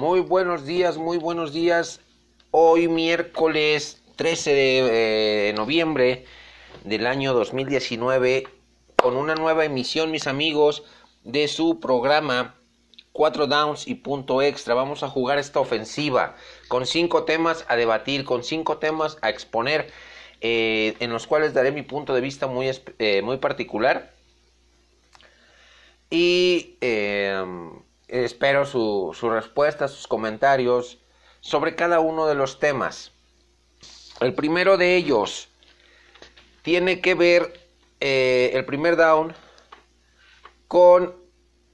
Muy 0.00 0.20
buenos 0.20 0.64
días, 0.64 0.96
muy 0.96 1.18
buenos 1.18 1.52
días. 1.52 2.00
Hoy 2.52 2.88
miércoles 2.88 4.02
13 4.16 4.54
de 4.54 5.50
eh, 5.50 5.52
noviembre 5.52 6.24
del 6.84 7.06
año 7.06 7.34
2019 7.34 8.48
con 8.96 9.18
una 9.18 9.34
nueva 9.34 9.66
emisión, 9.66 10.10
mis 10.10 10.26
amigos, 10.26 10.84
de 11.24 11.48
su 11.48 11.80
programa 11.80 12.54
4 13.12 13.46
downs 13.46 13.86
y 13.86 13.96
punto 13.96 14.40
extra. 14.40 14.72
Vamos 14.72 15.02
a 15.02 15.10
jugar 15.10 15.38
esta 15.38 15.60
ofensiva 15.60 16.34
con 16.68 16.86
cinco 16.86 17.24
temas 17.24 17.66
a 17.68 17.76
debatir, 17.76 18.24
con 18.24 18.42
cinco 18.42 18.78
temas 18.78 19.18
a 19.20 19.28
exponer, 19.28 19.92
eh, 20.40 20.96
en 21.00 21.10
los 21.10 21.26
cuales 21.26 21.52
daré 21.52 21.72
mi 21.72 21.82
punto 21.82 22.14
de 22.14 22.22
vista 22.22 22.46
muy, 22.46 22.70
eh, 22.98 23.20
muy 23.20 23.36
particular. 23.36 24.14
Y 26.08 26.78
espero 28.10 28.66
su, 28.66 29.16
su 29.18 29.30
respuesta, 29.30 29.88
sus 29.88 30.06
comentarios 30.06 30.98
sobre 31.40 31.74
cada 31.74 32.00
uno 32.00 32.26
de 32.26 32.34
los 32.34 32.58
temas. 32.58 33.12
El 34.20 34.34
primero 34.34 34.76
de 34.76 34.96
ellos 34.96 35.48
tiene 36.62 37.00
que 37.00 37.14
ver 37.14 37.60
eh, 38.00 38.50
el 38.54 38.64
primer 38.64 38.96
down 38.96 39.34
con 40.68 41.16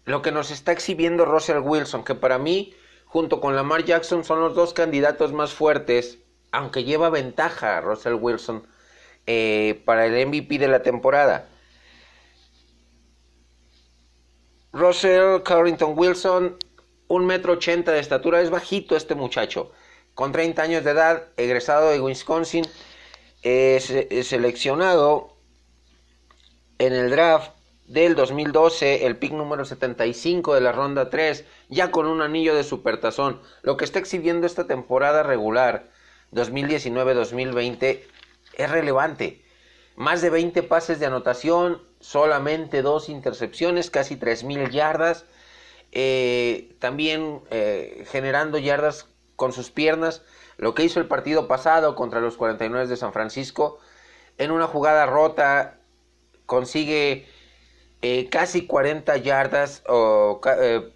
lo 0.05 0.23
que 0.23 0.31
nos 0.33 0.51
está 0.51 0.73
exhibiendo 0.73 1.25
Russell 1.25 1.59
Wilson, 1.59 2.05
que 2.05 2.15
para 2.15 2.39
mí, 2.39 2.75
junto 3.05 3.41
con 3.41 3.57
Lamar 3.57 3.85
Jackson, 3.85 4.25
son 4.25 4.41
los 4.41 4.55
dos 4.55 4.73
candidatos 4.73 5.33
más 5.33 5.53
fuertes, 5.53 6.19
aunque 6.53 6.85
lleva 6.85 7.11
ventaja 7.11 7.81
Russell 7.81 8.15
Wilson 8.15 8.67
eh, 9.27 9.83
para 9.85 10.07
el 10.07 10.27
MVP 10.27 10.59
de 10.59 10.69
la 10.69 10.83
temporada. 10.83 11.49
Russell 14.77 15.43
Carrington 15.43 15.95
Wilson, 15.97 16.59
un 17.09 17.25
metro 17.25 17.55
ochenta 17.55 17.93
de 17.93 18.01
estatura, 18.01 18.43
es 18.43 18.51
bajito 18.51 18.95
este 18.95 19.15
muchacho, 19.15 19.73
con 20.15 20.33
30 20.33 20.63
años 20.63 20.85
de 20.85 20.91
edad, 20.91 21.29
egresado 21.39 21.91
de 21.91 22.01
Wisconsin, 22.01 22.67
es, 23.43 23.91
seleccionado 24.27 25.35
en 26.79 26.93
el 26.93 27.09
draft 27.09 27.53
del 27.87 28.17
2012, 28.17 29.07
el 29.07 29.17
pick 29.17 29.33
número 29.33 29.65
75 29.65 30.55
de 30.55 30.61
la 30.61 30.73
ronda 30.73 31.09
3, 31.09 31.47
ya 31.71 31.91
con 31.91 32.07
un 32.07 32.21
anillo 32.21 32.55
de 32.55 32.63
supertazón. 32.63 33.41
Lo 33.63 33.79
que 33.79 33.87
está 33.87 33.99
exhibiendo 33.99 34.47
esta 34.47 34.67
temporada 34.67 35.23
regular 35.23 35.87
2019-2020 36.33 38.01
es 38.59 38.71
relevante. 38.71 39.46
Más 39.97 40.21
de 40.21 40.29
20 40.29 40.63
pases 40.63 41.01
de 41.01 41.07
anotación, 41.07 41.83
solamente 42.01 42.83
dos 42.83 43.09
intercepciones, 43.09 43.91
casi 43.91 44.17
3.000 44.17 44.71
yardas. 44.71 45.25
Eh, 45.91 46.77
también 46.81 47.41
eh, 47.51 48.05
generando 48.11 48.59
yardas 48.59 49.09
con 49.37 49.53
sus 49.55 49.71
piernas. 49.71 50.23
Lo 50.59 50.75
que 50.75 50.85
hizo 50.85 51.01
el 51.01 51.07
partido 51.09 51.49
pasado 51.49 51.95
contra 51.95 52.21
los 52.21 52.37
49 52.37 52.87
de 52.89 52.97
San 52.97 53.15
Francisco. 53.15 53.79
En 54.37 54.51
una 54.51 54.67
jugada 54.67 55.07
rota 55.07 55.79
consigue 56.45 57.27
eh, 58.03 58.29
casi 58.29 58.67
40 58.67 59.17
yardas 59.17 59.83
o 59.89 60.43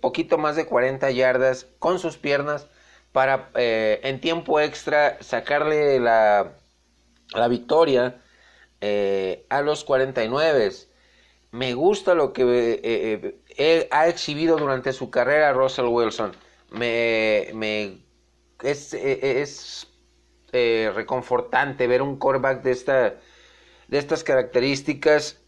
poquito 0.02 0.36
más 0.36 0.56
de 0.56 0.66
40 0.66 1.10
yardas 1.10 1.66
con 1.78 1.98
sus 1.98 2.18
piernas 2.18 2.68
para 3.12 3.48
en 3.54 4.20
tiempo 4.20 4.60
extra 4.60 5.16
sacarle 5.20 5.98
la, 5.98 6.52
la 7.32 7.48
victoria 7.48 8.20
a 8.80 9.60
los 9.62 9.84
49 9.84 10.70
me 11.52 11.74
gusta 11.74 12.14
lo 12.14 12.32
que 12.32 12.80
eh, 12.82 13.40
eh, 13.56 13.88
ha 13.90 14.08
exhibido 14.08 14.56
durante 14.56 14.92
su 14.92 15.10
carrera 15.10 15.52
Russell 15.52 15.86
Wilson. 15.86 16.32
Me, 16.70 17.50
me 17.54 18.04
es, 18.62 18.94
eh, 18.94 19.40
es 19.40 19.86
reconfortante 20.52 21.86
ver 21.86 22.02
un 22.02 22.16
quarterback 22.16 22.62
de, 22.62 22.70
esta, 22.72 23.14
de 23.88 23.98
estas 23.98 24.24
características 24.24 25.40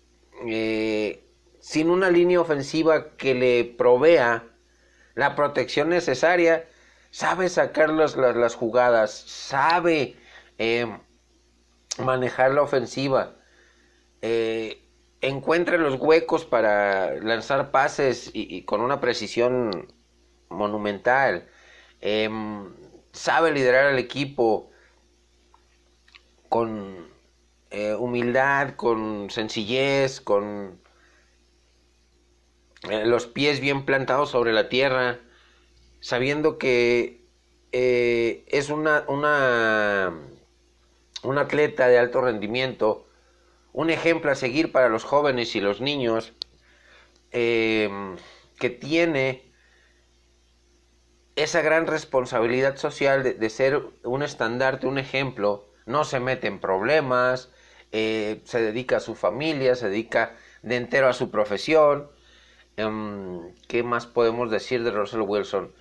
sin 1.61 1.91
una 1.91 2.11
línea 2.11 2.41
ofensiva 2.41 3.17
que 3.17 3.35
le 3.35 3.65
provea 3.65 4.45
la 5.15 5.37
protección 5.37 5.89
necesaria. 5.89 6.69
Sabe 7.11 7.49
sacar 7.49 7.91
las, 7.91 8.17
las, 8.17 8.55
jugadas, 8.55 9.13
sabe 9.13 10.17
manejar 11.99 12.53
la 12.53 12.63
ofensiva. 12.63 13.37
Eh, 14.23 14.89
encuentra 15.21 15.77
los 15.79 16.01
huecos 16.01 16.45
para 16.45 17.15
lanzar 17.17 17.71
pases 17.71 18.31
y, 18.33 18.63
con 18.65 18.81
una 18.81 19.01
precisión 19.01 19.93
monumental. 20.49 21.49
Em, 22.01 22.73
sabe 23.13 23.53
liderar 23.53 23.87
al 23.87 23.99
equipo 23.99 24.71
con 26.49 27.09
eh, 27.71 27.95
humildad, 27.95 28.75
con 28.77 29.31
sencillez, 29.31 30.21
con 30.21 30.81
eh, 32.91 33.07
los 33.07 33.27
pies 33.27 33.61
bien 33.61 33.85
plantados 33.85 34.31
sobre 34.31 34.53
la 34.53 34.69
tierra, 34.69 35.21
sabiendo 36.01 36.59
que 36.59 37.23
es 37.75 38.69
una, 38.69 39.05
una, 39.09 40.13
un 41.23 41.39
atleta 41.39 41.89
de 41.89 41.99
alto 41.99 42.21
rendimiento 42.21 43.07
un 43.73 43.91
ejemplo 43.91 44.31
a 44.31 44.35
seguir 44.35 44.71
para 44.71 44.89
los 44.89 45.05
jóvenes 45.05 45.55
y 45.57 45.61
los 45.61 45.81
niños 45.81 46.33
em, 47.31 48.17
que 48.59 48.71
tiene 48.71 49.51
esa 51.37 51.63
gran 51.63 51.87
responsabilidad 51.87 52.77
social 52.77 53.23
de, 53.23 53.51
ser 53.51 53.83
un 54.05 54.23
estandarte, 54.23 54.87
un 54.87 54.99
ejemplo, 54.99 55.71
no 55.87 56.05
se 56.05 56.21
mete 56.21 56.47
en 56.47 56.61
problemas, 56.61 57.51
eh, 57.91 58.43
se 58.45 58.61
dedica 58.61 58.99
a 58.99 59.01
su 59.01 59.15
familia, 59.15 59.75
se 59.75 59.89
dedica 59.89 60.37
de 60.63 60.77
entero 60.77 61.09
a 61.09 61.15
su 61.15 61.31
profesión. 61.31 62.11
Em, 62.77 63.55
¿Qué 63.69 63.83
más 63.83 64.07
podemos 64.07 64.51
decir 64.51 64.85
de 64.85 64.91
Russell 64.91 65.23
Wilson? 65.23 65.73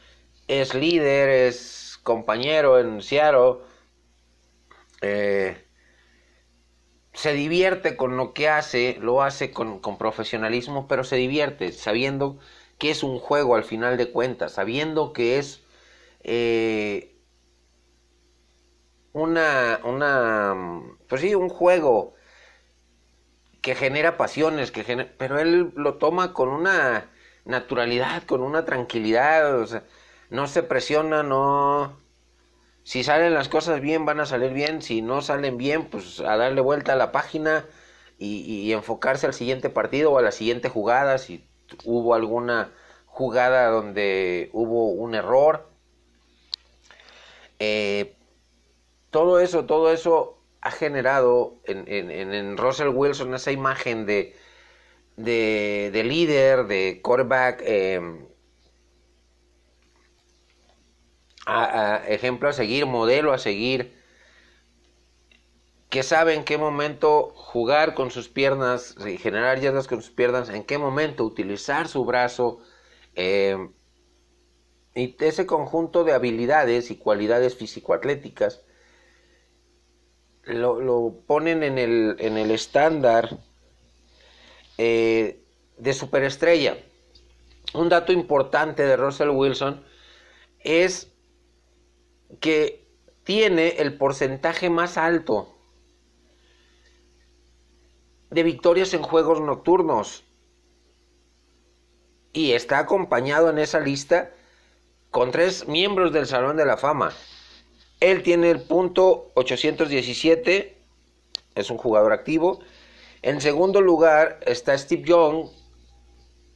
Es 0.47 0.73
líder, 0.73 1.29
es 1.29 1.99
compañero 2.03 2.79
en 2.79 3.01
Seattle. 3.01 3.57
Eh, 5.01 5.67
se 7.13 7.33
divierte 7.33 7.97
con 7.97 8.17
lo 8.17 8.33
que 8.33 8.49
hace, 8.49 8.97
lo 9.01 9.21
hace 9.21 9.51
con, 9.51 9.81
profesionalismo, 9.97 10.87
pero 10.87 11.03
se 11.03 11.17
divierte 11.17 11.71
sabiendo 11.71 12.39
que 12.77 12.91
es 12.91 13.03
un 13.03 13.19
juego 13.19 13.55
al 13.55 13.63
final 13.63 13.97
de 13.97 14.11
cuentas, 14.11 14.53
sabiendo 14.53 15.13
que 15.13 15.37
es 15.37 15.63
eh, 16.23 17.15
una, 19.13 19.81
una, 19.83 20.55
pues 21.07 21.21
sí, 21.21 21.35
un 21.35 21.49
juego 21.49 22.15
que 23.61 23.75
genera 23.75 24.17
pasiones, 24.17 24.71
que 24.71 24.83
pero 25.17 25.39
él 25.39 25.71
lo 25.75 25.95
toma 25.97 26.33
con 26.33 26.49
una 26.49 27.11
naturalidad, 27.45 28.23
con 28.23 28.41
una 28.41 28.65
tranquilidad, 28.65 29.59
o 29.59 29.67
sea, 29.67 29.83
no 30.29 30.47
se 30.47 30.63
presiona, 30.63 31.23
no, 31.23 32.01
si 32.83 33.03
salen 33.03 33.33
las 33.33 33.49
cosas 33.49 33.81
bien, 33.81 34.05
van 34.05 34.19
a 34.19 34.25
salir 34.25 34.53
bien. 34.53 34.81
Si 34.81 35.01
no 35.01 35.21
salen 35.21 35.57
bien, 35.57 35.85
pues 35.89 36.19
a 36.19 36.37
darle 36.37 36.61
vuelta 36.61 36.93
a 36.93 36.95
la 36.95 37.11
página 37.11 37.65
y, 38.17 38.71
enfocarse 38.73 39.25
al 39.25 39.33
siguiente 39.33 39.69
partido 39.69 40.11
o 40.11 40.17
a 40.17 40.21
la 40.21 40.31
siguiente 40.31 40.69
jugada. 40.69 41.17
Si 41.17 41.45
hubo 41.85 42.15
alguna 42.15 42.71
jugada 43.05 43.67
donde 43.69 44.49
hubo 44.53 44.89
un 44.91 45.15
error. 45.15 45.69
Eh, 47.59 48.15
todo 49.11 49.39
eso, 49.39 49.65
todo 49.65 49.91
eso 49.91 50.39
ha 50.61 50.71
generado 50.71 51.59
en, 51.65 51.87
en, 51.87 52.57
Russell 52.57 52.89
Wilson 52.89 53.33
esa 53.35 53.51
imagen 53.51 54.05
de, 54.05 54.35
de, 55.17 56.03
líder, 56.03 56.65
de 56.65 57.01
quarterback. 57.03 57.61
Eh, 57.63 58.30
ejemplo 62.07 62.49
a 62.49 62.53
seguir, 62.53 62.85
modelo 62.85 63.33
a 63.33 63.37
seguir, 63.37 63.99
que 65.89 66.03
sabe 66.03 66.35
en 66.35 66.45
qué 66.45 66.57
momento 66.57 67.33
jugar 67.35 67.93
con 67.93 68.11
sus 68.11 68.29
piernas, 68.29 68.95
generar 69.19 69.59
yardas 69.59 69.87
con 69.87 70.01
sus 70.01 70.11
piernas, 70.11 70.49
en 70.49 70.63
qué 70.63 70.77
momento 70.77 71.25
utilizar 71.25 71.87
su 71.87 72.05
brazo, 72.05 72.61
eh, 73.15 73.57
y 74.95 75.15
ese 75.19 75.45
conjunto 75.45 76.03
de 76.03 76.13
habilidades 76.13 76.91
y 76.91 76.97
cualidades 76.97 77.55
físico-atléticas 77.55 78.61
lo, 80.43 81.23
ponen 81.27 81.63
en 81.63 81.77
el, 81.77 82.15
en 82.19 82.37
el 82.37 82.51
estándar 82.51 83.37
eh, 84.77 85.43
de 85.77 85.93
superestrella. 85.93 86.77
Un 87.73 87.89
dato 87.89 88.11
importante 88.11 88.83
de 88.83 88.97
Russell 88.97 89.29
Wilson 89.29 89.83
es 90.59 91.10
que 92.39 92.87
tiene 93.23 93.69
el 93.79 93.97
porcentaje 93.97 94.69
más 94.69 94.97
alto 94.97 95.55
de 98.31 98.43
victorias 98.43 98.93
en 98.93 99.03
juegos 99.03 99.41
nocturnos. 99.41 100.23
Y 102.33 102.53
está 102.53 102.79
acompañado 102.79 103.49
en 103.49 103.59
esa 103.59 103.79
lista 103.79 104.31
con 105.11 105.31
tres 105.31 105.67
miembros 105.67 106.13
del 106.13 106.25
Salón 106.25 106.55
de 106.55 106.65
la 106.65 106.77
Fama. 106.77 107.11
Él 107.99 108.23
tiene 108.23 108.49
el 108.49 108.61
punto 108.61 109.31
817, 109.35 110.77
es 111.55 111.69
un 111.69 111.77
jugador 111.77 112.13
activo. 112.13 112.61
En 113.21 113.41
segundo 113.41 113.81
lugar 113.81 114.39
está 114.45 114.75
Steve 114.77 115.03
Young, 115.03 115.49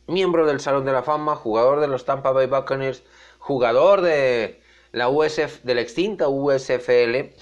miembro 0.07 0.47
del 0.47 0.61
Salón 0.61 0.85
de 0.85 0.93
la 0.93 1.03
Fama, 1.03 1.35
jugador 1.35 1.81
de 1.81 1.87
los 1.87 2.05
Tampa 2.05 2.31
Bay 2.31 2.47
Buccaneers, 2.47 3.03
jugador 3.37 4.01
de 4.01 4.61
la 4.95 5.09
USF, 5.09 5.61
de 5.63 5.75
la 5.75 5.81
extinta 5.81 6.29
USFL, 6.29 7.35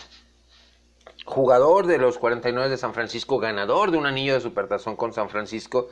jugador 1.24 1.86
de 1.86 2.00
los 2.00 2.18
49 2.18 2.68
de 2.68 2.78
San 2.78 2.96
Francisco, 2.96 3.38
ganador 3.38 3.92
de 3.92 4.00
un 4.00 4.08
anillo 4.08 4.34
de 4.34 4.42
supertazón 4.42 4.96
con 4.96 5.14
San 5.14 5.30
Francisco. 5.30 5.90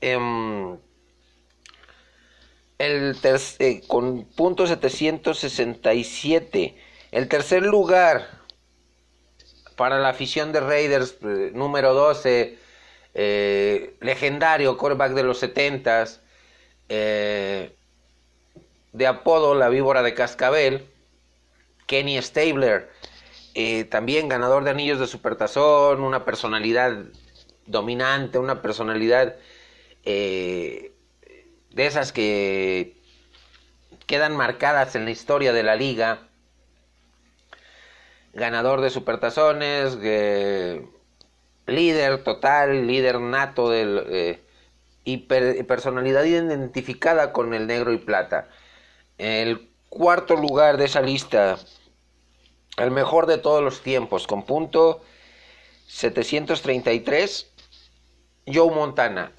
Em, 0.00 0.76
el 2.78 3.16
eh, 3.60 3.80
con 3.86 4.24
punto 4.24 4.66
767. 4.66 6.76
El 7.12 7.28
tercer 7.28 7.62
lugar 7.62 8.40
para 9.76 10.00
la 10.00 10.08
afición 10.08 10.50
de 10.50 10.58
Raiders, 10.58 11.14
eh, 11.22 11.52
número 11.54 11.94
12, 11.94 12.58
eh, 13.14 13.94
legendario 14.00 14.76
quarterback 14.76 15.12
de 15.12 15.22
los 15.22 15.38
70 15.38 16.06
de 18.92 19.06
apodo 19.06 19.54
la 19.54 19.68
víbora 19.68 20.02
de 20.02 20.14
Cascabel, 20.14 20.86
Kenny 21.86 22.20
Stabler, 22.22 22.90
también 23.90 24.28
ganador 24.28 24.64
de 24.64 24.70
anillos 24.70 24.98
de 24.98 25.06
supertazón, 25.06 26.02
una 26.02 26.24
personalidad 26.24 27.04
dominante, 27.66 28.38
una 28.38 28.62
personalidad 28.62 29.36
de 30.04 30.92
esas 31.76 32.12
que 32.12 32.96
quedan 34.06 34.36
marcadas 34.36 34.94
en 34.94 35.04
la 35.04 35.10
historia 35.10 35.52
de 35.52 35.62
la 35.62 35.76
liga. 35.76 36.28
Ganador 38.34 38.80
de 38.80 38.90
supertazones, 38.90 39.96
líder 41.66 42.24
total, 42.24 42.86
líder 42.86 43.20
nato 43.20 43.70
del, 43.70 44.06
eh, 44.08 44.40
y 45.04 45.18
personalidad 45.18 46.24
identificada 46.24 47.32
con 47.32 47.54
el 47.54 47.66
negro 47.66 47.92
y 47.92 47.98
plata. 47.98 48.48
El 49.18 49.70
cuarto 49.88 50.36
lugar 50.36 50.76
de 50.76 50.86
esa 50.86 51.02
lista, 51.02 51.58
el 52.78 52.90
mejor 52.90 53.26
de 53.26 53.38
todos 53.38 53.62
los 53.62 53.82
tiempos, 53.82 54.26
con 54.26 54.44
punto 54.44 55.02
733, 55.86 57.52
Joe 58.46 58.74
Montana. 58.74 59.32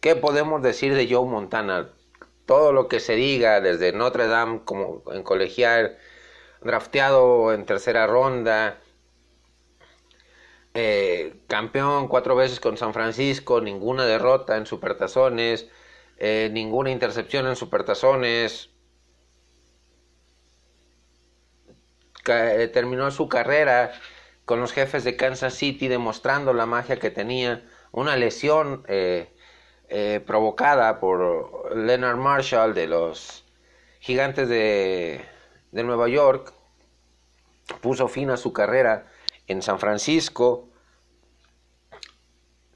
¿Qué 0.00 0.16
podemos 0.16 0.62
decir 0.62 0.94
de 0.94 1.08
Joe 1.12 1.26
Montana? 1.26 1.90
Todo 2.46 2.72
lo 2.72 2.88
que 2.88 3.00
se 3.00 3.14
diga 3.14 3.60
desde 3.60 3.92
Notre 3.92 4.26
Dame 4.26 4.62
como 4.64 5.02
en 5.12 5.22
colegial, 5.22 5.96
drafteado 6.60 7.52
en 7.52 7.64
tercera 7.66 8.06
ronda, 8.06 8.80
eh, 10.74 11.34
campeón 11.48 12.08
cuatro 12.08 12.34
veces 12.34 12.58
con 12.58 12.76
San 12.76 12.94
Francisco, 12.94 13.60
ninguna 13.60 14.06
derrota 14.06 14.56
en 14.56 14.66
supertazones, 14.66 15.68
eh, 16.18 16.48
ninguna 16.52 16.90
intercepción 16.90 17.46
en 17.46 17.56
supertazones. 17.56 18.71
Terminó 22.24 23.10
su 23.10 23.28
carrera 23.28 23.92
con 24.44 24.60
los 24.60 24.72
jefes 24.72 25.04
de 25.04 25.16
Kansas 25.16 25.54
City 25.54 25.88
demostrando 25.88 26.52
la 26.52 26.66
magia 26.66 26.98
que 26.98 27.10
tenía, 27.10 27.64
una 27.90 28.16
lesión 28.16 28.84
eh, 28.88 29.28
provocada 30.26 30.98
por 31.00 31.76
Leonard 31.76 32.16
Marshall 32.16 32.74
de 32.74 32.86
los 32.86 33.44
Gigantes 34.02 34.48
de, 34.48 35.24
Nueva 35.70 36.08
York, 36.08 36.52
puso 37.80 38.08
fin 38.08 38.30
a 38.30 38.36
su 38.36 38.52
carrera 38.52 39.06
en 39.46 39.62
San 39.62 39.78
Francisco, 39.78 40.68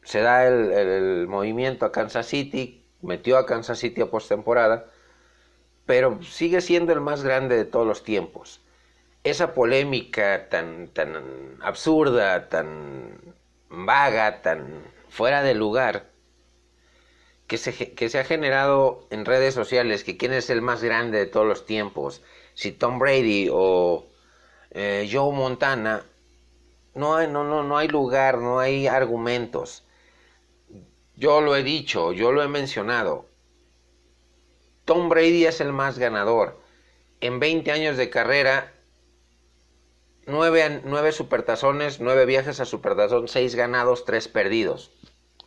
se 0.05 0.21
da 0.21 0.47
el, 0.47 1.27
movimiento 1.27 1.85
a 1.85 1.91
Kansas 1.91 2.27
City, 2.27 2.85
metió 3.03 3.39
a 3.39 3.47
Kansas 3.47 3.81
City 3.81 4.03
a 4.03 4.07
postemporada, 4.07 4.87
pero 5.85 6.23
sigue 6.23 6.61
siendo 6.61 6.93
el 6.93 7.01
más 7.01 7.25
grande 7.25 7.57
de 7.57 7.65
todos 7.65 7.89
los 7.89 8.05
tiempos. 8.05 8.61
Esa 9.33 9.55
polémica 9.55 10.49
tan, 10.49 10.89
tan 10.97 11.59
absurda, 11.61 12.49
tan 12.49 13.35
vaga, 13.69 14.41
tan 14.41 14.61
fuera 15.09 15.43
de 15.43 15.55
lugar, 15.55 15.95
que 17.49 17.59
se, 17.59 17.73
que 17.95 18.09
se 18.09 18.21
ha 18.21 18.25
generado 18.25 19.07
en 19.11 19.25
redes 19.25 19.53
sociales, 19.53 20.05
que 20.05 20.17
quién 20.17 20.33
es 20.33 20.49
el 20.49 20.63
más 20.63 20.81
grande 20.83 21.19
de 21.19 21.27
todos 21.27 21.45
los 21.45 21.67
tiempos, 21.67 22.23
si 22.55 22.71
Tom 22.71 23.01
Brady 23.01 23.49
o 23.53 24.07
eh, 24.71 25.09
Joe 25.11 25.35
Montana, 25.35 26.05
no 26.95 27.17
hay, 27.17 27.27
no, 27.27 27.43
no, 27.43 27.65
no 27.65 27.79
hay 27.79 27.89
lugar, 27.89 28.39
no 28.39 28.61
hay 28.61 28.87
argumentos. 28.87 29.83
Yo 31.17 31.41
lo 31.41 31.57
he 31.57 31.65
dicho, 31.65 32.13
yo 32.13 32.31
lo 32.31 32.45
he 32.45 32.49
mencionado. 32.49 33.27
Tom 34.85 35.09
Brady 35.09 35.47
es 35.47 35.61
el 35.61 35.73
más 35.73 35.99
ganador. 35.99 36.61
En 37.21 37.41
20 37.41 37.73
años 37.73 37.97
de 37.97 38.09
carrera, 38.09 38.73
9, 40.27 40.83
9 40.85 41.13
supertazones, 41.13 42.01
9 42.01 42.27
viajes 42.27 42.61
a 42.61 42.65
supertazón, 42.65 43.29
6 43.29 43.55
ganados, 43.55 44.05
3 44.05 44.29
perdidos. 44.29 44.91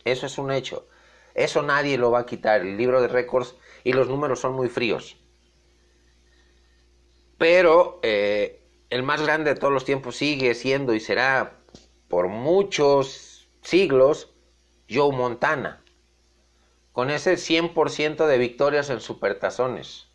Eso 0.04 0.26
es 0.26 0.38
un 0.38 0.50
hecho. 0.50 0.88
Eso 1.34 1.62
nadie 1.62 1.98
lo 1.98 2.10
va 2.10 2.20
a 2.20 2.26
quitar. 2.26 2.62
El 2.62 2.76
libro 2.76 3.02
de 3.02 3.08
récords 3.08 3.54
y 3.84 3.92
los 3.92 4.08
números 4.08 4.40
son 4.40 4.54
muy 4.54 4.68
fríos. 4.68 5.16
Pero 7.36 8.00
eh, 8.02 8.62
el 8.90 9.02
más 9.02 9.22
grande 9.22 9.54
de 9.54 9.60
todos 9.60 9.72
los 9.72 9.84
tiempos 9.84 10.16
sigue 10.16 10.54
siendo 10.54 10.94
y 10.94 11.00
será 11.00 11.58
por 12.08 12.28
muchos 12.28 13.48
siglos 13.62 14.32
Joe 14.90 15.12
Montana. 15.12 15.84
Con 16.92 17.10
ese 17.10 17.34
100% 17.34 18.26
de 18.26 18.38
victorias 18.38 18.90
en 18.90 19.00
supertazones. 19.00 20.09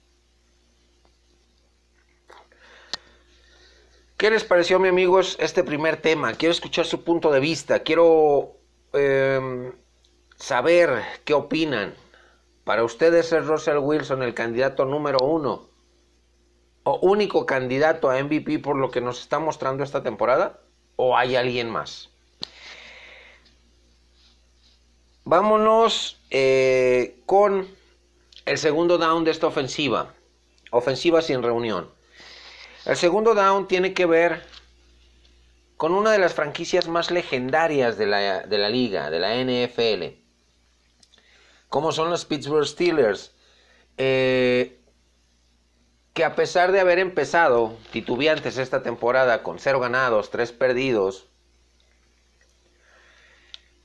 ¿Qué 4.17 4.29
les 4.31 4.45
pareció, 4.45 4.79
mi 4.79 4.88
amigos, 4.88 5.35
este 5.41 5.62
primer 5.62 5.97
tema? 5.97 6.35
Quiero 6.35 6.53
escuchar 6.53 6.85
su 6.85 7.03
punto 7.03 7.31
de 7.31 7.41
vista. 7.41 7.79
Quiero 7.79 8.56
em, 8.94 9.73
saber 10.38 11.03
qué 11.25 11.33
opinan. 11.33 11.94
¿Para 12.63 12.85
ustedes 12.85 13.33
es 13.33 13.45
Russell 13.45 13.79
Wilson 13.79 14.23
el 14.23 14.33
candidato 14.33 14.85
número 14.85 15.17
uno 15.19 15.67
o 16.83 16.97
único 17.01 17.45
candidato 17.45 18.10
a 18.10 18.24
MVP 18.24 18.60
por 18.60 18.77
lo 18.77 18.89
que 18.89 19.01
nos 19.01 19.19
está 19.19 19.39
mostrando 19.39 19.84
esta 19.84 20.01
temporada? 20.01 20.62
¿O 20.95 21.17
hay 21.17 21.36
alguien 21.36 21.69
más? 21.69 22.10
Vámonos 25.25 26.22
eh, 26.29 27.22
con 27.25 27.67
el 28.45 28.57
segundo 28.57 28.98
down 28.98 29.25
de 29.25 29.31
esta 29.31 29.48
ofensiva. 29.48 30.13
Ofensiva 30.72 31.22
sin 31.22 31.43
reunión. 31.43 31.94
El 32.86 32.96
segundo 32.98 33.34
down 33.34 33.68
tiene 33.68 33.94
que 33.94 34.06
ver 34.06 34.44
con 35.77 35.94
una 35.94 36.12
de 36.12 36.20
las 36.20 36.34
franquicias 36.34 36.88
más 36.88 37.12
legendarias 37.12 37.98
de 37.98 38.06
la, 38.06 38.42
de 38.42 38.58
la 38.58 38.70
liga, 38.70 39.10
de 39.10 39.20
la 39.20 39.36
NFL 39.36 40.25
como 41.75 41.92
son 41.92 42.10
los 42.10 42.24
Pittsburgh 42.24 42.65
Steelers, 42.65 43.36
eh, 43.98 44.80
que 46.13 46.24
a 46.24 46.34
pesar 46.34 46.72
de 46.72 46.80
haber 46.80 47.00
empezado 47.00 47.77
titubeantes 47.92 48.58
esta 48.58 48.82
temporada 48.82 49.44
con 49.44 49.60
cero 49.60 49.82
ganados, 49.82 50.30
tres 50.30 50.54
perdidos, 50.54 51.27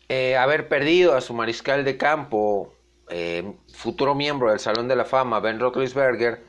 eh, 0.08 0.36
haber 0.36 0.68
perdido 0.68 1.16
a 1.16 1.20
su 1.20 1.34
mariscal 1.34 1.84
de 1.84 1.96
campo, 1.96 2.72
eh, 3.08 3.54
futuro 3.74 4.14
miembro 4.14 4.50
del 4.50 4.60
Salón 4.60 4.86
de 4.86 4.94
la 4.94 5.04
Fama, 5.04 5.40
Ben 5.40 5.58
Roethlisberger, 5.58 6.44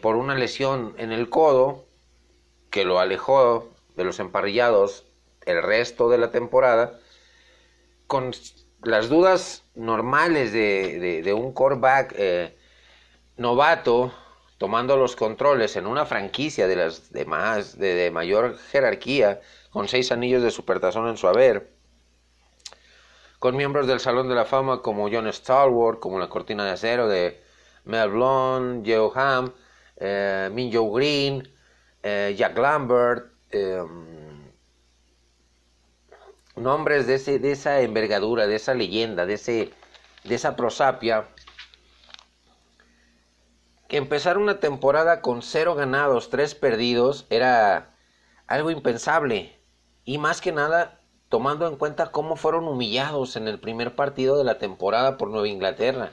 por 0.00 0.16
una 0.16 0.34
lesión 0.34 0.94
en 0.96 1.12
el 1.12 1.28
codo 1.28 1.84
que 2.70 2.84
lo 2.84 2.98
alejó 2.98 3.68
de 3.94 4.04
los 4.04 4.20
emparrillados 4.20 5.04
el 5.46 5.62
resto 5.62 6.08
de 6.08 6.18
la 6.18 6.30
temporada, 6.30 6.98
con 8.06 8.32
las 8.82 9.08
dudas 9.08 9.64
normales 9.74 10.52
de, 10.52 11.32
un 11.36 11.52
coreback 11.52 12.14
eh, 12.16 12.56
novato 13.36 14.12
tomando 14.58 14.96
los 14.96 15.16
controles 15.16 15.76
en 15.76 15.86
una 15.86 16.06
franquicia 16.06 16.66
de 16.66 16.76
las 16.76 17.12
demás, 17.12 17.78
de, 17.78 18.10
mayor 18.10 18.58
jerarquía, 18.58 19.40
con 19.70 19.88
seis 19.88 20.10
anillos 20.12 20.42
de 20.42 20.50
supertazón 20.50 21.08
en 21.08 21.16
su 21.16 21.28
haber, 21.28 21.70
con 23.38 23.56
miembros 23.56 23.86
del 23.86 24.00
Salón 24.00 24.28
de 24.28 24.34
la 24.34 24.46
Fama 24.46 24.80
como 24.80 25.10
John 25.10 25.30
Stallworth, 25.30 26.00
como 26.00 26.18
la 26.18 26.28
Cortina 26.28 26.64
de 26.64 26.70
Acero 26.70 27.06
de 27.06 27.42
Mel 27.84 28.08
Blount, 28.08 28.86
Joe 28.88 29.10
Ham, 29.14 29.52
eh, 29.96 30.50
Green, 30.92 31.48
eh, 32.02 32.34
Jack 32.36 32.58
Lambert, 32.58 33.32
nombres 36.56 37.06
de, 37.06 37.14
ese, 37.14 37.38
de 37.38 37.52
esa 37.52 37.80
envergadura, 37.80 38.46
de 38.46 38.56
esa 38.56 38.74
leyenda, 38.74 39.26
de, 39.26 39.34
ese, 39.34 39.70
de 40.24 40.34
esa 40.34 40.56
prosapia, 40.56 41.28
que 43.88 43.98
empezar 43.98 44.38
una 44.38 44.58
temporada 44.58 45.20
con 45.20 45.42
cero 45.42 45.74
ganados, 45.74 46.30
tres 46.30 46.54
perdidos, 46.54 47.26
era 47.30 47.94
algo 48.46 48.70
impensable. 48.70 49.56
Y 50.04 50.18
más 50.18 50.40
que 50.40 50.52
nada, 50.52 51.00
tomando 51.28 51.68
en 51.68 51.76
cuenta 51.76 52.10
cómo 52.10 52.36
fueron 52.36 52.66
humillados 52.66 53.36
en 53.36 53.48
el 53.48 53.60
primer 53.60 53.94
partido 53.94 54.38
de 54.38 54.44
la 54.44 54.58
temporada 54.58 55.16
por 55.16 55.28
Nueva 55.28 55.48
Inglaterra, 55.48 56.10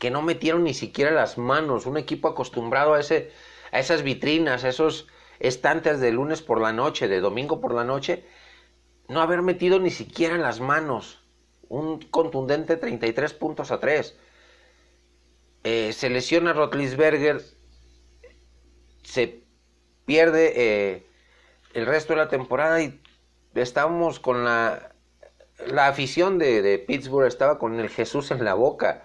que 0.00 0.10
no 0.10 0.22
metieron 0.22 0.64
ni 0.64 0.72
siquiera 0.72 1.10
las 1.10 1.36
manos, 1.36 1.84
un 1.84 1.98
equipo 1.98 2.26
acostumbrado 2.26 2.94
a, 2.94 3.00
ese, 3.00 3.30
a 3.70 3.78
esas 3.78 4.02
vitrinas, 4.02 4.64
a 4.64 4.70
esos 4.70 5.06
estantes 5.40 6.00
de 6.00 6.10
lunes 6.10 6.40
por 6.40 6.58
la 6.58 6.72
noche, 6.72 7.06
de 7.06 7.20
domingo 7.20 7.60
por 7.60 7.74
la 7.74 7.84
noche, 7.84 8.24
no 9.08 9.20
haber 9.20 9.42
metido 9.42 9.78
ni 9.78 9.90
siquiera 9.90 10.38
las 10.38 10.58
manos. 10.58 11.22
Un 11.68 12.00
contundente 12.00 12.78
33 12.78 13.34
puntos 13.34 13.70
a 13.70 13.78
3. 13.78 14.16
Eh, 15.64 15.92
se 15.92 16.08
lesiona 16.08 16.54
Rotlisberger, 16.54 17.42
se 19.02 19.44
pierde 20.06 20.52
eh, 20.56 21.06
el 21.74 21.84
resto 21.84 22.14
de 22.14 22.20
la 22.20 22.28
temporada 22.28 22.80
y 22.80 23.02
estábamos 23.54 24.18
con 24.18 24.44
la, 24.46 24.94
la 25.66 25.88
afición 25.88 26.38
de, 26.38 26.62
de, 26.62 26.78
Pittsburgh, 26.78 27.26
estaba 27.26 27.58
con 27.58 27.78
el 27.78 27.90
Jesús 27.90 28.30
en 28.30 28.42
la 28.42 28.54
boca. 28.54 29.04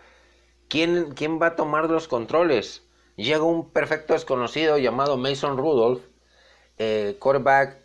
¿Quién, 0.76 1.12
¿Quién 1.12 1.42
va 1.42 1.48
a 1.48 1.56
tomar 1.56 1.90
los 1.90 2.10
controles? 2.10 2.84
Llega 3.16 3.44
un 3.44 3.70
perfecto 3.70 4.12
desconocido 4.12 4.78
llamado 4.78 5.16
Mason 5.16 5.56
Rudolph, 5.56 6.02
eh, 6.78 7.16
quarterback 7.18 7.78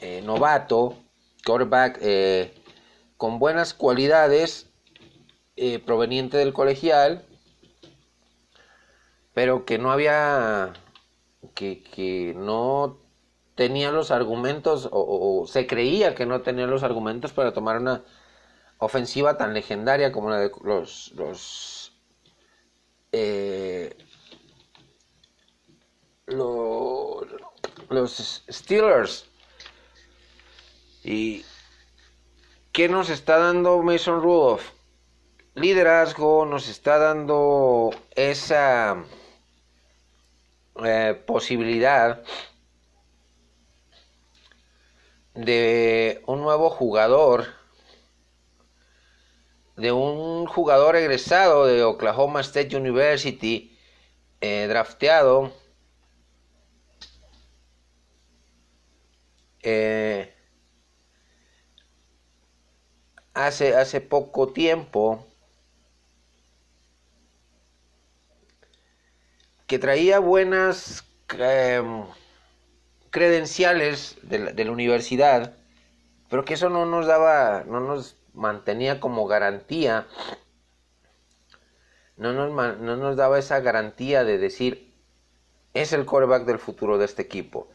eh, 0.00 0.22
novato, 0.24 0.96
quarterback 1.44 2.00
con 3.18 3.38
buenas 3.38 3.74
cualidades, 3.74 4.70
proveniente 5.84 6.38
del 6.38 6.54
colegial, 6.54 7.22
pero 9.34 9.66
que 9.66 9.76
no 9.76 9.92
había, 9.92 10.72
que, 11.54 11.82
que 11.82 12.32
no 12.34 12.96
tenía 13.56 13.90
los 13.90 14.10
argumentos, 14.10 14.88
o, 14.90 15.44
se 15.46 15.66
creía 15.66 16.14
que 16.14 16.24
no 16.24 16.40
tenía 16.40 16.66
los 16.66 16.82
argumentos 16.82 17.34
para 17.34 17.52
tomar 17.52 17.76
una 17.76 18.04
ofensiva 18.78 19.36
tan 19.36 19.52
legendaria 19.52 20.12
como 20.12 20.30
la 20.30 20.38
de 20.38 20.50
los, 20.64 21.12
eh, 23.12 23.96
los, 26.26 28.44
Steelers. 28.50 29.26
¿Y 31.04 31.44
qué 32.72 32.88
nos 32.88 33.10
está 33.10 33.38
dando 33.38 33.82
Mason 33.82 34.22
Rudolph? 34.22 34.70
Liderazgo 35.54 36.46
nos 36.46 36.68
está 36.68 36.98
dando 36.98 37.90
esa 38.14 39.04
eh, 40.82 41.22
posibilidad 41.26 42.22
de 45.34 46.22
un 46.26 46.40
nuevo 46.40 46.70
jugador, 46.70 47.46
de 49.76 49.92
un 49.92 50.46
jugador 50.46 50.96
egresado 50.96 51.66
de 51.66 51.82
Oklahoma 51.82 52.40
State 52.40 52.76
University, 52.76 53.78
eh, 54.40 54.66
drafteado 54.68 55.52
eh, 59.62 60.34
hace, 63.34 63.76
hace 63.76 64.00
poco 64.00 64.48
tiempo 64.52 65.26
que 69.66 69.78
traía 69.78 70.18
buenas 70.18 71.04
em, 71.38 72.04
credenciales 73.10 74.16
de 74.22 74.64
la, 74.64 74.70
universidad, 74.72 75.54
pero 76.28 76.44
que 76.44 76.54
eso 76.54 76.68
no 76.68 76.84
nos 76.84 77.06
daba, 77.06 77.64
no 77.66 77.80
nos 77.80 78.16
mantenía 78.34 79.00
como 79.00 79.26
garantía, 79.26 80.06
no 82.16 82.32
nos, 82.32 82.78
no 82.78 82.96
nos 82.96 83.16
daba 83.16 83.38
esa 83.38 83.60
garantía 83.60 84.24
de 84.24 84.38
decir, 84.38 84.92
es 85.74 85.92
el 85.92 86.04
quarterback 86.04 86.44
del 86.44 86.58
futuro 86.58 86.98
de 86.98 87.04
este 87.04 87.22
equipo. 87.22 87.68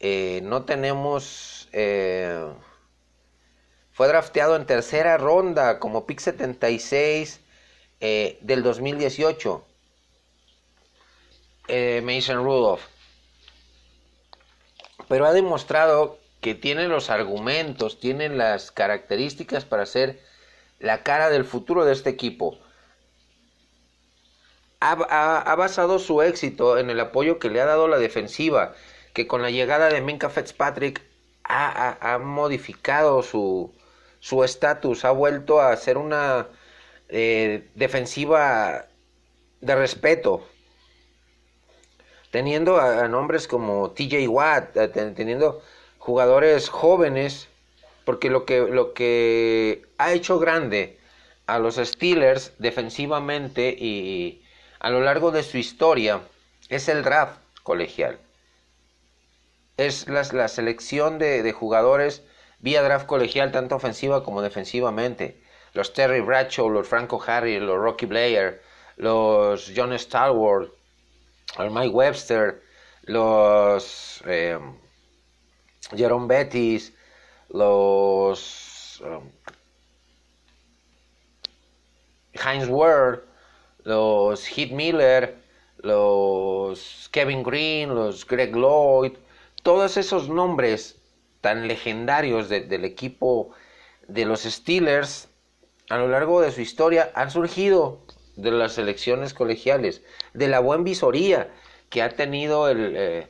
Eh, 0.00 0.40
no 0.44 0.64
tenemos... 0.64 1.68
Eh, 1.72 2.52
fue 3.92 4.08
drafteado 4.08 4.56
en 4.56 4.66
tercera 4.66 5.16
ronda 5.16 5.78
como 5.78 6.04
pick 6.04 6.20
76 6.20 7.40
eh, 8.00 8.38
del 8.42 8.62
2018 8.62 9.64
eh, 11.68 12.02
Mason 12.04 12.44
Rudolph. 12.44 12.82
Pero 15.08 15.26
ha 15.26 15.32
demostrado 15.32 16.18
que 16.46 16.54
tiene 16.54 16.86
los 16.86 17.10
argumentos, 17.10 17.98
tiene 17.98 18.28
las 18.28 18.70
características 18.70 19.64
para 19.64 19.84
ser 19.84 20.20
la 20.78 21.02
cara 21.02 21.28
del 21.28 21.44
futuro 21.44 21.84
de 21.84 21.92
este 21.92 22.08
equipo. 22.08 22.56
Ha, 24.78 25.56
basado 25.56 25.98
su 25.98 26.22
éxito 26.22 26.78
en 26.78 26.88
el 26.88 27.00
apoyo 27.00 27.40
que 27.40 27.50
le 27.50 27.60
ha 27.60 27.64
dado 27.64 27.88
la 27.88 27.98
defensiva, 27.98 28.74
que 29.12 29.26
con 29.26 29.42
la 29.42 29.50
llegada 29.50 29.88
de 29.88 30.00
Minka 30.00 30.30
Fitzpatrick 30.30 31.02
ha, 31.42 32.20
modificado 32.22 33.24
su 33.24 33.74
estatus, 34.44 35.04
ha 35.04 35.10
vuelto 35.10 35.60
a 35.60 35.74
ser 35.76 35.98
una 35.98 36.46
eh, 37.08 37.68
defensiva 37.74 38.86
de 39.60 39.74
respeto, 39.74 40.46
teniendo 42.30 42.80
a, 42.80 43.08
nombres 43.08 43.48
como 43.48 43.90
TJ 43.90 44.28
Watt, 44.28 44.76
teniendo 45.16 45.60
jugadores 46.06 46.68
jóvenes, 46.68 47.48
porque 48.04 48.30
lo 48.30 48.44
que, 48.44 48.60
lo 48.60 48.94
que 48.94 49.82
ha 49.98 50.12
hecho 50.12 50.38
grande 50.38 51.00
a 51.48 51.58
los 51.58 51.74
Steelers 51.74 52.52
defensivamente 52.58 53.74
y 53.76 54.44
a 54.78 54.90
lo 54.90 55.00
largo 55.00 55.32
de 55.32 55.42
su 55.42 55.58
historia 55.58 56.20
es 56.68 56.88
el 56.88 57.02
draft 57.02 57.40
colegial. 57.64 58.20
Es 59.76 60.06
la, 60.06 60.46
selección 60.46 61.18
de, 61.18 61.50
jugadores 61.50 62.22
vía 62.60 62.84
draft 62.84 63.06
colegial, 63.06 63.50
tanto 63.50 63.74
ofensiva 63.74 64.22
como 64.22 64.42
defensivamente. 64.42 65.42
Los 65.72 65.92
Terry 65.92 66.20
Bradshaw, 66.20 66.70
los 66.70 66.86
Franco 66.86 67.20
Harry, 67.26 67.58
los 67.58 67.78
Rocky 67.78 68.06
Blair, 68.06 68.62
los 68.96 69.72
John 69.76 69.92
Stalwart, 69.98 70.70
Mike 71.58 71.88
Webster, 71.88 72.62
los 73.02 74.22
eh, 74.24 74.56
Jerome 75.94 76.26
Bettis, 76.26 76.92
los 77.48 79.02
um, 79.04 79.30
Heinz 82.34 82.68
Ward, 82.68 83.20
los 83.84 84.46
Heath 84.46 84.72
Miller, 84.72 85.36
los 85.78 87.08
Kevin 87.12 87.42
Green, 87.42 87.94
los 87.94 88.26
Greg 88.26 88.54
Lloyd, 88.54 89.12
todos 89.62 89.96
esos 89.96 90.28
nombres 90.28 90.96
tan 91.40 91.68
legendarios 91.68 92.48
del 92.48 92.84
equipo 92.84 93.52
de 94.08 94.24
los 94.24 94.42
Steelers 94.42 95.28
a 95.88 95.98
lo 95.98 96.08
largo 96.08 96.40
de 96.40 96.50
su 96.50 96.60
historia 96.60 97.10
han 97.14 97.30
surgido 97.30 98.00
de 98.34 98.50
las 98.50 98.78
elecciones 98.78 99.32
colegiales, 99.34 100.02
de 100.34 100.48
la 100.48 100.60
buena 100.60 100.82
visoría 100.82 101.52
que 101.88 102.02
ha 102.02 102.10
tenido 102.10 102.68
el, 102.68 102.94
eh, 102.96 103.28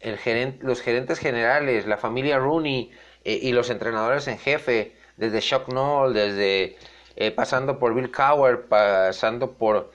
el 0.00 0.58
los 0.60 0.80
gerentes 0.80 1.18
generales, 1.18 1.86
la 1.86 1.96
familia 1.96 2.38
Rooney 2.38 2.90
eh, 3.24 3.38
y 3.42 3.52
los 3.52 3.70
entrenadores 3.70 4.28
en 4.28 4.38
jefe, 4.38 4.96
desde 5.16 5.40
Chuck 5.40 5.68
Noll, 5.68 6.14
desde 6.14 6.76
eh, 7.16 7.30
pasando 7.30 7.78
por 7.78 7.94
Bill 7.94 8.10
Cowher, 8.10 8.66
pasando 8.66 9.52
por 9.52 9.90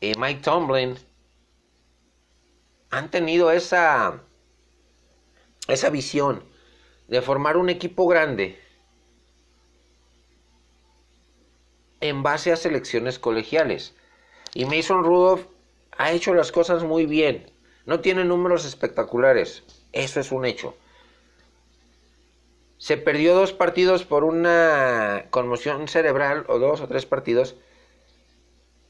Mike 0.00 0.42
Tomlin, 0.42 0.96
han 2.90 3.10
tenido 3.10 3.50
esa, 3.50 4.20
esa 5.68 5.90
visión 5.90 6.44
de 7.08 7.22
formar 7.22 7.56
un 7.56 7.68
equipo 7.68 8.06
grande 8.06 8.58
en 12.00 12.22
base 12.22 12.52
a 12.52 12.56
selecciones 12.56 13.18
colegiales. 13.18 13.94
Y 14.52 14.66
Mason 14.66 15.04
Rudolph 15.04 15.46
ha 15.96 16.12
hecho 16.12 16.34
las 16.34 16.52
cosas 16.52 16.84
muy 16.84 17.06
bien. 17.06 17.50
No 17.86 18.00
tiene 18.00 18.24
números 18.24 18.64
espectaculares. 18.64 19.62
Eso 19.92 20.20
es 20.20 20.32
un 20.32 20.44
hecho. 20.44 20.76
Se 22.78 22.96
perdió 22.96 23.34
dos 23.34 23.52
partidos 23.52 24.04
por 24.04 24.24
una 24.24 25.26
conmoción 25.30 25.88
cerebral, 25.88 26.44
o 26.48 26.58
dos 26.58 26.80
o 26.80 26.88
tres 26.88 27.06
partidos, 27.06 27.56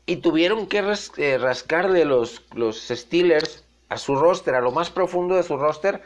y 0.06 0.16
tuvieron 0.16 0.66
que 0.66 0.82
eh, 1.16 1.38
rascarle 1.38 2.04
los, 2.04 2.42
los 2.54 2.88
Steelers 2.88 3.64
a 3.88 3.96
su 3.96 4.16
roster, 4.16 4.54
a 4.54 4.60
lo 4.60 4.70
más 4.70 4.90
profundo 4.90 5.36
de 5.36 5.42
su 5.42 5.56
roster, 5.56 6.02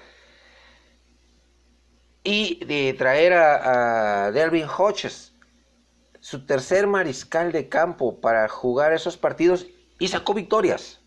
y 2.25 2.65
de 2.65 2.95
traer 2.95 3.33
a, 3.33 4.27
a 4.27 4.33
Delvin 4.33 4.67
Hodges, 4.67 5.33
su 6.21 6.45
tercer 6.45 6.87
mariscal 6.87 7.53
de 7.53 7.69
campo 7.69 8.21
para 8.21 8.49
jugar 8.49 8.93
esos 8.93 9.17
partidos 9.17 9.67
y 9.99 10.09
sacó 10.09 10.35
victorias. 10.35 10.98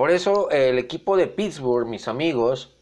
Por 0.00 0.10
eso 0.10 0.48
el 0.48 0.78
equipo 0.78 1.18
de 1.18 1.26
Pittsburgh, 1.26 1.86
mis 1.86 2.08
amigos, 2.08 2.74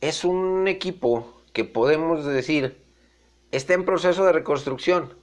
es 0.00 0.24
un 0.24 0.68
equipo 0.68 1.42
que 1.52 1.64
podemos 1.64 2.24
decir 2.24 2.80
está 3.50 3.74
en 3.74 3.84
proceso 3.84 4.24
de 4.24 4.30
reconstrucción. 4.30 5.18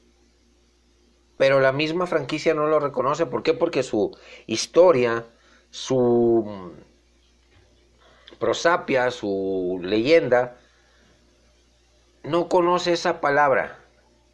Pero 1.37 1.61
la 1.61 1.71
misma 1.71 2.05
franquicia 2.05 2.53
no 2.53 2.67
lo 2.67 2.81
reconoce. 2.81 3.27
¿Por 3.27 3.43
qué? 3.43 3.53
Porque 3.53 3.81
su 3.81 4.11
historia, 4.45 5.25
su 5.69 6.73
prosapia, 8.37 9.09
su 9.09 9.79
leyenda, 9.81 10.57
no 12.23 12.49
conoce 12.49 12.91
esa 12.91 13.21
palabra. 13.21 13.79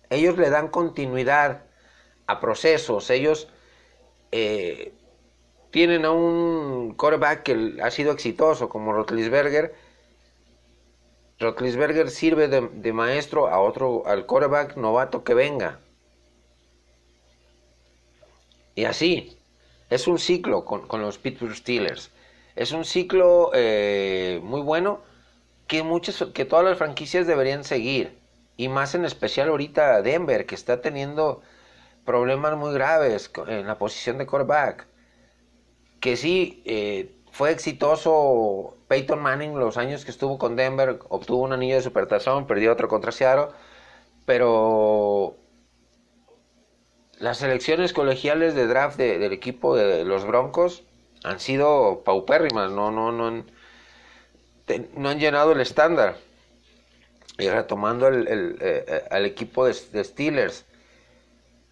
Ellos 0.10 0.36
le 0.39 0.50
dan 0.50 0.70
continuidad 0.70 1.62
a 2.25 2.39
procesos. 2.39 3.12
Ellos 3.12 3.50
eh, 4.32 4.96
tienen 5.77 6.05
a 6.05 6.12
un 6.12 6.96
quarterback 6.96 7.43
que 7.43 7.77
ha 7.84 7.91
sido 7.91 8.12
exitoso, 8.12 8.67
como 8.67 8.93
Rotlisberger. 8.93 9.75
Rotlisberger 11.38 12.10
sirve 12.10 12.48
de, 12.48 12.93
maestro 12.93 13.48
a 13.48 13.60
otro, 13.60 14.01
al 14.07 14.25
quarterback 14.25 14.75
novato 14.75 15.24
que 15.24 15.36
venga. 15.36 15.79
Y 18.74 18.86
así, 18.86 19.38
es 19.91 20.07
un 20.07 20.17
ciclo 20.17 20.65
con, 20.65 21.00
los 21.00 21.19
Pittsburgh 21.19 21.55
Steelers. 21.55 22.10
Es 22.55 22.72
un 22.72 22.84
ciclo 22.84 23.51
eh, 23.53 24.41
muy 24.41 24.62
bueno 24.62 25.01
que, 25.67 25.84
muchas, 25.84 26.25
que 26.34 26.46
todas 26.46 26.65
las 26.65 26.79
franquicias 26.79 27.27
deberían 27.27 27.63
seguir. 27.63 28.17
Y 28.57 28.67
más 28.67 28.96
en 28.96 29.05
especial 29.05 29.50
ahorita 29.50 30.01
Denver, 30.01 30.48
que 30.48 30.55
está 30.55 30.81
teniendo 30.81 31.43
problemas 32.03 32.57
muy 32.57 32.74
graves 32.74 33.29
en 33.46 33.67
la 33.67 33.77
posición 33.77 34.17
de 34.17 34.25
quarterback. 34.25 34.88
Que 36.00 36.16
sí, 36.16 36.62
eh, 36.66 37.16
fue 37.32 37.51
exitoso 37.51 38.77
Peyton 38.88 39.22
Manning 39.22 39.60
los 39.60 39.77
años 39.77 40.06
que 40.06 40.12
estuvo 40.12 40.38
con 40.38 40.56
Denver, 40.56 41.00
obtuvo 41.10 41.44
un 41.44 41.54
anillo 41.54 41.75
de 41.75 41.82
supertazón, 41.82 42.48
perdió 42.48 42.72
otro 42.72 42.88
contra 42.88 43.12
Seattle, 43.12 43.54
pero 44.25 45.36
las 47.20 47.42
elecciones 47.42 47.94
colegiales 47.94 48.54
de 48.56 48.68
draft 48.68 48.98
del 48.98 49.32
equipo 49.34 49.75
de 49.75 50.06
los 50.06 50.25
Broncos 50.25 50.84
han 51.24 51.39
sido 51.39 52.04
paupérrimas, 52.04 52.72
no, 52.72 52.92
no, 52.92 53.12
no, 53.12 53.44
no 54.96 55.10
han 55.10 55.20
llenado 55.20 55.51
el 55.51 55.62
estándar. 55.62 56.18
Y 57.39 57.50
retomando 57.50 58.08
el, 58.08 58.27
el, 58.27 58.58
eh, 58.62 59.04
al 59.12 59.25
equipo 59.25 59.66
de 59.66 60.04
Steelers, 60.04 60.66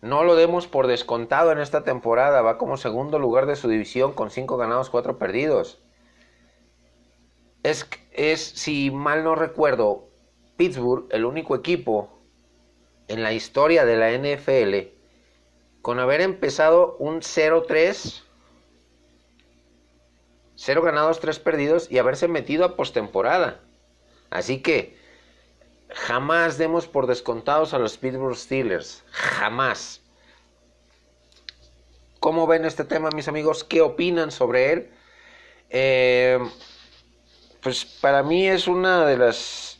no 0.05 0.23
lo 0.23 0.35
demos 0.35 0.67
por 0.67 0.85
descontado 0.85 1.51
en 1.51 1.57
esta 1.57 1.83
temporada. 1.83 2.43
Va 2.43 2.59
como 2.59 2.77
segundo 2.77 3.17
lugar 3.17 3.47
de 3.47 3.55
su 3.55 3.67
división 3.67 4.13
con 4.13 4.29
5 4.29 4.55
ganados, 4.55 4.91
4 4.91 5.17
perdidos. 5.17 5.81
Es, 7.63 7.89
es, 8.11 8.39
si 8.39 8.91
mal 8.91 9.23
no 9.23 9.33
recuerdo, 9.33 10.07
Pittsburgh, 10.57 11.07
el 11.09 11.25
único 11.25 11.55
equipo 11.55 12.19
en 13.07 13.23
la 13.23 13.33
historia 13.33 13.83
de 13.83 13.97
la 13.97 14.11
NFL 14.11 14.93
con 15.81 15.99
haber 15.99 16.21
empezado 16.21 16.97
un 16.97 17.21
0-3, 17.21 18.21
0 20.55 20.81
ganados, 20.83 21.19
3 21.19 21.39
perdidos 21.39 21.91
y 21.91 21.97
haberse 21.97 22.27
metido 22.27 22.63
a 22.63 22.75
postemporada. 22.75 23.61
Así 24.29 24.61
que 24.61 24.97
Jamás 25.89 26.57
demos 26.57 26.87
por 26.87 27.07
descontados 27.07 27.73
a 27.73 27.79
los 27.79 27.97
Pittsburgh 27.97 28.35
Steelers. 28.35 29.03
Jamás. 29.11 30.01
¿Cómo 32.19 32.47
ven 32.47 32.65
este 32.65 32.85
tema, 32.85 33.09
mis 33.13 33.27
amigos? 33.27 33.63
¿Qué 33.63 33.81
opinan 33.81 34.31
sobre 34.31 34.73
él? 34.73 34.91
Eh, 35.69 36.39
pues 37.61 37.85
para 37.85 38.23
mí 38.23 38.47
es 38.47 38.67
una 38.67 39.05
de 39.05 39.17
las 39.17 39.79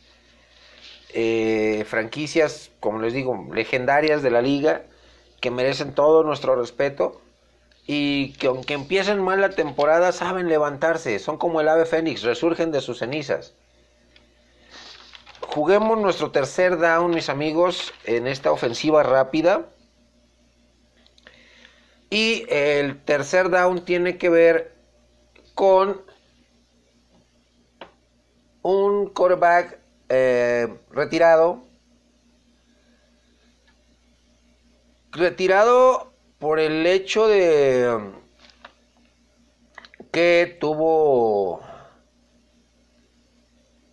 eh, 1.12 1.84
franquicias, 1.88 2.70
como 2.80 3.00
les 3.00 3.12
digo, 3.12 3.48
legendarias 3.52 4.22
de 4.22 4.30
la 4.30 4.42
liga, 4.42 4.82
que 5.40 5.50
merecen 5.50 5.94
todo 5.94 6.22
nuestro 6.22 6.56
respeto 6.56 7.20
y 7.86 8.32
que 8.34 8.48
aunque 8.48 8.74
empiecen 8.74 9.22
mal 9.22 9.40
la 9.40 9.50
temporada, 9.50 10.12
saben 10.12 10.48
levantarse, 10.48 11.18
son 11.18 11.38
como 11.38 11.60
el 11.60 11.68
ave 11.68 11.86
fénix, 11.86 12.22
resurgen 12.22 12.72
de 12.72 12.80
sus 12.80 12.98
cenizas. 12.98 13.54
Juguemos 15.56 15.98
nuestro 15.98 16.32
tercer 16.32 16.76
down, 16.76 17.12
mis 17.12 17.30
amigos, 17.30 17.94
en 18.04 18.26
esta 18.26 18.52
ofensiva 18.52 19.02
rápida. 19.02 19.70
Y 22.10 22.44
el 22.50 23.02
tercer 23.02 23.48
down 23.48 23.82
tiene 23.82 24.18
que 24.18 24.28
ver 24.28 24.76
con 25.54 26.02
un 28.60 29.08
quarterback 29.08 29.78
eh, 30.10 30.78
retirado. 30.90 31.62
Retirado 35.10 36.12
por 36.38 36.60
el 36.60 36.86
hecho 36.86 37.28
de 37.28 37.98
que 40.12 40.58
tuvo 40.60 41.62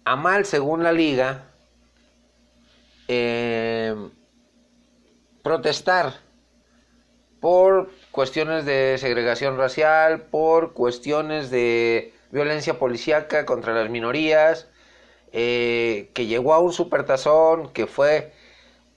a 0.04 0.18
mal 0.18 0.44
según 0.44 0.84
la 0.84 0.92
liga 0.92 1.52
eh, 3.08 3.96
protestar 5.42 6.14
por 7.40 7.92
cuestiones 8.12 8.64
de 8.66 8.98
segregación 8.98 9.58
racial, 9.58 10.22
por 10.22 10.74
cuestiones 10.74 11.50
de 11.50 12.14
violencia 12.32 12.80
policíaca 12.80 13.46
contra 13.46 13.74
las 13.74 13.90
minorías, 13.90 14.68
eh, 15.34 16.10
que 16.14 16.26
llegó 16.26 16.54
a 16.54 16.60
un 16.60 16.72
supertazón, 16.72 17.74
que 17.74 17.86
fue 17.86 18.32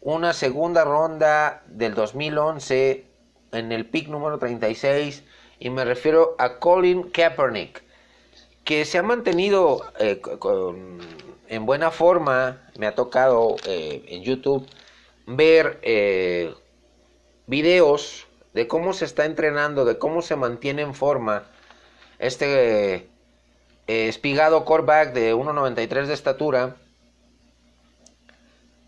una 0.00 0.32
segunda 0.32 0.84
ronda 0.84 1.64
del 1.66 1.94
2011 1.94 3.04
en 3.52 3.72
el 3.72 3.86
pick 3.86 4.08
número 4.08 4.38
36, 4.38 5.24
y 5.58 5.70
me 5.70 5.84
refiero 5.84 6.36
a 6.38 6.58
Colin 6.58 7.10
Kaepernick, 7.10 7.82
que 8.62 8.84
se 8.84 8.98
ha 8.98 9.02
mantenido 9.02 9.82
eh, 9.98 10.20
con 10.20 11.00
en 11.48 11.66
buena 11.66 11.90
forma 11.90 12.58
me 12.78 12.86
ha 12.86 12.94
tocado 12.94 13.56
eh, 13.66 14.04
en 14.08 14.22
YouTube 14.22 14.66
ver 15.26 15.78
eh, 15.82 16.54
videos 17.46 18.26
de 18.54 18.66
cómo 18.66 18.92
se 18.92 19.04
está 19.04 19.24
entrenando, 19.24 19.84
de 19.84 19.98
cómo 19.98 20.22
se 20.22 20.36
mantiene 20.36 20.82
en 20.82 20.94
forma 20.94 21.44
este 22.18 22.94
eh, 23.86 24.08
espigado 24.08 24.64
coreback 24.64 25.12
de 25.12 25.34
1.93 25.34 26.06
de 26.06 26.14
estatura 26.14 26.76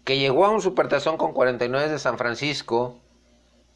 que 0.04 0.18
llegó 0.18 0.46
a 0.46 0.50
un 0.50 0.62
supertazón 0.62 1.18
con 1.18 1.34
49 1.34 1.90
de 1.90 1.98
San 1.98 2.16
Francisco, 2.16 2.96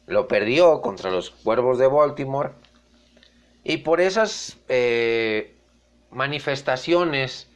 lo 0.07 0.27
perdió 0.27 0.81
contra 0.81 1.11
los 1.11 1.29
Cuervos 1.29 1.77
de 1.77 1.87
Baltimore 1.87 2.49
y 3.63 3.77
por 3.77 4.01
esas 4.01 4.57
manifestaciones 6.09 7.47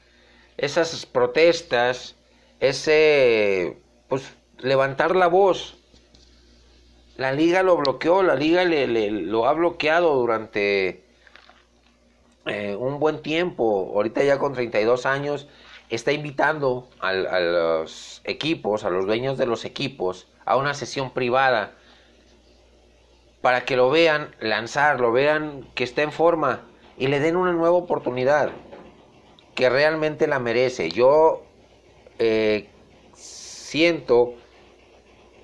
esas 0.57 1.05
protestas, 1.05 2.15
ese, 2.59 3.77
pues, 4.07 4.35
levantar 4.59 5.15
la 5.15 5.27
voz. 5.27 5.77
La 7.15 7.31
liga 7.31 7.63
lo 7.63 7.77
bloqueó, 7.77 8.21
la 8.23 8.35
liga 8.35 8.63
le, 8.63 8.87
lo 9.11 9.47
ha 9.47 9.53
bloqueado 9.53 10.15
durante 10.15 11.03
eh, 12.45 12.75
un 12.75 12.99
buen 12.99 13.21
tiempo. 13.21 13.91
Ahorita 13.95 14.23
ya 14.23 14.37
con 14.37 14.53
32 14.53 15.05
años 15.05 15.47
está 15.89 16.11
invitando 16.11 16.87
a 16.99 17.13
los 17.13 18.21
equipos, 18.23 18.83
a 18.83 18.89
los 18.89 19.05
dueños 19.05 19.37
de 19.37 19.47
los 19.47 19.65
equipos, 19.65 20.27
a 20.45 20.57
una 20.57 20.73
sesión 20.73 21.11
privada 21.11 21.73
para 23.41 23.65
que 23.65 23.77
lo 23.77 23.89
vean 23.89 24.35
lanzar, 24.39 24.99
lo 24.99 25.11
vean 25.11 25.67
que 25.75 25.83
está 25.83 26.01
en 26.01 26.11
forma 26.11 26.61
y 26.97 27.07
le 27.07 27.19
den 27.19 27.35
una 27.35 27.53
nueva 27.53 27.77
oportunidad 27.77 28.51
que 29.57 29.71
realmente 29.71 30.27
la 30.27 30.37
merece. 30.37 30.91
Yo 30.91 31.41
eh, 32.19 32.69
siento 33.15 34.35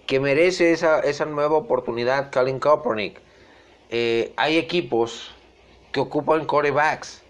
que 0.05 0.19
merece 0.19 0.71
esa, 0.71 0.99
esa 0.99 1.25
nueva 1.25 1.57
oportunidad 1.57 2.31
Colin 2.31 2.59
Kaepernick. 2.59 3.19
Eh, 3.89 4.31
hay 4.37 4.57
equipos 4.57 5.31
que 5.91 5.99
ocupan 5.99 6.45
corebacks. 6.45 7.23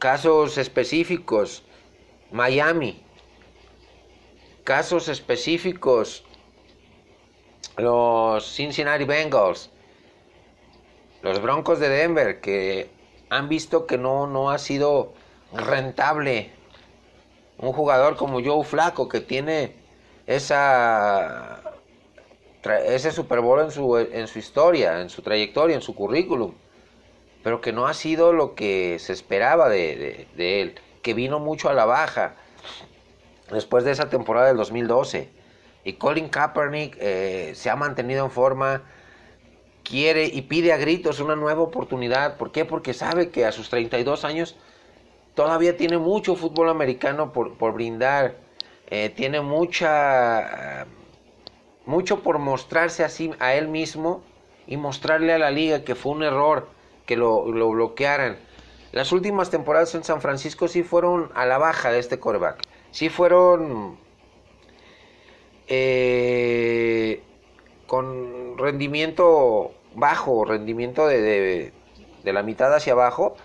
Casos 0.00 0.58
específicos, 0.58 1.62
Miami. 2.32 3.00
Casos 4.64 5.08
específicos, 5.08 6.24
los 7.76 8.44
Cincinnati 8.56 9.04
Bengals. 9.04 9.70
Los 11.22 11.40
Broncos 11.40 11.78
de 11.78 11.88
Denver, 11.88 12.40
que 12.40 12.97
han 13.30 13.48
visto 13.48 13.86
que 13.86 13.98
no, 13.98 14.26
no 14.26 14.50
ha 14.50 14.58
sido 14.58 15.12
rentable 15.52 16.50
un 17.58 17.72
jugador 17.72 18.16
como 18.16 18.42
Joe 18.42 18.64
Flaco 18.64 19.08
que 19.08 19.20
tiene 19.20 19.74
esa 20.26 21.62
ese 22.86 23.12
Super 23.12 23.40
Bowl 23.40 23.60
en 23.60 23.70
su, 23.70 23.96
en 23.96 24.26
su 24.26 24.38
historia, 24.38 25.00
en 25.00 25.08
su 25.08 25.22
trayectoria, 25.22 25.76
en 25.76 25.82
su 25.82 25.94
currículum. 25.94 26.52
pero 27.42 27.60
que 27.60 27.72
no 27.72 27.86
ha 27.86 27.94
sido 27.94 28.32
lo 28.32 28.54
que 28.54 28.98
se 28.98 29.12
esperaba 29.12 29.68
de, 29.68 30.26
él, 30.36 30.74
que 31.02 31.14
vino 31.14 31.38
mucho 31.38 31.70
a 31.70 31.72
la 31.72 31.86
baja 31.86 32.34
después 33.50 33.84
de 33.84 33.92
esa 33.92 34.10
temporada 34.10 34.48
del 34.48 34.56
2012. 34.56 35.30
Y 35.84 35.94
Colin 35.94 36.28
Kaepernick 36.28 36.96
eh, 37.00 37.52
se 37.54 37.70
ha 37.70 37.76
mantenido 37.76 38.24
en 38.24 38.30
forma, 38.30 38.82
quiere 39.88 40.24
y 40.26 40.42
pide 40.42 40.72
a 40.72 40.76
gritos 40.76 41.20
una 41.20 41.36
nueva 41.36 41.62
oportunidad. 41.62 42.36
¿Por 42.36 42.52
qué? 42.52 42.64
Porque 42.64 42.94
sabe 42.94 43.30
que 43.30 43.46
a 43.46 43.52
sus 43.52 43.70
32 43.70 44.24
años 44.24 44.56
todavía 45.34 45.76
tiene 45.76 45.98
mucho 45.98 46.36
fútbol 46.36 46.68
americano 46.68 47.32
por, 47.32 47.54
por 47.54 47.72
brindar, 47.72 48.36
eh, 48.90 49.10
tiene 49.10 49.40
mucha, 49.40 50.86
mucho 51.86 52.22
por 52.22 52.38
mostrarse 52.38 53.04
así 53.04 53.30
a 53.38 53.54
él 53.54 53.68
mismo 53.68 54.22
y 54.66 54.76
mostrarle 54.76 55.32
a 55.32 55.38
la 55.38 55.50
liga 55.50 55.84
que 55.84 55.94
fue 55.94 56.12
un 56.12 56.22
error 56.22 56.68
que 57.06 57.16
lo, 57.16 57.44
bloquearan. 57.44 58.38
Las 58.92 59.12
últimas 59.12 59.50
temporadas 59.50 59.94
en 59.94 60.04
San 60.04 60.20
Francisco 60.20 60.68
sí 60.68 60.82
fueron 60.82 61.30
a 61.34 61.46
la 61.46 61.58
baja 61.58 61.90
de 61.90 61.98
este 61.98 62.18
coreback. 62.18 62.62
Sí 62.90 63.08
fueron 63.08 63.98
eh, 65.66 67.22
con 67.86 68.56
rendimiento 68.58 69.72
bajo, 69.98 70.44
rendimiento 70.44 71.06
de, 71.06 71.72
de, 72.22 72.32
la 72.32 72.42
mitad 72.42 72.74
hacia 72.74 72.92
abajo. 72.92 73.36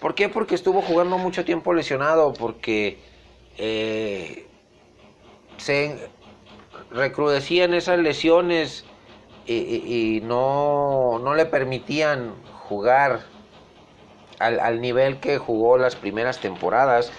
¿Por 0.00 0.14
qué? 0.14 0.28
Porque 0.28 0.54
estuvo 0.54 0.82
jugando 0.82 1.18
mucho 1.18 1.44
tiempo 1.44 1.72
lesionado, 1.72 2.32
porque 2.32 2.98
eh, 3.58 4.46
se 5.56 6.10
recrudecían 6.90 7.74
esas 7.74 7.98
lesiones 7.98 8.84
y, 9.46 10.20
no, 10.24 11.18
no, 11.20 11.34
le 11.34 11.46
permitían 11.46 12.34
jugar 12.64 13.20
al, 14.38 14.60
al, 14.60 14.80
nivel 14.80 15.20
que 15.20 15.38
jugó 15.38 15.78
las 15.78 15.96
primeras 15.96 16.38
temporadas. 16.40 17.12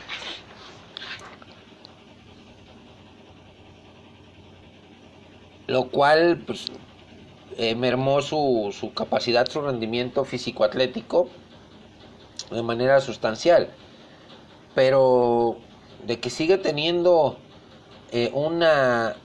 Lo 5.68 5.90
cual 5.90 6.44
pues, 6.46 6.72
eh, 7.58 7.76
mermó 7.76 8.22
su, 8.22 8.76
su 8.78 8.94
capacidad, 8.94 9.48
su 9.50 9.62
rendimiento 9.62 10.26
físico-atlético 10.26 11.30
de 12.52 12.64
manera 12.64 13.02
sustancial. 13.02 13.70
Pero 14.76 15.58
de 16.06 16.20
que 16.20 16.30
sigue 16.30 16.58
teniendo 16.58 17.38
eh, 18.12 18.32
una 18.34 19.16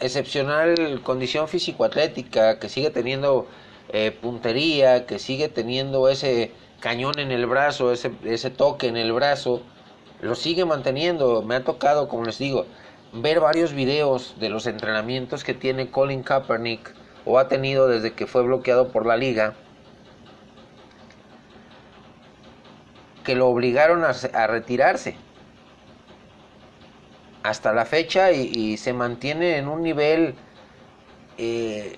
excepcional 0.00 1.00
condición 1.02 1.48
físico-atlética, 1.48 2.58
que 2.58 2.68
sigue 2.68 2.90
teniendo 2.90 3.46
eh, 3.88 4.10
puntería, 4.10 5.06
que 5.06 5.18
sigue 5.18 5.48
teniendo 5.48 6.08
ese 6.08 6.52
cañón 6.80 7.18
en 7.18 7.30
el 7.30 7.46
brazo, 7.46 7.92
ese, 7.92 8.12
ese 8.24 8.50
toque 8.50 8.88
en 8.88 8.96
el 8.96 9.12
brazo, 9.12 9.62
lo 10.20 10.34
sigue 10.34 10.64
manteniendo. 10.64 11.42
Me 11.42 11.56
ha 11.56 11.64
tocado, 11.64 12.08
como 12.08 12.24
les 12.24 12.38
digo, 12.38 12.66
ver 13.22 13.40
varios 13.40 13.72
videos 13.72 14.34
de 14.38 14.48
los 14.48 14.66
entrenamientos 14.66 15.44
que 15.44 15.54
tiene 15.54 15.90
Colin 15.90 16.22
Kaepernick 16.22 16.94
o 17.24 17.38
ha 17.38 17.48
tenido 17.48 17.88
desde 17.88 18.12
que 18.12 18.26
fue 18.26 18.42
bloqueado 18.42 18.88
por 18.92 19.06
la 19.06 19.16
liga, 19.16 19.54
que 23.24 23.34
lo 23.34 23.48
obligaron 23.48 24.04
a, 24.04 24.46
retirarse 24.46 25.16
hasta 27.42 27.72
la 27.72 27.84
fecha 27.84 28.30
y, 28.30 28.76
se 28.76 28.92
mantiene 28.92 29.56
en 29.58 29.68
un 29.68 29.82
nivel, 29.82 30.34
eh, 31.38 31.96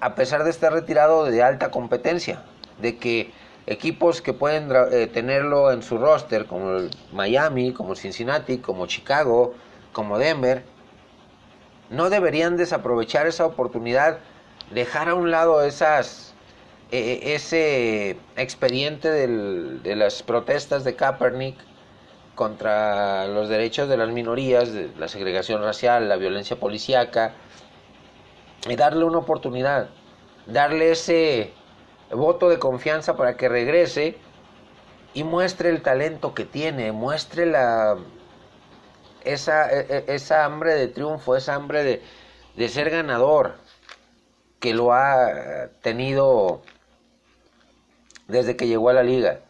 a 0.00 0.14
pesar 0.14 0.44
de 0.44 0.50
estar 0.50 0.72
retirado, 0.72 1.24
de 1.24 1.42
alta 1.42 1.70
competencia, 1.70 2.42
de 2.80 2.96
que 2.96 3.32
equipos 3.66 4.22
que 4.22 4.32
pueden 4.32 4.70
eh, 4.92 5.06
tenerlo 5.06 5.72
en 5.72 5.82
su 5.82 5.98
roster, 5.98 6.46
como 6.46 6.88
Miami, 7.12 7.72
como 7.72 7.94
Cincinnati, 7.94 8.58
como 8.58 8.86
Chicago, 8.86 9.54
como 9.94 10.18
Denver, 10.18 10.62
no 11.88 12.10
deberían 12.10 12.58
desaprovechar 12.58 13.26
esa 13.26 13.46
oportunidad, 13.46 14.18
dejar 14.70 15.08
a 15.08 15.14
un 15.14 15.30
lado 15.30 15.62
esas, 15.62 16.34
e, 16.90 17.34
ese 17.34 18.18
expediente 18.36 19.08
de 19.10 19.96
las 19.96 20.22
protestas 20.22 20.84
de 20.84 20.94
Kaepernick, 20.94 21.56
contra 22.34 23.26
los 23.28 23.48
derechos 23.48 23.88
de 23.88 23.96
las 23.96 24.10
minorías, 24.10 24.68
la 24.98 25.08
segregación 25.08 25.62
racial, 25.62 26.08
la 26.08 26.16
violencia 26.16 26.58
policíaca, 26.58 27.32
y 28.68 28.76
darle 28.76 29.04
una 29.04 29.18
oportunidad, 29.18 29.88
darle 30.46 30.90
ese 30.90 31.52
voto 32.10 32.48
de 32.48 32.58
confianza 32.58 33.16
para 33.16 33.36
que 33.36 33.48
regrese 33.48 34.16
y 35.12 35.22
muestre 35.22 35.70
el 35.70 35.82
talento 35.82 36.34
que 36.34 36.44
tiene, 36.44 36.90
muestre 36.92 37.46
la 37.46 37.96
esa, 39.24 39.70
e, 39.72 40.04
e, 40.08 40.14
esa 40.14 40.44
hambre 40.44 40.74
de 40.74 40.88
triunfo, 40.88 41.36
esa 41.36 41.54
hambre 41.54 41.82
de, 41.84 42.02
de 42.56 42.68
ser 42.68 42.90
ganador 42.90 43.54
que 44.60 44.72
lo 44.74 44.92
ha 44.92 45.68
tenido 45.82 46.62
desde 48.28 48.56
que 48.56 48.66
llegó 48.66 48.88
a 48.90 48.94
la 48.94 49.02
liga. 49.02 49.40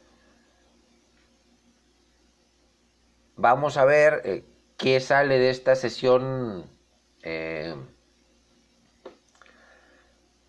Vamos 3.36 3.76
a 3.76 3.84
ver 3.84 4.22
eh, 4.24 4.44
qué 4.76 5.00
sale 5.00 5.38
de 5.38 5.50
esta 5.50 5.74
sesión 5.76 6.70
eh, 7.22 7.74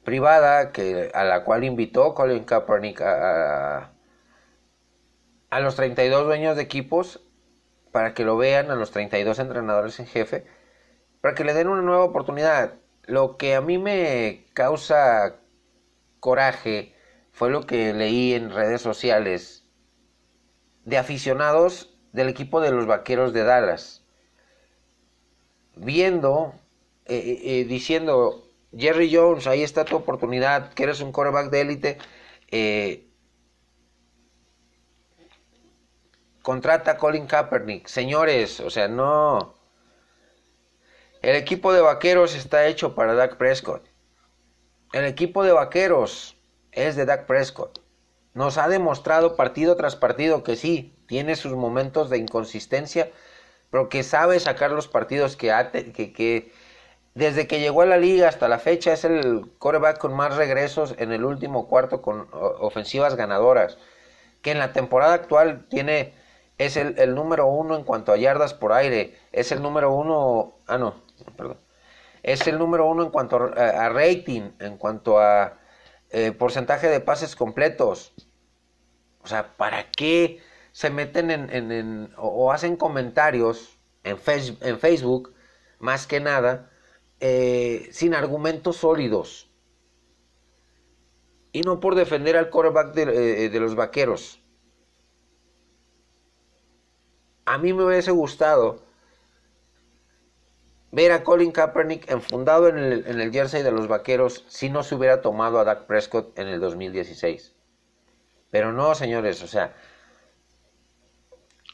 privada 0.04 0.72
que, 0.72 1.12
a 1.14 1.24
la 1.24 1.44
cual 1.44 1.64
invitó 1.64 2.14
Colin 2.14 2.44
Kaepernick 2.44 3.02
a, 3.02 3.92
a, 5.50 5.60
los 5.60 5.76
32 5.76 6.26
dueños 6.26 6.56
de 6.56 6.62
equipos 6.62 7.22
para 7.96 8.14
que 8.14 8.26
lo 8.26 8.36
vean, 8.36 8.72
a 8.72 8.76
los 8.76 8.92
32 8.92 9.40
entrenadores 9.40 10.02
en 10.02 10.06
jefe, 10.06 10.44
para 11.22 11.34
que 11.34 11.46
le 11.46 11.54
den 11.54 11.70
una 11.70 11.82
nueva 11.82 12.04
oportunidad. 12.04 12.74
Lo 13.06 13.38
que 13.38 13.56
a 13.56 13.62
mí 13.62 13.78
me 13.78 14.48
causa 14.54 15.38
coraje 16.20 16.94
fue 17.32 17.50
lo 17.50 17.66
que 17.66 17.94
leí 17.94 18.34
en 18.34 18.52
redes 18.52 18.82
sociales 18.82 19.66
de 20.84 20.98
aficionados 20.98 21.98
del 22.12 22.28
equipo 22.28 22.60
de 22.60 22.72
los 22.72 22.86
Vaqueros 22.86 23.32
de 23.32 23.46
Dallas, 23.46 24.04
viendo, 25.78 26.54
eh, 27.06 27.16
eh, 27.16 27.62
eh, 27.62 27.64
diciendo, 27.64 28.52
Jerry 28.78 29.10
Jones, 29.16 29.48
ahí 29.48 29.64
está 29.64 29.86
tu 29.86 29.96
oportunidad, 29.96 30.74
que 30.74 30.84
eres 30.84 31.00
un 31.00 31.14
quarterback 31.14 31.50
de 31.50 31.62
élite, 31.62 31.98
contrata 36.46 36.92
a 36.92 36.98
Colin 36.98 37.26
Kaepernick. 37.26 37.88
Señores, 37.88 38.60
o 38.60 38.70
sea, 38.70 38.88
no. 38.88 39.56
El 41.24 41.36
equipo 41.36 41.74
de 41.74 41.82
vaqueros 41.82 42.36
está 42.36 42.68
hecho 42.68 42.94
para 42.94 43.16
Dak 43.16 43.38
Prescott. 43.38 43.84
El 44.94 45.06
equipo 45.06 45.44
de 45.44 45.54
vaqueros 45.54 46.38
es 46.72 46.96
de 46.96 47.06
Dak 47.06 47.26
Prescott. 47.26 47.80
Nos 48.36 48.60
ha 48.60 48.68
demostrado 48.68 49.36
partido 49.36 49.76
tras 49.76 49.96
partido 49.96 50.44
que 50.44 50.56
sí, 50.56 50.96
tiene 51.08 51.36
sus 51.36 51.54
momentos 51.54 52.12
de 52.12 52.20
inconsistencia, 52.20 53.10
pero 53.72 53.90
que 53.90 54.04
sabe 54.04 54.40
sacar 54.40 54.70
los 54.70 54.88
partidos 54.88 55.36
que, 55.36 55.48
que, 56.16 56.54
desde 57.16 57.48
que 57.48 57.60
llegó 57.60 57.82
a 57.82 57.88
la 57.88 57.98
liga 57.98 58.30
hasta 58.30 58.48
la 58.48 58.60
fecha 58.60 58.94
es 58.94 59.04
el 59.04 59.50
coreback 59.58 59.98
con 59.98 60.14
más 60.14 60.36
regresos 60.36 60.94
en 61.00 61.12
el 61.12 61.26
último 61.26 61.68
cuarto 61.68 62.04
con 62.04 62.28
ofensivas 62.32 63.16
ganadoras, 63.16 63.80
que 64.44 64.52
en 64.52 64.60
la 64.60 64.74
temporada 64.74 65.16
actual 65.16 65.66
tiene 65.70 66.14
es 66.58 66.78
el, 66.78 67.16
número 67.16 67.48
uno 67.48 67.76
en 67.76 67.84
cuanto 67.84 68.12
a 68.12 68.18
yardas 68.18 68.54
por 68.54 68.74
aire, 68.74 69.18
es 69.32 69.52
el 69.52 69.62
número 69.62 69.94
uno, 69.94 70.56
ah 70.68 70.78
no, 70.78 71.04
perdón, 71.36 71.60
es 72.24 72.48
el 72.48 72.58
número 72.58 72.88
uno 72.88 73.04
en 73.04 73.10
cuanto 73.10 73.38
a, 73.38 73.90
rating, 73.90 74.52
en 74.60 74.78
cuanto 74.78 75.20
a 75.20 75.60
eh, 76.10 76.32
porcentaje 76.32 76.88
de 76.88 77.00
pases 77.00 77.36
completos. 77.36 78.14
O 79.22 79.28
sea, 79.28 79.56
¿para 79.58 79.90
qué 79.92 80.40
se 80.76 80.90
meten 80.90 81.32
en, 81.32 82.14
o, 82.18 82.52
hacen 82.52 82.76
comentarios 82.76 83.80
en, 84.04 84.18
en, 84.62 84.80
Facebook, 84.80 85.34
más 85.80 86.06
que 86.06 86.20
nada, 86.20 86.70
eh, 87.22 87.88
sin 87.92 88.14
argumentos 88.14 88.76
sólidos. 88.76 89.50
Y 91.54 91.62
no 91.62 91.80
por 91.80 91.96
defender 91.96 92.36
al 92.36 92.50
quarterback 92.50 92.94
de, 92.94 93.46
eh, 93.46 93.60
los 93.60 93.76
vaqueros. 93.76 94.44
A 97.46 97.58
mí 97.58 97.74
me 97.74 97.84
hubiese 97.86 98.12
gustado 98.12 98.84
ver 100.92 101.12
a 101.12 101.24
Colin 101.24 101.52
Kaepernick 101.52 102.10
enfundado 102.10 102.70
en 102.70 102.78
el, 102.78 103.08
en 103.08 103.20
el 103.20 103.32
jersey 103.32 103.64
de 103.64 103.72
los 103.72 103.88
vaqueros 103.88 104.46
si 104.48 104.70
no 104.70 104.84
se 104.84 104.96
hubiera 104.96 105.22
tomado 105.22 105.60
a 105.60 105.64
Dak 105.64 105.86
Prescott 105.86 106.38
en 106.40 106.48
el 106.48 106.60
2016. 106.60 107.54
Pero 108.50 108.72
no, 108.72 108.96
señores, 108.96 109.44
o 109.44 109.48
sea, 109.48 109.76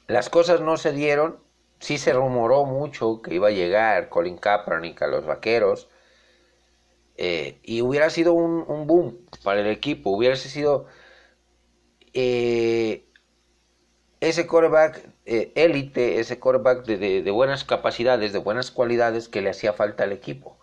las 0.08 0.30
cosas 0.30 0.62
no 0.62 0.78
se 0.78 0.92
dieron, 0.92 1.40
sí 1.80 1.98
se 1.98 2.12
rumoró 2.14 2.66
mucho 2.66 3.22
que 3.22 3.36
iba 3.36 3.48
a 3.50 3.52
llegar 3.52 4.10
Colin 4.10 4.38
Kaepernick 4.38 5.02
a 5.02 5.08
los 5.08 5.26
Vaqueros, 5.26 5.88
Eh, 7.18 7.60
y 7.64 7.82
hubiera 7.82 8.10
sido 8.10 8.34
un, 8.34 8.88
boom 8.88 9.28
para 9.44 9.62
el 9.62 9.68
equipo, 9.68 10.10
hubiera 10.10 10.36
sido 10.36 10.88
eh, 12.14 13.06
ese 14.22 14.46
quarterback 14.46 15.10
eh, 15.26 15.52
élite, 15.56 16.20
ese 16.20 16.40
quarterback 16.40 16.86
de, 16.86 17.30
buenas 17.32 17.66
capacidades, 17.66 18.32
de 18.32 18.40
buenas 18.40 18.70
cualidades 18.70 19.28
que 19.28 19.42
le 19.42 19.50
hacía 19.50 19.74
falta 19.74 20.04
al 20.04 20.12
equipo. 20.12 20.60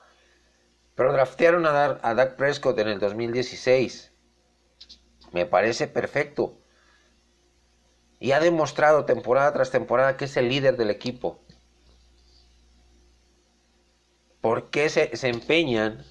Pero 0.94 1.12
draftearon 1.12 1.66
a, 1.66 1.72
Dar, 1.72 2.00
a 2.02 2.14
Dak 2.14 2.36
Prescott 2.36 2.78
en 2.78 2.88
el 2.88 3.00
2016. 3.00 4.12
Me 5.32 5.44
parece 5.44 5.88
perfecto. 5.88 6.56
Y 8.20 8.32
ha 8.32 8.40
demostrado 8.40 9.04
temporada 9.04 9.52
tras 9.52 9.70
temporada 9.70 10.16
que 10.16 10.26
es 10.26 10.36
el 10.36 10.48
líder 10.48 10.76
del 10.76 10.90
equipo. 10.90 11.40
¿Por 14.40 14.70
qué 14.70 14.88
se, 14.88 15.16
se 15.16 15.28
empeñan 15.28 16.04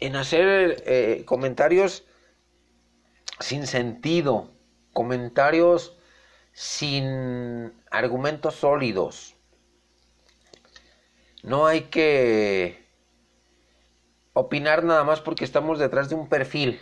en 0.00 0.16
hacer 0.16 0.82
eh, 0.86 1.22
comentarios 1.24 2.04
sin 3.40 3.66
sentido, 3.66 4.50
comentarios 4.98 5.96
sin 6.52 7.72
argumentos 7.88 8.56
sólidos. 8.56 9.36
No 11.44 11.68
hay 11.68 11.82
que 11.82 12.84
opinar 14.32 14.82
nada 14.82 15.04
más 15.04 15.20
porque 15.20 15.44
estamos 15.44 15.78
detrás 15.78 16.08
de 16.08 16.16
un 16.16 16.28
perfil, 16.28 16.80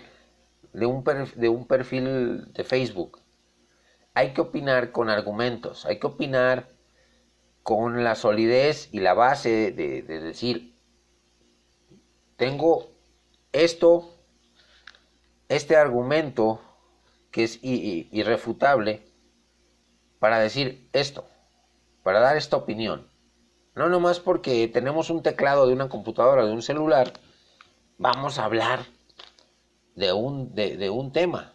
de 0.73 0.87
un, 0.87 1.05
perfil 1.67 2.55
de 2.55 2.65
Facebook. 2.65 3.21
Hay 4.15 4.33
que 4.33 4.41
opinar 4.41 4.93
con 4.93 5.11
argumentos, 5.11 5.85
hay 5.85 5.99
que 5.99 6.07
opinar 6.07 6.71
con 7.63 8.03
la 8.03 8.15
solidez 8.15 8.89
y 8.93 9.01
la 9.01 9.13
base 9.13 9.73
de 9.73 10.01
decir, 10.01 10.75
tengo 12.39 12.93
esto, 13.53 14.09
este 15.51 15.77
argumento 15.77 16.63
que 17.37 17.45
es 17.45 17.59
irrefutable 17.63 19.03
para 20.19 20.39
decir 20.39 20.89
esto, 20.95 21.29
para 22.03 22.21
dar 22.21 22.39
esta 22.39 22.57
opinión. 22.57 23.11
No 23.75 23.91
nomás 23.91 24.21
porque 24.21 24.67
tenemos 24.69 25.11
un 25.11 25.23
teclado 25.23 25.67
de 25.67 25.75
una 25.75 25.91
computadora, 25.91 26.47
de 26.47 26.53
un 26.53 26.63
celular, 26.63 27.13
vamos 27.99 28.39
a 28.39 28.47
hablar 28.47 28.87
de 29.97 30.15
un, 30.15 30.55
de 30.55 30.89
un 30.89 31.13
tema. 31.13 31.53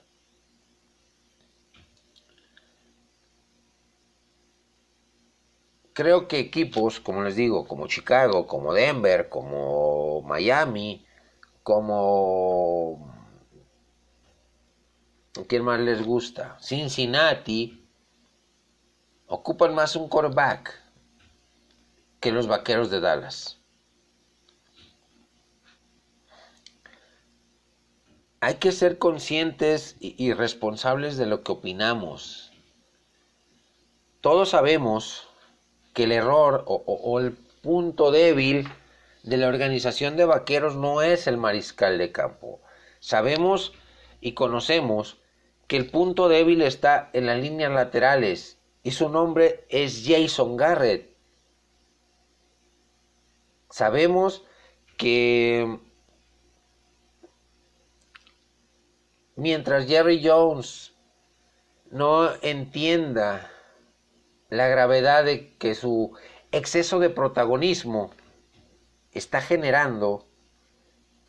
Creo 5.93 6.27
que 6.27 6.37
equipos, 6.37 6.99
como 6.99 7.23
les 7.23 7.35
digo, 7.35 7.67
como 7.67 7.87
Chicago, 7.87 8.45
como 8.45 8.71
Denver, 8.71 9.29
como 9.29 10.21
Miami, 10.21 11.03
como... 11.63 13.10
¿Quién 15.47 15.63
más 15.63 15.79
les 15.79 16.05
gusta? 16.05 16.57
Cincinnati 16.59 17.87
ocupan 19.27 19.73
más 19.73 19.95
un 19.95 20.09
quarterback 20.09 20.77
que 22.19 22.33
los 22.33 22.47
vaqueros 22.47 22.89
de 22.89 22.99
Dallas. 22.99 23.57
Hay 28.41 28.55
que 28.55 28.73
ser 28.73 28.97
conscientes 28.97 29.95
y, 29.99 30.33
responsables 30.33 31.15
de 31.15 31.27
lo 31.27 31.43
que 31.43 31.53
opinamos. 31.53 32.51
Todos 34.19 34.49
sabemos 34.49 35.27
que 35.93 36.03
el 36.03 36.11
error 36.11 36.65
o 36.67 37.19
el 37.19 37.33
punto 37.61 38.11
débil 38.11 38.67
de 39.23 39.37
la 39.37 39.47
organización 39.47 40.17
de 40.17 40.25
vaqueros 40.25 40.75
no 40.75 41.01
es 41.01 41.27
el 41.27 41.37
mariscal 41.37 41.97
de 41.97 42.11
campo. 42.11 42.59
Sabemos 42.99 43.73
y 44.19 44.33
conocemos 44.33 45.20
que 45.71 45.77
el 45.77 45.89
punto 45.89 46.27
débil 46.27 46.61
está 46.63 47.09
en 47.13 47.27
las 47.27 47.39
líneas 47.39 47.71
laterales 47.71 48.59
y 48.83 48.91
su 48.91 49.07
nombre 49.07 49.63
es 49.69 50.03
Jason 50.05 50.57
Garrett. 50.57 51.15
Sabemos 53.69 54.43
que 54.97 55.79
mientras 59.37 59.87
Jerry 59.87 60.21
Jones 60.21 60.93
no 61.89 62.29
entienda 62.41 63.49
la 64.49 64.67
gravedad 64.67 65.23
de 65.23 65.55
que 65.57 65.73
su 65.73 66.11
exceso 66.51 66.99
de 66.99 67.09
protagonismo 67.09 68.11
está 69.13 69.39
generando 69.39 70.25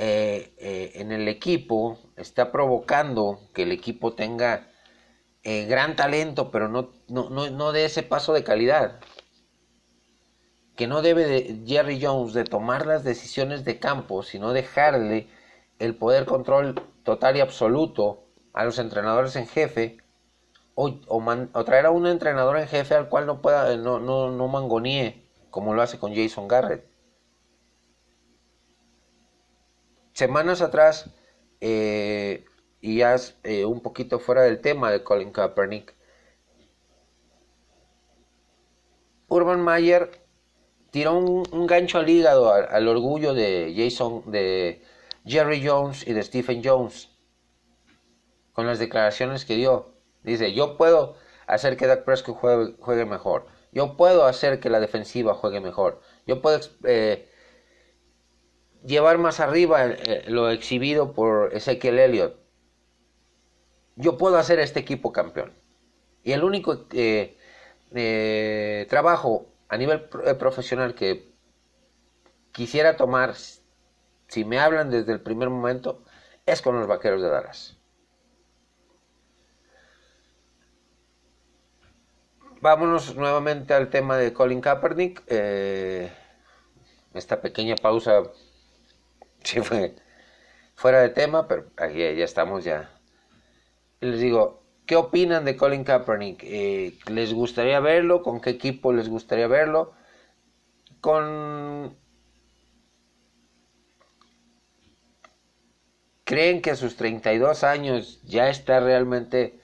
eh, 0.04 0.52
eh, 0.58 0.90
en 0.96 1.12
el 1.12 1.28
equipo, 1.28 1.96
está 2.16 2.50
provocando 2.50 3.38
que 3.54 3.62
el 3.62 3.70
equipo 3.70 4.14
tenga 4.14 4.68
eh, 5.44 5.66
gran 5.66 5.94
talento, 5.94 6.50
pero 6.50 6.68
no, 6.68 6.90
no, 7.06 7.30
no, 7.30 7.70
de 7.70 7.84
ese 7.84 8.02
paso 8.02 8.32
de 8.32 8.42
calidad. 8.42 8.98
Que 10.74 10.88
no 10.88 11.02
debe 11.02 11.24
de 11.26 11.62
Jerry 11.64 12.00
Jones 12.02 12.34
de 12.34 12.42
tomar 12.42 12.84
las 12.84 13.04
decisiones 13.04 13.64
de 13.64 13.78
campo, 13.78 14.24
sino 14.24 14.52
dejarle 14.52 15.28
el 15.78 15.94
poder 15.94 16.24
control 16.24 16.74
total 17.04 17.36
y 17.36 17.40
absoluto 17.40 18.24
a 18.54 18.64
los 18.64 18.80
entrenadores 18.80 19.36
en 19.36 19.46
jefe 19.46 19.98
o, 20.74 20.98
o, 21.06 21.64
traer 21.64 21.86
a 21.86 21.92
un 21.92 22.08
entrenador 22.08 22.58
en 22.58 22.66
jefe 22.66 22.96
al 22.96 23.08
cual 23.08 23.26
no 23.26 23.40
pueda 23.40 23.76
no, 23.76 24.00
no, 24.00 24.32
no 24.32 24.48
mangonee 24.48 25.28
como 25.50 25.74
lo 25.74 25.82
hace 25.82 26.00
con 26.00 26.12
Jason 26.12 26.48
Garrett. 26.48 26.91
Semanas 30.12 30.60
atrás, 30.62 31.10
eh, 31.60 32.44
y 32.80 32.98
ya 32.98 33.16
eh, 33.44 33.64
un 33.64 33.80
poquito 33.80 34.18
fuera 34.18 34.42
del 34.42 34.60
tema 34.60 34.90
de 34.90 35.02
Colin 35.02 35.30
Kaepernick, 35.32 35.94
Urban 39.28 39.62
Mayer 39.62 40.22
tiró 40.90 41.14
un, 41.14 41.66
gancho 41.66 41.98
al 41.98 42.08
hígado 42.08 42.52
al, 42.52 42.86
orgullo 42.86 43.32
de 43.32 43.72
Jason, 43.74 44.30
de 44.30 44.82
Jerry 45.24 45.66
Jones 45.66 46.06
y 46.06 46.12
de 46.12 46.22
Stephen 46.22 46.60
Jones 46.62 47.08
con 48.52 48.66
las 48.66 48.78
declaraciones 48.78 49.46
que 49.46 49.56
dio. 49.56 49.94
Dice, 50.22 50.52
yo 50.52 50.76
puedo 50.76 51.16
hacer 51.46 51.76
que 51.78 51.86
Dak 51.86 52.04
Prescott 52.04 52.36
juegue, 52.78 53.06
mejor. 53.06 53.46
Yo 53.72 53.96
puedo 53.96 54.26
hacer 54.26 54.60
que 54.60 54.68
la 54.68 54.80
defensiva 54.80 55.34
juegue 55.34 55.60
mejor. 55.60 56.02
Yo 56.26 56.42
puedo 56.42 56.60
eh, 56.84 57.28
llevar 58.84 59.18
más 59.18 59.40
arriba 59.40 59.86
eh, 59.86 60.24
lo 60.28 60.50
exhibido 60.50 61.12
por 61.12 61.54
Ezequiel 61.54 61.98
Elliott. 61.98 62.36
Yo 63.96 64.16
puedo 64.16 64.38
hacer 64.38 64.58
este 64.58 64.80
equipo 64.80 65.12
campeón. 65.12 65.52
Y 66.24 66.32
el 66.32 66.44
único 66.44 66.86
eh, 66.92 67.36
eh, 67.92 68.86
trabajo 68.88 69.46
a 69.68 69.76
nivel 69.76 70.08
profesional 70.38 70.94
que 70.94 71.32
quisiera 72.52 72.96
tomar, 72.96 73.34
si 74.28 74.44
me 74.44 74.58
hablan 74.58 74.90
desde 74.90 75.12
el 75.12 75.20
primer 75.20 75.50
momento, 75.50 76.02
es 76.46 76.62
con 76.62 76.78
los 76.78 76.86
Vaqueros 76.86 77.22
de 77.22 77.28
Dallas. 77.28 77.76
Vámonos 82.60 83.16
nuevamente 83.16 83.74
al 83.74 83.90
tema 83.90 84.16
de 84.16 84.32
Colin 84.32 84.60
Kaepernick. 84.60 85.22
esta 87.14 87.40
pequeña 87.40 87.74
pausa 87.76 88.22
sí 89.44 89.60
fue 89.60 89.94
fuera 90.74 91.00
de 91.00 91.10
tema, 91.10 91.48
pero 91.48 91.66
aquí 91.76 91.98
ya 91.98 92.24
estamos 92.24 92.64
ya. 92.64 92.90
les 94.00 94.20
digo, 94.20 94.62
¿qué 94.86 94.96
opinan 94.96 95.44
de 95.44 95.56
Colin 95.56 95.84
Kaepernick? 95.84 96.42
Eh, 96.44 96.98
¿Les 97.08 97.32
gustaría 97.34 97.80
verlo? 97.80 98.22
¿Con 98.22 98.40
qué 98.40 98.50
equipo 98.50 98.92
les 98.92 99.08
gustaría 99.08 99.46
verlo? 99.46 99.92
Con... 101.00 101.96
¿Creen 106.24 106.62
que 106.62 106.70
a 106.70 106.76
sus 106.76 106.96
32 106.96 107.62
años 107.64 108.22
ya 108.24 108.48
está 108.48 108.80
realmente 108.80 109.60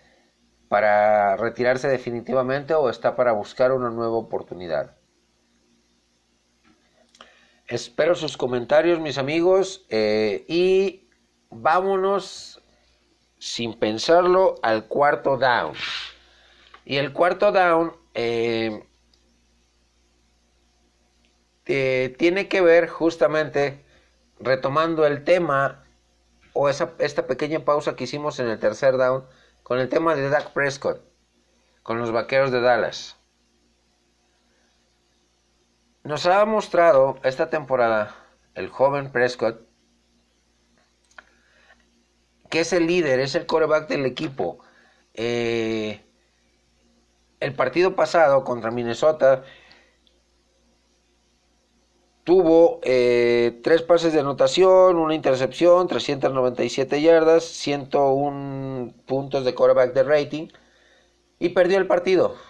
para 0.68 1.36
retirarse 1.36 1.88
definitivamente 1.88 2.74
o 2.74 2.90
está 2.90 3.16
para 3.16 3.32
buscar 3.32 3.72
una 3.72 3.90
nueva 3.90 4.16
oportunidad? 4.18 4.97
Espero 7.68 8.14
sus 8.14 8.38
comentarios, 8.38 8.98
mis 8.98 9.18
amigos, 9.18 9.84
eh, 9.90 10.46
y 10.48 11.06
vámonos 11.50 12.62
sin 13.38 13.78
pensarlo 13.78 14.54
al 14.62 14.86
cuarto 14.86 15.36
down. 15.36 15.74
Y 16.86 16.96
el 16.96 17.12
cuarto 17.12 17.52
down 17.52 17.94
eh, 18.14 18.82
eh, 21.66 22.14
tiene 22.18 22.48
que 22.48 22.62
ver 22.62 22.88
justamente 22.88 23.84
retomando 24.40 25.06
el 25.06 25.22
tema 25.24 25.84
o 26.54 26.70
esa, 26.70 26.94
esta 26.98 27.26
pequeña 27.26 27.66
pausa 27.66 27.96
que 27.96 28.04
hicimos 28.04 28.40
en 28.40 28.48
el 28.48 28.58
tercer 28.58 28.96
down 28.96 29.26
con 29.62 29.78
el 29.78 29.90
tema 29.90 30.14
de 30.14 30.30
Dak 30.30 30.54
Prescott, 30.54 31.02
con 31.82 31.98
los 31.98 32.12
Vaqueros 32.12 32.50
de 32.50 32.62
Dallas. 32.62 33.17
Nos 36.08 36.24
ha 36.24 36.42
mostrado 36.46 37.18
esta 37.22 37.50
temporada 37.50 38.16
el 38.54 38.70
joven 38.70 39.12
Prescott, 39.12 39.60
que 42.48 42.60
es 42.60 42.72
el 42.72 42.86
líder, 42.86 43.20
es 43.20 43.34
el 43.34 43.44
coreback 43.44 43.88
del 43.88 44.06
equipo. 44.06 44.58
Eh, 45.12 46.00
el 47.40 47.54
partido 47.54 47.94
pasado 47.94 48.42
contra 48.42 48.70
Minnesota 48.70 49.44
tuvo 52.24 52.80
eh, 52.84 53.60
tres 53.62 53.82
pases 53.82 54.14
de 54.14 54.20
anotación, 54.20 54.96
una 54.96 55.14
intercepción, 55.14 55.88
397 55.88 57.02
yardas, 57.02 57.44
101 57.44 58.94
puntos 59.04 59.44
de 59.44 59.54
coreback 59.54 59.92
de 59.92 60.04
rating 60.04 60.48
y 61.38 61.50
perdió 61.50 61.76
el 61.76 61.86
partido. 61.86 62.47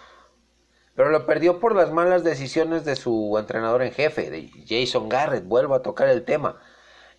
Pero 0.99 1.11
lo 1.11 1.25
perdió 1.25 1.61
por 1.61 1.77
las 1.77 1.93
malas 1.93 2.25
decisiones 2.25 2.83
de 2.83 2.97
su 2.97 3.37
entrenador 3.39 3.83
en 3.83 3.93
jefe, 3.93 4.29
de 4.29 4.51
Jason 4.67 5.07
Garrett. 5.07 5.45
Vuelvo 5.45 5.75
a 5.75 5.81
tocar 5.81 6.09
el 6.09 6.25
tema. 6.25 6.59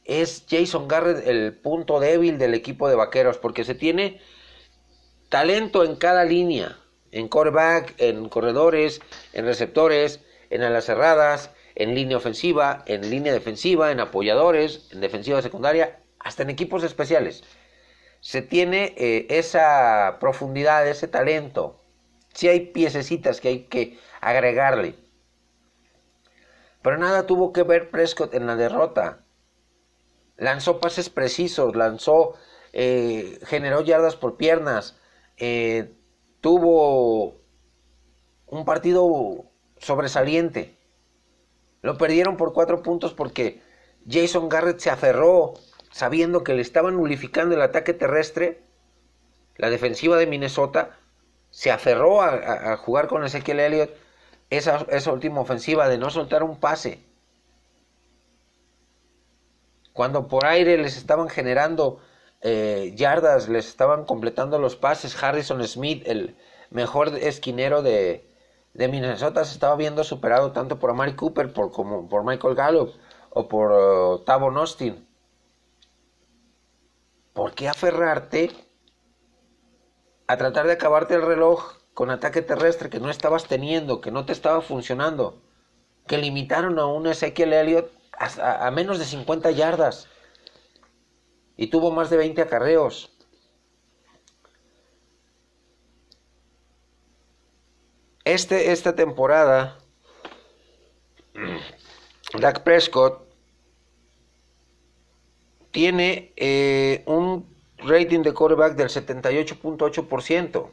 Es 0.05 0.45
Jason 0.51 0.87
Garrett 0.87 1.27
el 1.27 1.57
punto 1.57 1.99
débil 1.99 2.37
del 2.37 2.53
equipo 2.53 2.90
de 2.90 2.95
vaqueros 2.95 3.38
porque 3.38 3.64
se 3.64 3.75
tiene 3.75 4.21
talento 5.31 5.83
en 5.83 5.97
cada 5.97 6.27
línea, 6.27 6.77
en 7.11 7.27
coreback, 7.29 7.95
en 7.97 8.29
corredores, 8.29 9.01
en 9.33 9.47
receptores, 9.47 10.21
en 10.51 10.62
alas 10.62 10.85
cerradas, 10.85 11.51
en 11.75 11.95
línea 11.95 12.19
ofensiva, 12.19 12.85
en 12.85 13.09
línea 13.09 13.33
defensiva, 13.33 13.90
en 13.93 14.01
apoyadores, 14.01 14.90
en 14.93 15.01
defensiva 15.01 15.40
secundaria, 15.40 16.01
hasta 16.19 16.43
en 16.43 16.51
equipos 16.51 16.85
especiales. 16.85 17.45
Se 18.21 18.43
tiene 18.43 18.93
eh, 18.99 19.27
esa 19.31 20.19
profundidad, 20.21 20.87
ese 20.87 21.09
talento. 21.09 21.80
Si 22.35 22.49
hay 22.49 22.66
piececitas 22.66 23.40
que 23.40 23.49
hay 23.49 23.64
que 23.64 23.99
agregarle. 24.21 24.95
Pero 26.83 26.99
nada 26.99 27.27
tuvo 27.27 27.53
que 27.53 27.62
ver 27.62 27.90
Prescott 27.90 28.35
en 28.35 28.47
la 28.47 28.57
derrota. 28.57 29.25
Lanzó 30.37 30.81
pases 30.81 31.11
precisos, 31.11 31.77
lanzó, 31.77 32.35
eh, 32.73 33.38
generó 33.45 33.83
yardas 33.83 34.16
por 34.16 34.37
piernas, 34.37 34.97
eh, 35.37 35.93
tuvo 36.40 37.40
un 38.47 38.64
partido 38.64 39.45
sobresaliente. 39.79 40.79
Lo 41.83 41.99
perdieron 41.99 42.37
por 42.37 42.53
cuatro 42.53 42.83
puntos 42.83 43.12
porque 43.12 43.62
Jason 44.09 44.49
Garrett 44.49 44.79
se 44.79 44.90
aferró 44.90 45.55
sabiendo 45.90 46.45
que 46.45 46.55
le 46.55 46.62
estaban 46.62 46.97
nulificando 46.97 47.55
el 47.55 47.62
ataque 47.62 47.93
terrestre. 47.93 48.62
La 49.57 49.69
defensiva 49.69 50.16
de 50.16 50.27
Minnesota 50.27 50.99
se 51.50 51.70
aferró 51.70 52.22
a, 52.22 52.76
jugar 52.76 53.08
con 53.08 53.24
Ezequiel 53.24 53.60
Elliott 53.60 53.90
esa, 54.50 54.86
última 55.12 55.40
ofensiva 55.40 55.88
de 55.88 55.98
no 55.98 56.10
soltar 56.10 56.42
un 56.42 56.58
pase. 56.58 57.04
Cuando 59.92 60.28
por 60.28 60.46
aire 60.46 60.78
les 60.78 60.96
estaban 60.96 61.28
generando 61.28 62.00
eh, 62.40 62.92
yardas, 62.96 63.48
les 63.48 63.68
estaban 63.68 64.04
completando 64.04 64.58
los 64.58 64.76
pases. 64.76 65.20
Harrison 65.22 65.62
Smith, 65.66 66.02
el 66.06 66.36
mejor 66.70 67.08
esquinero 67.16 67.82
de, 67.82 68.28
de 68.74 68.88
Minnesota 68.88 69.44
se 69.44 69.52
estaba 69.52 69.76
viendo 69.76 70.04
superado 70.04 70.52
tanto 70.52 70.78
por 70.78 70.90
Amari 70.90 71.14
Cooper 71.14 71.52
por, 71.52 71.72
como 71.72 72.08
por 72.08 72.24
Michael 72.24 72.54
Gallup 72.54 72.94
o 73.30 73.48
por 73.48 73.72
uh, 73.72 74.18
Tavon 74.24 74.56
Austin. 74.56 75.06
¿Por 77.32 77.54
qué 77.54 77.68
aferrarte 77.68 78.50
a 80.31 80.37
tratar 80.37 80.69
de 80.69 80.75
acabarte 80.75 81.14
el 81.14 81.23
reloj 81.23 81.73
con 81.93 82.09
ataque 82.09 82.40
terrestre 82.40 82.88
que 82.88 83.01
no 83.01 83.11
estabas 83.11 83.49
teniendo, 83.49 84.01
que 84.01 84.12
no 84.12 84.27
te 84.27 84.33
estaba 84.33 84.61
funcionando, 84.61 85.43
que 86.07 86.19
limitaron 86.19 86.79
a 86.79 86.87
un 86.87 87.09
Ezekiel 87.09 87.53
Elliott 87.53 87.90
a, 88.16 88.69
a 88.69 88.71
menos 88.71 89.01
de 89.01 89.07
50 89.07 89.51
yardas 89.51 90.07
y 91.57 91.66
tuvo 91.66 91.90
más 91.90 92.11
de 92.11 92.16
20 92.19 92.43
acarreos? 92.43 93.11
Este, 98.25 98.71
esta 98.71 98.95
temporada, 98.95 99.79
Dak 102.40 102.62
Prescott 102.62 103.29
tiene 105.73 106.33
eh, 106.37 107.03
un 107.07 107.60
rating 107.83 108.23
de 108.23 108.33
quarterback 108.33 108.75
del 108.77 108.88
78.8%. 108.88 110.71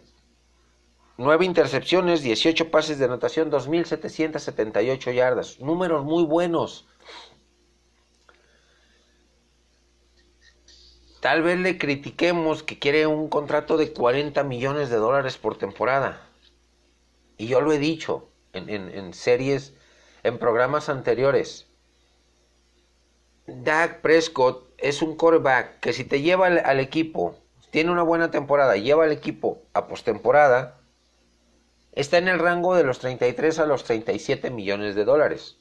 9 1.18 1.46
intercepciones, 1.46 2.22
18 2.22 2.70
pases 2.70 3.00
de 3.00 3.06
anotación, 3.06 3.52
2.778 3.52 5.14
yardas. 5.14 5.60
Números 5.60 6.04
muy 6.06 6.24
buenos. 6.24 6.86
Tal 11.20 11.42
vez 11.42 11.60
le 11.60 11.80
critiquemos 11.80 12.62
que 12.62 12.78
quiere 12.78 13.08
un 13.08 13.28
contrato 13.28 13.78
de 13.78 13.92
40 13.92 14.44
millones 14.44 14.90
de 14.90 14.98
dólares 14.98 15.38
por 15.38 15.58
temporada. 15.58 16.22
Y 17.38 17.48
yo 17.48 17.62
lo 17.62 17.72
he 17.72 17.80
dicho 17.80 18.30
en, 18.54 19.14
series, 19.14 19.74
en 20.24 20.38
programas 20.38 20.90
anteriores. 20.90 21.67
Dak 23.48 24.02
Prescott 24.02 24.74
es 24.78 25.02
un 25.02 25.16
quarterback 25.16 25.80
que 25.80 25.94
si 25.94 26.04
te 26.04 26.22
lleva 26.22 26.48
al, 26.48 26.80
equipo, 26.80 27.36
tiene 27.72 27.92
una 27.92 28.04
buena 28.04 28.30
temporada, 28.30 28.76
lleva 28.76 29.06
al 29.06 29.12
equipo 29.12 29.64
a 29.74 29.88
postemporada, 29.88 30.82
está 31.94 32.18
en 32.18 32.28
el 32.28 32.40
rango 32.40 32.76
de 32.76 32.84
los 32.84 33.00
33 33.00 33.60
a 33.60 33.66
los 33.66 33.86
37 33.86 34.52
millones 34.52 34.96
de 34.96 35.06
dólares. 35.06 35.58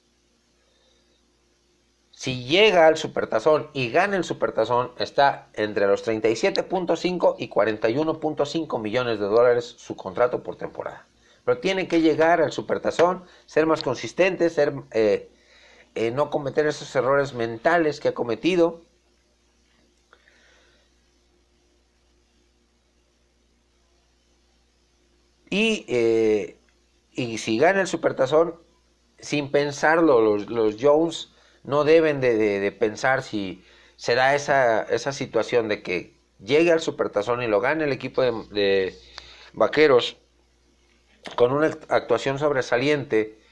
Si 2.10 2.44
llega 2.44 2.86
al 2.86 2.96
supertazón 2.96 3.70
y 3.72 3.90
gana 3.90 4.16
el 4.16 4.24
supertazón, 4.24 4.90
está 4.98 5.48
entre 5.54 5.86
los 5.86 6.04
37.5 6.04 7.36
y 7.38 7.48
41.5 7.48 8.80
millones 8.80 9.20
de 9.20 9.26
dólares 9.26 9.76
su 9.78 9.94
contrato 9.96 10.42
por 10.42 10.56
temporada 10.56 11.06
pero 11.46 11.60
tiene 11.60 11.86
que 11.86 12.00
llegar 12.00 12.42
al 12.42 12.50
supertazón, 12.50 13.22
ser 13.46 13.66
más 13.66 13.80
consistente, 13.80 14.50
ser, 14.50 14.74
eh, 14.90 15.30
eh, 15.96 16.10
no 16.10 16.30
cometer 16.30 16.66
esos 16.66 16.94
errores 16.94 17.32
mentales 17.32 18.00
que 18.00 18.08
ha 18.08 18.14
cometido. 18.14 18.84
Y, 25.48 25.86
eh, 25.88 26.58
y 27.12 27.38
si 27.38 27.58
gana 27.58 27.80
el 27.80 27.86
supertazón, 27.86 28.56
sin 29.18 29.50
pensarlo, 29.50 30.20
los, 30.20 30.76
Jones 30.78 31.32
no 31.64 31.84
deben 31.84 32.20
de, 32.20 32.76
pensar 32.78 33.22
si 33.22 33.64
se 33.96 34.14
da 34.14 34.34
esa, 34.34 34.82
esa 34.82 35.12
situación 35.12 35.68
de 35.68 35.82
que 35.82 36.14
llegue 36.44 36.72
al 36.72 36.80
supertazón 36.80 37.42
y 37.42 37.46
lo 37.46 37.60
gane 37.60 37.84
el 37.84 37.92
equipo 37.92 38.20
de, 38.20 38.32
de 38.50 38.94
vaqueros 39.54 40.18
con 41.36 41.52
una 41.52 41.68
actuación 41.88 42.38
sobresaliente 42.38 43.45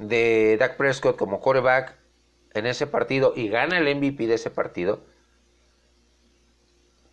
de 0.00 0.56
Dak 0.58 0.76
Prescott 0.78 1.16
como 1.16 1.40
quarterback 1.40 1.94
en 2.54 2.66
ese 2.66 2.86
partido 2.86 3.34
y 3.36 3.48
gana 3.48 3.78
el 3.78 3.94
MVP 3.94 4.26
de 4.26 4.34
ese 4.34 4.50
partido, 4.50 5.00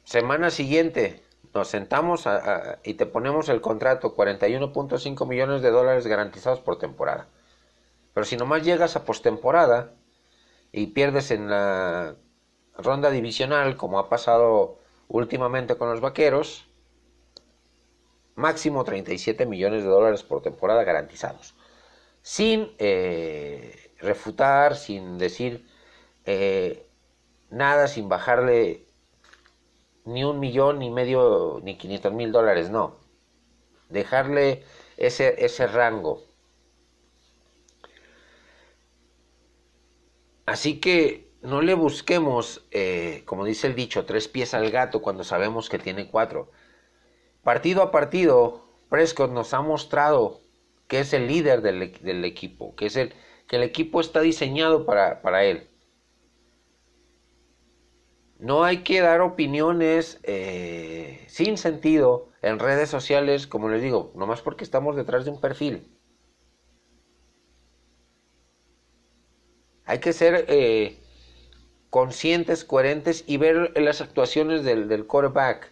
semana 0.05 0.49
siguiente 0.49 1.21
nos 1.53 1.67
sentamos 1.67 2.25
y 2.83 2.93
te 2.93 3.05
ponemos 3.05 3.49
el 3.49 3.61
contrato 3.61 4.15
41.5 4.15 5.27
millones 5.27 5.61
de 5.61 5.69
dólares 5.69 6.07
garantizados 6.07 6.61
por 6.61 6.79
temporada. 6.79 7.27
Pero 8.13 8.25
si 8.25 8.37
nomás 8.37 8.63
llegas 8.63 8.95
a 8.95 9.03
postemporada 9.03 9.91
y 10.71 10.87
pierdes 10.87 11.31
en 11.31 11.49
la 11.49 12.15
ronda 12.77 13.09
divisional, 13.09 13.75
como 13.75 13.99
ha 13.99 14.07
pasado 14.07 14.79
últimamente 15.07 15.75
con 15.75 15.89
los 15.89 15.99
vaqueros, 15.99 16.67
máximo 18.35 18.83
37 18.83 19.45
millones 19.45 19.83
de 19.83 19.89
dólares 19.89 20.23
por 20.23 20.41
temporada 20.41 20.83
garantizados. 20.83 21.56
Sin 22.27 22.75
eh, 22.77 23.93
refutar, 23.99 24.75
sin 24.75 25.17
decir 25.17 25.65
eh, 26.25 26.85
nada, 27.49 27.87
sin 27.87 28.09
bajarle 28.09 28.85
ni 30.03 30.25
un 30.25 30.37
millón, 30.37 30.79
ni 30.79 30.89
medio, 30.91 31.61
ni 31.63 31.77
500 31.77 32.11
mil 32.11 32.33
dólares, 32.33 32.69
no. 32.69 32.97
Dejarle 33.87 34.65
ese, 34.97 35.45
ese 35.45 35.67
rango. 35.67 36.21
Así 40.45 40.81
que 40.81 41.31
no 41.41 41.61
le 41.61 41.75
busquemos, 41.75 42.67
eh, 42.71 43.23
como 43.25 43.45
dice 43.45 43.67
el 43.67 43.75
dicho, 43.75 44.05
tres 44.05 44.27
pies 44.27 44.53
al 44.53 44.69
gato 44.69 45.01
cuando 45.01 45.23
sabemos 45.23 45.69
que 45.69 45.79
tiene 45.79 46.09
cuatro. 46.09 46.51
Partido 47.41 47.81
a 47.83 47.89
partido, 47.89 48.67
Prescott 48.89 49.31
nos 49.31 49.53
ha 49.53 49.61
mostrado 49.61 50.41
que 50.87 50.99
es 51.01 51.13
el 51.13 51.27
líder 51.27 51.61
del, 51.61 51.81
equipo, 52.25 52.75
que, 52.75 52.85
es 52.87 52.95
el, 52.95 53.13
que 53.47 53.57
el 53.57 53.63
equipo 53.63 54.01
está 54.01 54.21
diseñado 54.21 54.85
para, 54.85 55.21
para 55.21 55.43
él. 55.43 55.67
No 58.39 58.63
hay 58.63 58.83
que 58.83 59.01
dar 59.01 59.21
opiniones 59.21 60.19
eh, 60.23 61.25
sin 61.27 61.57
sentido 61.57 62.29
en 62.41 62.59
redes 62.59 62.89
sociales, 62.89 63.47
como 63.47 63.69
les 63.69 63.81
digo, 63.81 64.11
nomás 64.15 64.41
porque 64.41 64.63
estamos 64.63 64.95
detrás 64.95 65.25
de 65.25 65.31
un 65.31 65.41
perfil. 65.41 65.91
Hay 69.85 69.99
que 69.99 70.13
ser 70.13 70.45
eh, 70.49 70.99
conscientes, 71.89 72.63
coherentes 72.63 73.23
y 73.25 73.37
ver 73.37 73.73
las 73.79 74.01
actuaciones 74.01 74.63
del, 74.63 74.87
del 74.87 75.07
quarterback, 75.07 75.71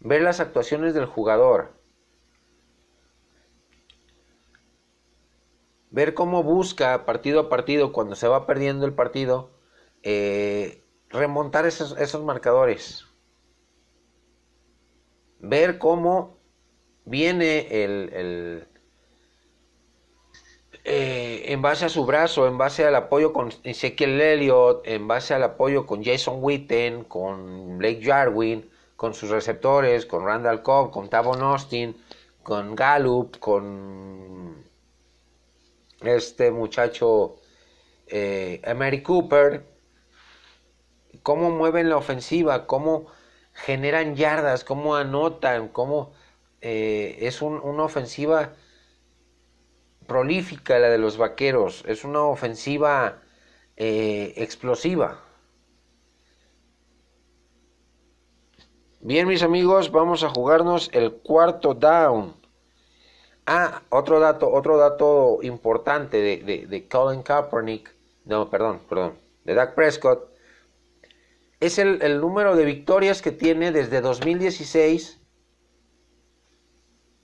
ver 0.00 0.22
las 0.22 0.40
actuaciones 0.40 0.94
del 0.94 1.04
jugador. 1.04 1.75
Ver 5.96 6.12
cómo 6.12 6.42
busca 6.42 7.06
partido 7.06 7.40
a 7.40 7.48
partido 7.48 7.90
cuando 7.90 8.16
se 8.16 8.28
va 8.28 8.46
perdiendo 8.46 8.84
el 8.84 8.92
partido, 8.92 9.48
eh, 10.02 10.84
remontar 11.08 11.64
esos, 11.64 11.96
esos 11.96 12.22
marcadores. 12.22 13.06
Ver 15.38 15.78
cómo 15.78 16.36
viene 17.06 17.82
el, 17.82 18.68
eh, 20.84 21.44
en 21.46 21.62
base 21.62 21.86
a 21.86 21.88
su 21.88 22.04
brazo, 22.04 22.46
en 22.46 22.58
base 22.58 22.84
al 22.84 22.94
apoyo 22.94 23.32
con 23.32 23.48
Ezekiel 23.64 24.20
Elliott, 24.20 24.86
en 24.86 25.08
base 25.08 25.32
al 25.32 25.44
apoyo 25.44 25.86
con 25.86 26.04
Jason 26.04 26.40
Witten, 26.42 27.04
con 27.04 27.78
Blake 27.78 28.02
Jarwin, 28.04 28.68
con 28.96 29.14
sus 29.14 29.30
receptores, 29.30 30.04
con 30.04 30.26
Randall 30.26 30.60
Cobb, 30.60 30.90
con 30.90 31.08
Tavon 31.08 31.40
Austin, 31.40 31.96
con 32.42 32.76
Gallup, 32.76 33.38
con 33.38 34.65
este 36.02 36.50
muchacho 36.50 37.36
eh, 38.06 38.60
Emery 38.64 39.02
Cooper, 39.02 39.64
cómo 41.22 41.50
mueven 41.50 41.88
la 41.88 41.96
ofensiva, 41.96 42.66
cómo 42.66 43.06
generan 43.52 44.14
yardas, 44.16 44.64
cómo 44.64 44.96
anotan, 44.96 45.68
cómo 45.68 46.12
eh, 46.60 47.18
es 47.20 47.42
una 47.42 47.84
ofensiva 47.84 48.52
prolífica 50.06 50.78
la 50.78 50.88
de 50.88 50.98
los 50.98 51.16
vaqueros, 51.16 51.84
es 51.86 52.04
una 52.04 52.22
ofensiva 52.22 53.22
eh, 53.76 54.34
explosiva. 54.36 55.22
Bien, 59.00 59.28
mis 59.28 59.42
amigos, 59.42 59.92
vamos 59.92 60.24
a 60.24 60.28
jugarnos 60.28 60.90
el 60.92 61.12
cuarto 61.12 61.74
down. 61.74 62.34
Ah, 63.46 63.82
otro 63.90 64.18
dato, 64.18 64.50
otro 64.50 64.76
dato 64.76 65.38
importante 65.42 66.20
de, 66.20 66.66
de, 66.66 66.88
Colin 66.88 67.22
Kaepernick, 67.22 67.94
no, 68.24 68.50
perdón, 68.50 68.80
perdón, 68.88 69.14
de 69.44 69.54
Dak 69.54 69.74
Prescott, 69.74 70.36
es 71.60 71.78
el, 71.78 72.20
número 72.20 72.56
de 72.56 72.64
victorias 72.64 73.22
que 73.22 73.32
tiene 73.32 73.72
desde 73.72 74.00
2016 74.00 75.20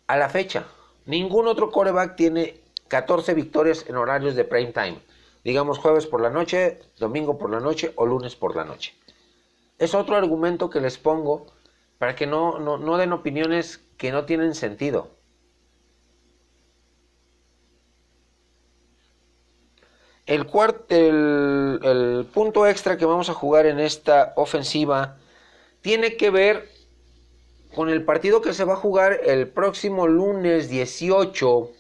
a 0.07 0.17
la 0.17 0.29
fecha. 0.29 0.67
Ningún 1.07 1.47
otro 1.49 1.71
coreback 1.71 2.17
tiene 2.17 2.61
14 2.89 3.35
victorias 3.35 3.85
en 3.89 3.97
horarios 3.97 4.35
de 4.35 4.45
prime 4.45 4.73
time. 4.73 4.99
Digamos 5.45 5.79
jueves 5.79 6.07
por 6.07 6.21
la 6.21 6.31
noche, 6.31 6.79
domingo 6.99 7.37
por 7.37 7.51
la 7.51 7.61
noche 7.61 7.93
o 7.97 8.07
lunes 8.07 8.37
por 8.37 8.55
la 8.55 8.65
noche. 8.65 8.95
Es 9.79 9.95
otro 9.95 10.17
argumento 10.17 10.71
que 10.71 10.81
les 10.81 10.99
pongo 10.99 11.47
para 11.99 12.15
que 12.15 12.27
no, 12.27 12.59
no, 12.59 12.97
den 12.97 13.13
opiniones 13.13 13.85
que 13.97 14.13
no 14.13 14.25
tienen 14.25 14.55
sentido. 14.55 15.11
El, 20.33 20.47
el, 20.89 21.81
el, 21.83 22.27
punto 22.33 22.67
extra 22.67 22.97
que 22.97 23.05
vamos 23.05 23.29
a 23.29 23.35
jugar 23.35 23.67
en 23.67 23.79
esta 23.79 24.33
ofensiva 24.37 25.19
tiene 25.83 26.17
que 26.17 26.31
ver 26.31 26.71
con 27.75 27.91
el 27.91 28.03
partido 28.07 28.41
que 28.41 28.55
se 28.55 28.65
va 28.65 28.73
a 28.73 28.77
jugar 28.77 29.21
el 29.27 29.47
próximo 29.47 30.07
lunes 30.07 30.71
18 30.71 31.71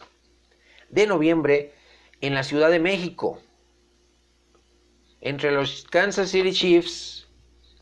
de 0.90 1.06
noviembre 1.06 1.72
en 2.20 2.34
la 2.34 2.42
Ciudad 2.42 2.68
de 2.68 2.78
México. 2.78 3.40
Entre 5.22 5.50
los 5.50 5.84
Kansas 5.84 6.28
City 6.28 6.52
Chiefs, 6.52 7.28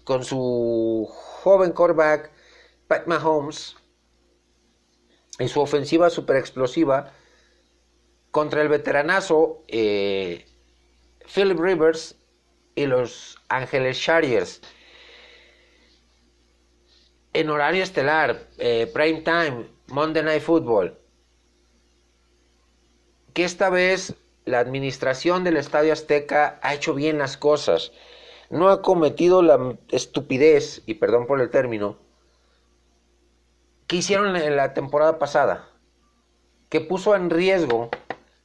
con 0.04 0.22
su 0.22 1.08
joven 1.10 1.72
quarterback 1.72 2.30
Pat 2.86 3.08
Mahomes, 3.08 3.74
y 5.40 5.48
su 5.48 5.60
ofensiva 5.60 6.10
super 6.10 6.36
explosiva, 6.36 7.12
contra 8.30 8.62
el 8.62 8.68
veteranazo 8.68 9.64
eh, 9.66 10.46
Philip 11.26 11.58
Rivers 11.58 12.16
y 12.74 12.86
los 12.86 13.38
Ángeles 13.48 14.00
Chargers. 14.00 14.60
En 17.32 17.48
horario 17.50 17.82
estelar, 17.82 18.48
eh, 18.58 18.90
prime 18.92 19.22
time, 19.22 19.66
Monday 19.88 20.22
Night 20.22 20.42
Football 20.42 21.00
que 23.32 23.44
esta 23.44 23.70
vez 23.70 24.14
la 24.44 24.58
administración 24.58 25.44
del 25.44 25.56
Estadio 25.56 25.92
Azteca 25.92 26.58
ha 26.62 26.74
hecho 26.74 26.94
bien 26.94 27.18
las 27.18 27.36
cosas. 27.36 27.92
No 28.48 28.68
ha 28.68 28.82
cometido 28.82 29.42
la 29.42 29.76
estupidez, 29.90 30.82
y 30.86 30.94
perdón 30.94 31.26
por 31.26 31.40
el 31.40 31.50
término, 31.50 31.98
que 33.86 33.96
hicieron 33.96 34.36
en 34.36 34.56
la 34.56 34.74
temporada 34.74 35.18
pasada, 35.18 35.68
que 36.68 36.80
puso 36.80 37.14
en 37.14 37.30
riesgo 37.30 37.90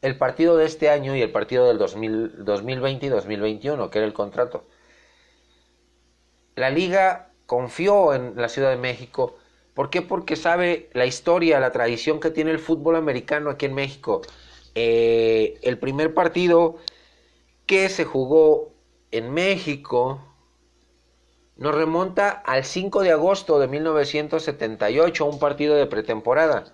el 0.01 0.17
partido 0.17 0.57
de 0.57 0.65
este 0.65 0.89
año 0.89 1.15
y 1.15 1.21
el 1.21 1.31
partido 1.31 1.67
del 1.67 1.77
2020 1.77 3.05
y 3.05 3.09
2021, 3.09 3.89
que 3.89 3.97
era 3.97 4.07
el 4.07 4.13
contrato. 4.13 4.65
La 6.55 6.69
liga 6.69 7.31
confió 7.45 8.13
en 8.13 8.35
la 8.35 8.49
Ciudad 8.49 8.69
de 8.69 8.77
México. 8.77 9.35
¿Por 9.73 9.89
qué? 9.89 10.01
Porque 10.01 10.35
sabe 10.35 10.89
la 10.93 11.05
historia, 11.05 11.59
la 11.59 11.71
tradición 11.71 12.19
que 12.19 12.31
tiene 12.31 12.51
el 12.51 12.59
fútbol 12.59 12.95
americano 12.95 13.49
aquí 13.49 13.65
en 13.65 13.73
México. 13.73 14.21
Eh, 14.73 15.59
el 15.61 15.77
primer 15.79 16.13
partido 16.13 16.77
que 17.65 17.89
se 17.89 18.05
jugó 18.05 18.73
en 19.11 19.33
México 19.33 20.21
nos 21.57 21.73
remonta 21.73 22.29
al 22.29 22.65
5 22.65 23.01
de 23.01 23.11
agosto 23.11 23.59
de 23.59 23.67
1978, 23.67 25.25
un 25.25 25.39
partido 25.39 25.75
de 25.75 25.85
pretemporada, 25.85 26.65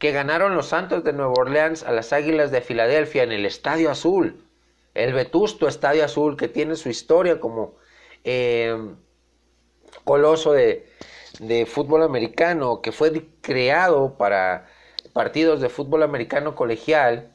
que 0.00 0.10
ganaron 0.10 0.56
los 0.56 0.66
Santos 0.66 1.04
de 1.04 1.12
Nueva 1.12 1.34
Orleans 1.36 1.84
a 1.84 1.92
las 1.92 2.12
Águilas 2.12 2.50
de 2.50 2.62
Filadelfia 2.62 3.22
en 3.22 3.30
el 3.30 3.46
Estadio 3.46 3.90
Azul, 3.90 4.42
el 4.94 5.12
vetusto 5.12 5.68
Estadio 5.68 6.04
Azul, 6.04 6.36
que 6.36 6.48
tiene 6.48 6.74
su 6.74 6.88
historia 6.88 7.38
como 7.38 7.76
eh, 8.24 8.76
coloso 10.04 10.52
de 10.52 10.86
fútbol 11.66 12.02
americano, 12.02 12.80
que 12.80 12.90
fue 12.92 13.28
creado 13.42 14.16
para 14.16 14.66
partidos 15.12 15.60
de 15.60 15.68
fútbol 15.68 16.02
americano 16.02 16.54
colegial, 16.54 17.30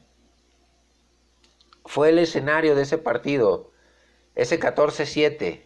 fue 1.84 2.08
el 2.08 2.18
escenario 2.18 2.74
de 2.74 2.82
ese 2.82 2.98
partido, 2.98 3.70
ese 4.34 4.58
14-7 4.58 5.62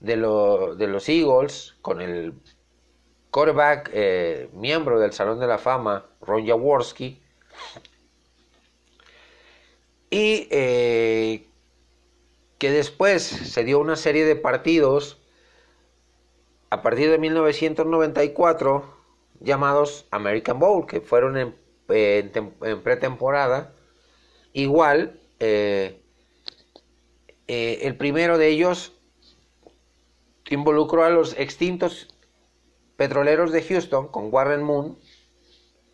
de, 0.00 0.16
de, 0.76 0.86
los 0.86 1.08
Eagles, 1.08 1.76
con 1.80 2.02
el 2.02 2.34
quarterback 3.34 3.90
eh, 3.92 4.48
miembro 4.52 5.00
del 5.00 5.12
Salón 5.12 5.40
de 5.40 5.48
la 5.48 5.58
Fama, 5.58 6.06
Ron 6.20 6.46
Jaworski, 6.46 7.20
y 10.08 10.46
eh, 10.52 11.44
que 12.58 12.70
después 12.70 13.24
se 13.24 13.64
dio 13.64 13.80
una 13.80 13.96
serie 13.96 14.24
de 14.24 14.36
partidos 14.36 15.20
a 16.70 16.80
partir 16.80 17.10
de 17.10 17.18
1994 17.18 18.94
llamados 19.40 20.06
American 20.12 20.60
Bowl, 20.60 20.86
que 20.86 21.00
fueron 21.00 21.36
en, 21.36 21.56
pretemporada. 22.84 23.74
Igual, 24.52 25.18
eh, 25.40 26.00
el 27.48 27.96
primero 27.96 28.38
de 28.38 28.46
ellos 28.46 28.92
involucró 30.50 31.02
a 31.02 31.10
los 31.10 31.36
extintos 31.36 32.13
petroleros 32.96 33.52
de 33.52 33.62
Houston 33.62 34.08
con 34.08 34.32
Warren 34.32 34.62
Moon 34.62 34.98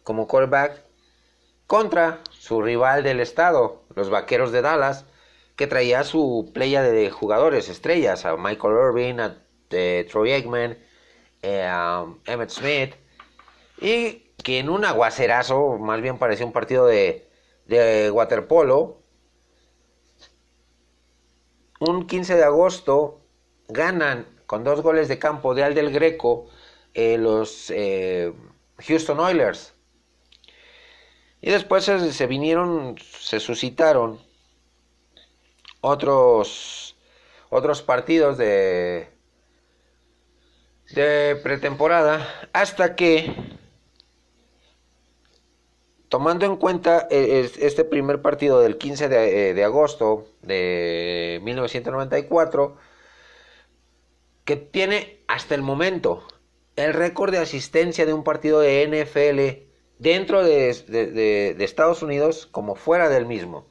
como 0.03 0.27
quarterback 0.27 0.85
contra 1.67 2.21
su 2.31 2.63
rival 2.63 3.03
del 3.03 3.21
estado, 3.21 3.85
los 3.95 4.11
Vaqueros 4.11 4.51
de 4.51 4.63
Dallas, 4.63 5.05
que 5.55 5.67
traía 5.67 6.03
su 6.05 6.51
playa 6.53 6.83
de 6.83 7.11
jugadores 7.11 7.69
estrellas, 7.69 8.25
a 8.25 8.37
Michael 8.37 8.75
Irvin, 8.89 9.21
a 9.21 9.45
eh, 9.71 10.07
Troy 10.11 10.33
Aikman, 10.33 10.79
a 11.45 12.07
Emmett 12.25 12.51
Smith, 12.51 12.95
y 13.81 14.33
que 14.43 14.59
en 14.59 14.69
un 14.69 14.85
aguacerazo, 14.85 15.79
más 15.79 16.01
bien 16.01 16.19
parecía 16.19 16.47
un 16.47 16.53
partido 16.53 16.87
de, 16.87 17.29
de 17.67 18.11
waterpolo, 18.11 19.01
un 21.79 22.07
15 22.07 22.37
de 22.37 22.45
agosto 22.45 23.21
ganan 23.69 24.27
con 24.47 24.65
dos 24.65 24.83
goles 24.83 25.09
de 25.09 25.19
campo 25.19 25.55
de 25.55 25.63
Al 25.63 25.75
del 25.75 25.93
Greco 25.93 26.49
eh, 26.95 27.19
los 27.19 27.71
eh, 27.71 28.33
Houston 28.79 29.21
Oilers. 29.21 29.75
Y 31.41 31.51
después 31.51 31.85
se, 31.85 32.27
vinieron, 32.27 32.97
se 32.99 33.41
suscitaron 33.41 34.21
otros, 35.81 36.97
otros 37.49 37.83
partidos 37.83 38.37
de, 38.37 39.09
de 40.91 41.41
pretemporada 41.43 42.27
hasta 42.53 42.95
que 42.95 43.35
tomando 46.11 46.45
en 46.45 46.57
cuenta 46.57 47.07
eh, 47.11 47.51
este 47.61 47.85
primer 47.85 48.21
partido 48.21 48.61
del 48.61 48.77
15 48.77 49.09
de, 49.09 49.55
de 49.55 49.65
agosto 49.65 50.27
de 50.43 51.41
1994, 51.43 52.77
que 54.45 54.57
tiene 54.57 55.23
hasta 55.29 55.55
el 55.55 55.63
momento 55.63 56.27
el 56.81 56.95
récord 56.95 57.31
de 57.33 57.39
asistencia 57.39 58.07
de 58.07 58.13
un 58.13 58.25
partido 58.25 58.59
de 58.61 58.85
NFL 58.87 59.69
dentro 59.99 60.43
de, 60.43 61.55
Estados 61.59 62.03
Unidos 62.03 62.49
como 62.51 62.75
fuera 62.75 63.09
del 63.09 63.27
mismo. 63.27 63.69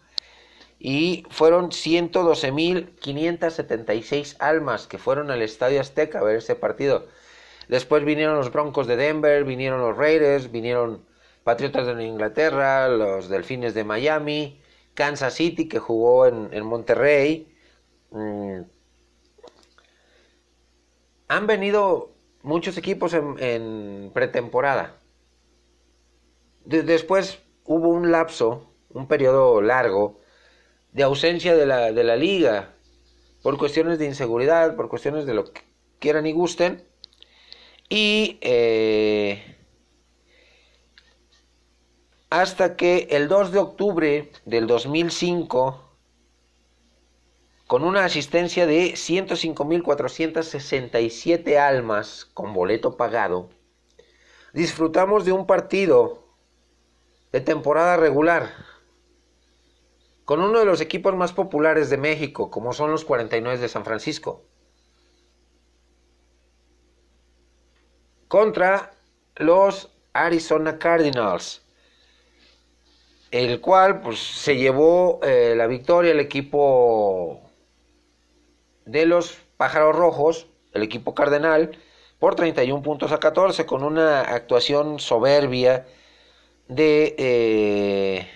Y 0.79 1.25
fueron 1.29 1.71
112.576 1.71 4.37
almas 4.39 4.87
que 4.87 4.97
fueron 4.97 5.29
al 5.31 5.41
Estadio 5.41 5.81
Azteca 5.81 6.19
a 6.19 6.23
ver 6.23 6.37
ese 6.37 6.55
partido. 6.55 7.07
Después 7.67 8.05
vinieron 8.05 8.37
los 8.37 8.49
Broncos 8.51 8.87
de 8.87 8.95
Denver, 8.95 9.43
vinieron 9.43 9.81
los 9.81 9.97
Raiders, 9.97 10.51
vinieron 10.51 11.03
Patriotas 11.43 11.87
de 11.87 12.03
Inglaterra, 12.03 12.87
los 12.87 13.27
Delfines 13.27 13.73
de 13.73 13.83
Miami, 13.83 14.61
Kansas 14.93 15.33
City 15.33 15.67
que 15.67 15.79
jugó 15.79 16.27
en, 16.27 16.65
Monterrey. 16.65 17.51
Mm. 18.11 18.61
Han 21.27 21.47
venido 21.47 22.13
muchos 22.41 22.77
equipos 22.77 23.13
en, 23.13 24.11
pretemporada. 24.13 24.95
después 26.65 27.39
hubo 27.65 27.89
un 27.89 28.11
lapso, 28.11 28.73
un 28.89 29.07
periodo 29.07 29.61
largo, 29.61 30.19
de 30.91 31.03
ausencia 31.03 31.55
de 31.55 31.65
la, 31.65 31.91
de 31.91 32.03
la 32.03 32.15
liga, 32.15 32.73
por 33.41 33.57
cuestiones 33.57 33.99
de 33.99 34.05
inseguridad, 34.05 34.75
por 34.75 34.89
cuestiones 34.89 35.25
de 35.25 35.33
lo 35.33 35.45
que 35.45 35.61
quieran 35.99 36.25
y 36.25 36.33
gusten. 36.33 36.83
Y 37.89 38.37
eh, 38.41 39.57
hasta 42.29 42.75
que 42.75 43.07
el 43.11 43.27
2 43.27 43.51
de 43.51 43.59
octubre 43.59 44.31
del 44.45 44.67
2005 44.67 45.88
con 47.69 47.83
una 47.83 48.03
asistencia 48.03 48.65
de 48.65 48.93
105.467 48.93 51.55
almas 51.55 52.25
con 52.33 52.51
boleto 52.51 52.97
pagado, 52.97 53.51
disfrutamos 54.53 55.23
de 55.23 55.33
un 55.33 55.45
partido 55.45 56.23
de 57.31 57.41
temporada 57.41 57.95
regular 57.95 58.51
con 60.25 60.41
uno 60.41 60.57
de 60.57 60.65
los 60.65 60.81
equipos 60.81 61.15
más 61.15 61.31
populares 61.31 61.91
de 61.91 61.97
México, 61.97 62.49
como 62.49 62.73
son 62.73 62.89
los 62.89 63.05
49 63.05 63.59
de 63.59 63.69
San 63.69 63.85
Francisco, 63.85 64.41
contra 68.27 68.93
los 69.35 69.95
Arizona 70.13 70.79
Cardinals, 70.79 71.61
el 73.29 73.61
cual 73.61 74.01
pues, 74.01 74.17
se 74.17 74.57
llevó 74.57 75.19
eh, 75.21 75.53
la 75.55 75.67
victoria 75.67 76.13
el 76.13 76.19
equipo 76.19 77.45
de 78.91 79.05
los 79.05 79.37
Pájaros 79.57 79.95
Rojos, 79.95 80.47
el 80.73 80.83
equipo 80.83 81.13
cardenal, 81.13 81.77
por 82.17 82.35
31 82.35 82.81
puntos 82.81 83.11
a 83.11 83.19
14, 83.19 83.65
con 83.65 83.83
una 83.83 84.21
actuación 84.21 84.99
soberbia 84.99 85.85
de 86.67 87.15
eh, 87.17 88.27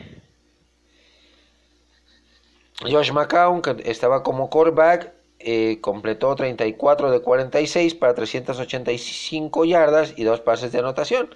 Josh 2.81 3.11
McCown, 3.11 3.61
que 3.61 3.75
estaba 3.85 4.23
como 4.23 4.49
quarterback, 4.49 5.13
eh, 5.39 5.79
completó 5.81 6.35
34 6.35 7.11
de 7.11 7.19
46 7.21 7.95
para 7.95 8.13
385 8.13 9.65
yardas 9.65 10.13
y 10.17 10.23
dos 10.23 10.39
pases 10.41 10.71
de 10.71 10.79
anotación. 10.79 11.35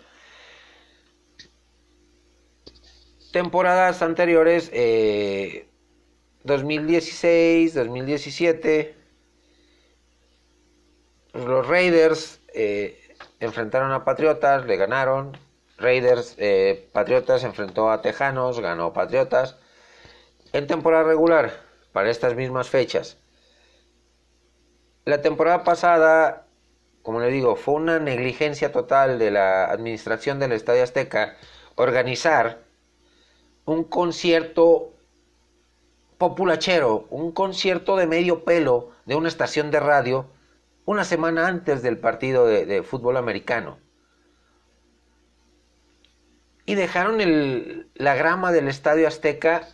Temporadas 3.31 4.01
anteriores, 4.01 4.71
2016, 6.43 7.75
eh, 7.75 7.79
2017, 7.79 8.96
los 11.33 11.67
Raiders 11.67 12.39
eh, 12.53 12.99
enfrentaron 13.39 13.91
a 13.91 14.03
Patriotas, 14.03 14.65
le 14.65 14.77
ganaron. 14.77 15.37
Raiders, 15.77 16.35
eh, 16.37 16.89
Patriotas 16.91 17.43
enfrentó 17.43 17.91
a 17.91 18.01
Tejanos, 18.01 18.59
ganó 18.59 18.93
Patriotas. 18.93 19.57
En 20.53 20.65
temporada 20.65 21.03
regular, 21.03 21.51
para 21.91 22.09
estas 22.09 22.35
mismas 22.35 22.69
fechas. 22.69 23.17
La 25.05 25.21
temporada 25.21 25.63
pasada, 25.63 26.47
como 27.01 27.19
le 27.19 27.29
digo, 27.29 27.55
fue 27.55 27.75
una 27.75 27.99
negligencia 27.99 28.71
total 28.71 29.19
de 29.19 29.31
la 29.31 29.65
administración 29.65 30.39
del 30.39 30.51
Estadio 30.51 30.83
Azteca 30.83 31.37
organizar 31.75 32.59
un 33.65 33.83
concierto 33.83 34.93
populachero, 36.17 37.05
un 37.09 37.31
concierto 37.31 37.95
de 37.95 38.07
medio 38.07 38.43
pelo 38.43 38.91
de 39.05 39.15
una 39.15 39.27
estación 39.27 39.69
de 39.69 39.79
radio 39.79 40.25
una 40.87 41.03
semana 41.03 41.47
antes 41.47 41.81
del 41.81 41.97
partido 41.97 42.47
de, 42.47 42.81
fútbol 42.81 43.17
americano. 43.17 43.77
Y 46.65 46.75
dejaron 46.75 47.17
la 47.93 48.15
grama 48.15 48.53
del 48.53 48.69
Estadio 48.69 49.05
Azteca 49.05 49.67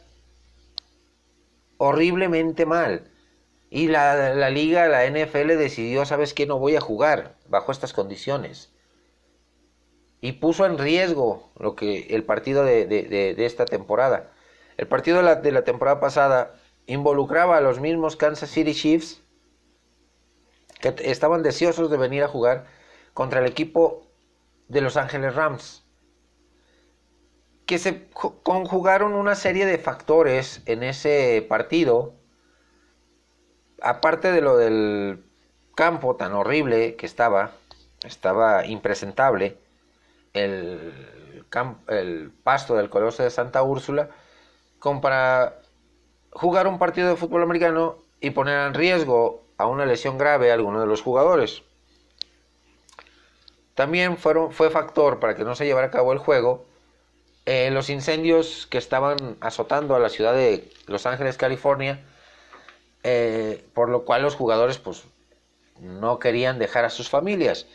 horriblemente 1.78 2.66
mal. 2.66 3.12
Y 3.70 3.90
la, 3.90 4.50
liga, 4.50 4.88
la 4.88 5.08
NFL 5.08 5.50
decidió, 5.50 6.04
¿sabes 6.06 6.34
qué? 6.34 6.48
No 6.48 6.58
voy 6.58 6.76
a 6.76 6.82
jugar 6.82 7.36
bajo 7.48 7.72
estas 7.72 7.94
condiciones. 7.94 8.74
Y 10.20 10.32
puso 10.34 10.66
en 10.66 10.80
riesgo 10.80 11.52
lo 11.60 11.76
que 11.76 12.08
el 12.10 12.24
partido 12.24 12.66
de, 12.66 13.36
esta 13.38 13.66
temporada. 13.66 14.32
El 14.78 14.88
partido 14.88 15.22
de 15.22 15.52
la 15.52 15.64
temporada 15.64 16.00
pasada 16.00 16.56
involucraba 16.88 17.58
a 17.58 17.62
los 17.62 17.80
mismos 17.80 18.16
Kansas 18.16 18.50
City 18.50 18.74
Chiefs 18.74 19.23
que 20.84 21.12
estaban 21.12 21.44
deseosos 21.44 21.90
de 21.90 21.98
venir 21.98 22.24
a 22.24 22.28
jugar 22.28 22.66
contra 23.14 23.40
el 23.40 23.46
equipo 23.46 24.06
de 24.68 24.82
Los 24.82 24.98
Ángeles 24.98 25.34
Rams, 25.34 25.86
que 27.66 27.80
se 27.80 28.10
conjugaron 28.12 29.14
una 29.14 29.36
serie 29.36 29.66
de 29.66 29.78
factores 29.78 30.62
en 30.66 30.84
ese 30.84 31.46
partido, 31.48 32.14
aparte 33.82 34.34
de 34.34 34.42
lo 34.42 34.58
del 34.58 35.24
campo 35.76 36.18
tan 36.18 36.34
horrible 36.34 36.96
que 36.96 37.06
estaba, 37.06 37.52
estaba 38.04 38.66
impresentable, 38.66 39.58
el, 40.34 40.92
el 41.88 42.32
pasto 42.44 42.76
del 42.76 42.90
Coloso 42.90 43.24
de 43.24 43.30
Santa 43.30 43.64
Úrsula, 43.64 44.10
como 44.80 45.00
para 45.00 45.62
jugar 46.32 46.68
un 46.68 46.78
partido 46.78 47.08
de 47.08 47.16
fútbol 47.16 47.44
americano 47.44 48.00
y 48.20 48.32
poner 48.32 48.68
en 48.68 48.74
riesgo 48.74 49.43
a 49.58 49.68
una 49.68 49.86
lesión 49.86 50.18
grave 50.18 50.52
a 50.52 50.54
alguno 50.54 50.80
de 50.80 50.88
los 50.88 51.02
jugadores. 51.02 51.64
También 53.76 54.18
fueron, 54.18 54.52
fue 54.52 54.70
factor 54.70 55.20
para 55.20 55.36
que 55.36 55.44
no 55.44 55.56
se 55.56 55.66
llevara 55.66 55.88
a 55.88 55.92
cabo 55.92 56.14
el 56.14 56.20
juego 56.20 56.66
eh, 57.46 57.72
los 57.72 57.90
incendios 57.90 58.68
que 58.68 58.78
estaban 58.78 59.38
azotando 59.42 59.96
a 59.96 60.00
la 60.00 60.10
ciudad 60.10 60.34
de 60.34 60.72
Los 60.88 61.06
Ángeles, 61.06 61.36
California, 61.38 62.02
eh, 63.04 63.66
por 63.74 63.90
lo 63.90 64.06
cual 64.06 64.22
los 64.22 64.36
jugadores 64.36 64.78
pues 64.78 65.04
no 65.82 66.20
querían 66.20 66.58
dejar 66.58 66.86
a 66.86 66.90
sus 66.90 67.10
familias. 67.10 67.68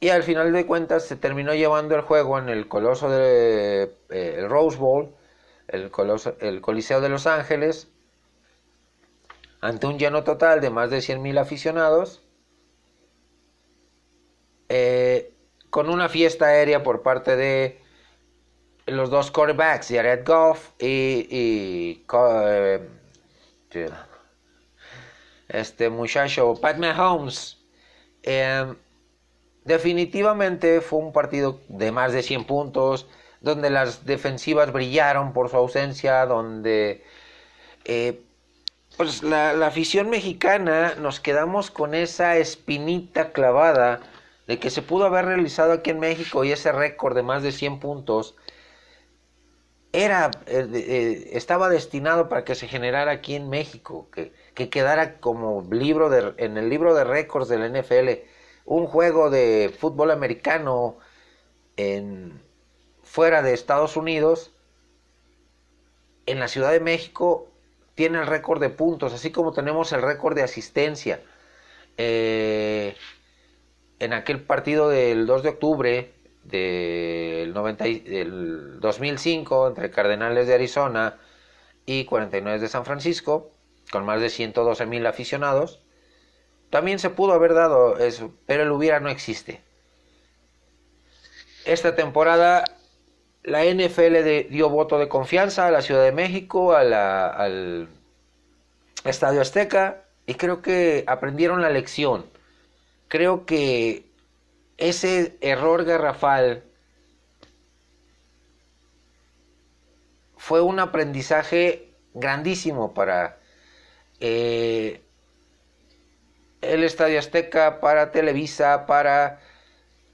Y 0.00 0.08
al 0.08 0.24
final 0.24 0.52
de 0.52 0.66
cuentas 0.66 1.04
se 1.04 1.14
terminó 1.16 1.54
llevando 1.54 1.94
el 1.94 2.00
juego 2.00 2.38
en 2.38 2.48
el 2.48 2.66
coloso 2.66 3.08
de 3.08 3.94
eh, 4.10 4.44
Rose 4.48 4.76
Bowl, 4.76 5.14
el, 5.68 5.92
el 6.40 6.60
Coliseo 6.60 7.00
de 7.00 7.08
Los 7.08 7.28
Ángeles, 7.28 7.88
ante 9.64 9.86
un 9.86 9.98
lleno 9.98 10.24
total 10.24 10.60
de 10.60 10.68
más 10.68 10.90
de 10.90 10.98
100.000 10.98 11.38
aficionados, 11.38 12.22
eh, 14.68 15.32
con 15.70 15.88
una 15.88 16.10
fiesta 16.10 16.48
aérea 16.48 16.82
por 16.82 17.00
parte 17.00 17.34
de 17.34 17.80
los 18.84 19.08
dos 19.08 19.30
quarterbacks, 19.30 19.88
Jared 19.88 20.22
Goff 20.26 20.72
y, 20.78 21.26
eh, 21.30 22.86
este 25.48 25.88
muchacho 25.88 26.56
Pat 26.60 26.76
Mahomes. 26.76 27.56
Em, 28.22 28.76
definitivamente 29.64 30.82
fue 30.82 30.98
un 30.98 31.12
partido 31.14 31.60
de 31.68 31.90
más 31.90 32.12
de 32.12 32.22
100 32.22 32.44
puntos, 32.44 33.08
donde 33.40 33.70
las 33.70 34.04
defensivas 34.04 34.72
brillaron 34.74 35.32
por 35.32 35.48
su 35.48 35.56
ausencia, 35.56 36.26
donde 36.26 37.02
eh, 37.86 38.23
pues 38.96 39.22
la, 39.22 39.66
afición 39.66 40.10
mexicana 40.10 40.94
nos 40.96 41.20
quedamos 41.20 41.70
con 41.70 41.94
esa 41.94 42.36
espinita 42.36 43.32
clavada 43.32 44.00
de 44.46 44.58
que 44.58 44.70
se 44.70 44.82
pudo 44.82 45.06
haber 45.06 45.26
realizado 45.26 45.72
aquí 45.72 45.90
en 45.90 46.00
México 46.00 46.44
y 46.44 46.52
ese 46.52 46.72
récord 46.72 47.14
de 47.14 47.22
más 47.22 47.42
de 47.42 47.52
100 47.52 47.80
puntos 47.80 48.36
era 49.92 50.30
eh, 50.46 50.68
eh, 50.72 51.30
estaba 51.32 51.68
destinado 51.68 52.28
para 52.28 52.44
que 52.44 52.54
se 52.54 52.68
generara 52.68 53.12
aquí 53.12 53.36
en 53.36 53.48
México, 53.48 54.08
que, 54.12 54.32
que 54.54 54.68
quedara 54.68 55.20
como 55.20 55.66
libro 55.70 56.10
de, 56.10 56.34
en 56.38 56.56
el 56.56 56.68
libro 56.68 56.94
de 56.94 57.04
récords 57.04 57.48
del 57.48 57.72
NFL 57.72 58.24
un 58.64 58.86
juego 58.86 59.30
de 59.30 59.74
fútbol 59.78 60.10
americano 60.10 60.96
en 61.76 62.42
fuera 63.02 63.42
de 63.42 63.52
Estados 63.52 63.96
Unidos, 63.96 64.52
en 66.26 66.40
la 66.40 66.48
Ciudad 66.48 66.72
de 66.72 66.80
México 66.80 67.53
tiene 67.94 68.18
el 68.18 68.26
récord 68.26 68.60
de 68.60 68.70
puntos, 68.70 69.12
así 69.12 69.30
como 69.30 69.52
tenemos 69.52 69.92
el 69.92 70.02
récord 70.02 70.34
de 70.34 70.42
asistencia. 70.42 71.20
Eh, 71.96 72.96
en 74.00 74.12
aquel 74.12 74.42
partido 74.42 74.88
del 74.88 75.26
2 75.26 75.42
de 75.42 75.48
octubre 75.48 76.12
del, 76.42 77.54
90, 77.54 77.84
del 77.84 78.80
2005 78.80 79.68
entre 79.68 79.90
Cardenales 79.90 80.46
de 80.46 80.54
Arizona 80.54 81.18
y 81.86 82.04
49 82.04 82.58
de 82.58 82.68
San 82.68 82.84
Francisco, 82.84 83.50
con 83.90 84.04
más 84.04 84.20
de 84.20 84.30
112 84.30 84.86
mil 84.86 85.06
aficionados, 85.06 85.80
también 86.70 86.98
se 86.98 87.10
pudo 87.10 87.32
haber 87.32 87.54
dado 87.54 87.98
eso, 87.98 88.32
pero 88.46 88.64
el 88.64 88.72
hubiera 88.72 88.98
no 88.98 89.08
existe. 89.08 89.62
Esta 91.64 91.94
temporada 91.94 92.64
la 93.44 93.62
NFL 93.64 94.48
dio 94.48 94.70
voto 94.70 94.98
de 94.98 95.08
confianza 95.08 95.66
a 95.66 95.70
la 95.70 95.82
Ciudad 95.82 96.02
de 96.02 96.12
México, 96.12 96.74
al 96.74 97.88
Estadio 99.04 99.42
Azteca, 99.42 100.02
y 100.26 100.34
creo 100.34 100.62
que 100.62 101.04
aprendieron 101.06 101.60
la 101.60 101.68
lección. 101.68 102.24
Creo 103.08 103.44
que 103.44 104.06
ese 104.78 105.36
error 105.42 105.84
garrafal 105.84 106.64
fue 110.38 110.62
un 110.62 110.80
aprendizaje 110.80 111.90
grandísimo 112.14 112.94
para 112.94 113.38
eh, 114.20 115.02
el 116.62 116.82
Estadio 116.82 117.18
Azteca, 117.18 117.80
para 117.80 118.10
Televisa, 118.10 118.86
para 118.86 119.40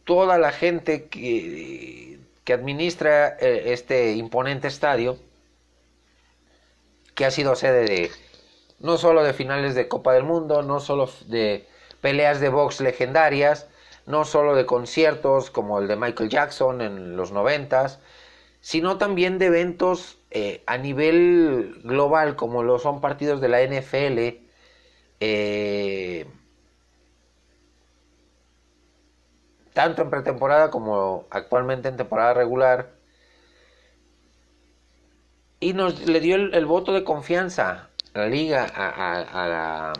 toda 0.05 0.37
la 0.37 0.51
gente 0.51 1.09
que, 1.09 2.10
que 2.45 2.53
administra 2.53 3.36
eh, 3.41 3.72
este 3.72 4.12
imponente 4.12 4.68
estadio, 4.68 5.18
que 7.14 7.24
ha 7.24 7.30
sido 7.30 7.55
sede 7.55 7.84
de 7.84 8.11
no 8.78 8.97
solo 8.97 9.22
de 9.22 9.34
finales 9.34 9.74
de 9.74 9.88
Copa 9.88 10.14
del 10.14 10.24
Mundo, 10.24 10.62
no 10.62 10.80
solo 10.80 11.11
de 11.26 11.66
peleas 12.01 12.41
de 12.41 12.49
box 12.49 12.80
legendarias, 12.80 13.68
no 14.07 14.24
solo 14.24 14.55
de 14.55 14.66
conciertos 14.66 15.51
como 15.51 15.78
el 15.78 15.88
de 15.88 15.97
Michael 15.97 16.30
Jackson 16.30 16.80
en 16.80 17.16
los 17.16 17.32
noventas, 17.32 18.01
sino 18.61 18.99
también 18.99 19.38
de 19.38 19.47
eventos 19.47 20.18
eh, 20.30 20.62
a 20.66 20.78
nivel 20.78 21.80
global 21.84 22.36
como 22.36 22.62
lo 22.62 22.78
son 22.78 23.01
partidos 23.01 23.41
de 23.41 23.49
la 23.49 23.62
NFL, 23.62 24.45
eh, 25.20 26.26
tanto 29.73 30.03
en 30.03 30.11
pretemporada 30.11 30.71
como 30.71 31.27
actualmente 31.31 31.89
en 31.89 31.97
temporada 31.97 32.35
regular, 32.35 32.93
y 35.61 35.75
nos 35.75 36.07
le 36.07 36.21
dio 36.21 36.37
el 36.37 36.66
voto 36.66 36.93
de 36.93 37.05
confianza 37.05 37.91
la 38.14 38.27
liga 38.27 38.64
a, 38.64 39.49
la, 39.49 39.93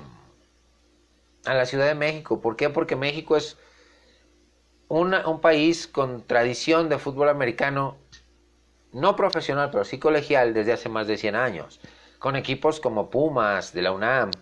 a 1.45 1.55
la 1.55 1.67
Ciudad 1.67 1.87
de 1.87 1.95
México. 1.95 2.41
¿Por 2.41 2.57
qué? 2.57 2.71
Porque 2.71 2.97
México 2.97 3.37
es 3.37 3.57
un 4.89 5.41
país 5.41 5.87
con 5.87 6.23
tradición 6.27 6.89
de 6.89 6.99
fútbol 6.99 7.29
americano, 7.29 7.97
no 8.93 9.15
profesional, 9.15 9.71
pero 9.71 9.85
sí 9.85 9.99
colegial 9.99 10.53
desde 10.53 10.73
hace 10.73 10.89
más 10.89 11.07
de 11.07 11.17
100 11.17 11.37
años, 11.37 11.81
con 12.19 12.35
equipos 12.35 12.81
como 12.81 13.09
Pumas 13.09 13.73
de 13.73 13.83
la 13.83 13.93
UNAM, 13.93 14.33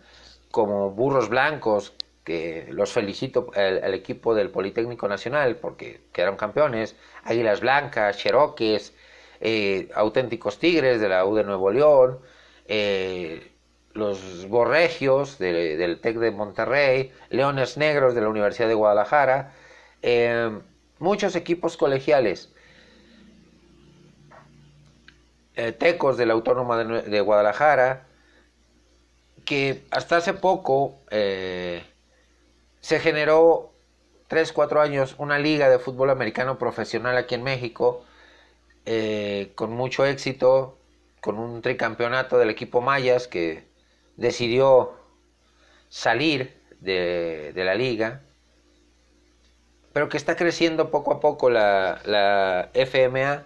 como 0.51 0.91
Burros 0.91 1.29
Blancos, 1.29 1.93
que 2.29 2.67
los 2.71 2.93
felicito 2.93 3.51
el, 3.55 3.95
equipo 3.95 4.35
del 4.35 4.51
Politécnico 4.51 5.09
Nacional 5.09 5.57
porque 5.57 6.03
quedaron 6.13 6.37
campeones, 6.37 6.95
Águilas 7.25 7.61
Blancas, 7.61 8.19
Cheroques, 8.19 8.93
eh, 9.41 9.89
auténticos 9.95 10.59
Tigres 10.59 11.01
de 11.01 11.09
la 11.09 11.25
U 11.25 11.35
de 11.35 11.45
Nuevo 11.45 11.71
León, 11.71 12.19
eh, 12.67 13.51
los 13.95 14.47
Borregios 14.47 15.39
del 15.39 16.01
TEC 16.03 16.19
de 16.19 16.31
Monterrey, 16.31 17.13
Leones 17.31 17.79
Negros 17.79 18.15
de 18.15 18.21
la 18.21 18.29
Universidad 18.29 18.69
de 18.69 18.75
Guadalajara, 18.75 19.55
eh, 20.03 20.51
muchos 20.99 21.35
equipos 21.35 21.79
colegiales, 21.79 22.53
Tecos 25.79 26.19
de 26.19 26.27
la 26.27 26.35
Autónoma 26.35 26.85
de, 26.85 27.21
Guadalajara, 27.23 28.07
que 29.47 29.87
hasta 29.91 30.19
hace 30.19 30.35
poco 30.35 31.01
se 32.81 33.01
generó 33.01 33.73
3, 34.29 34.53
4 34.53 34.81
años 34.81 35.15
una 35.19 35.39
liga 35.39 35.69
de 35.69 35.79
fútbol 35.79 36.11
americano 36.11 36.59
profesional 36.59 37.17
aquí 37.17 37.35
en 37.35 37.43
México, 37.43 38.05
con 39.55 39.73
mucho 39.73 40.07
éxito, 40.07 40.79
con 41.21 41.39
un 41.39 41.63
tricampeonato 41.63 42.39
del 42.39 42.51
equipo 42.51 42.81
Mayas 42.81 43.29
que 43.29 43.69
decidió 44.17 44.93
salir 45.89 46.61
de, 46.81 47.53
la 47.55 47.75
liga, 47.75 48.23
pero 49.93 50.09
que 50.09 50.17
está 50.17 50.37
creciendo 50.37 50.91
poco 50.91 51.13
a 51.15 51.21
poco 51.21 51.51
la, 51.51 52.01
la 52.05 52.71
FMA. 52.75 53.45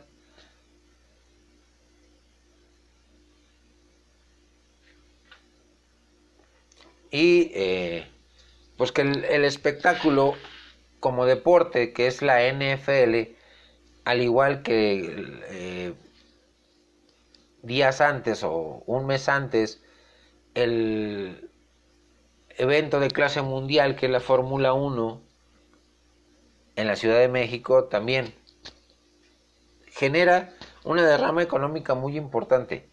Y 7.11 7.51
eh, 7.55 8.12
pues 8.77 8.93
que 8.93 9.03
el, 9.03 9.45
espectáculo 9.45 10.35
como 11.01 11.27
deporte, 11.27 11.93
que 11.93 12.07
es 12.07 12.23
la 12.23 12.41
NFL, 12.53 13.35
al 14.05 14.23
igual 14.23 14.63
que 14.63 15.41
eh, 15.51 15.95
días 17.63 18.01
antes 18.01 18.43
o 18.43 18.83
un 18.87 19.07
mes 19.07 19.29
antes 19.29 19.83
el 20.55 21.51
evento 22.51 23.01
de 23.01 23.09
clase 23.09 23.43
mundial 23.43 23.97
que 23.97 24.07
es 24.07 24.13
la 24.13 24.21
Fórmula 24.21 24.73
1 24.73 25.23
en 26.77 26.87
la 26.87 26.97
Ciudad 26.97 27.19
de 27.19 27.29
México 27.29 27.85
también 27.85 28.35
genera 29.93 30.53
una 30.85 31.07
derrama 31.07 31.43
económica 31.43 31.95
muy 31.95 32.17
importante. 32.17 32.91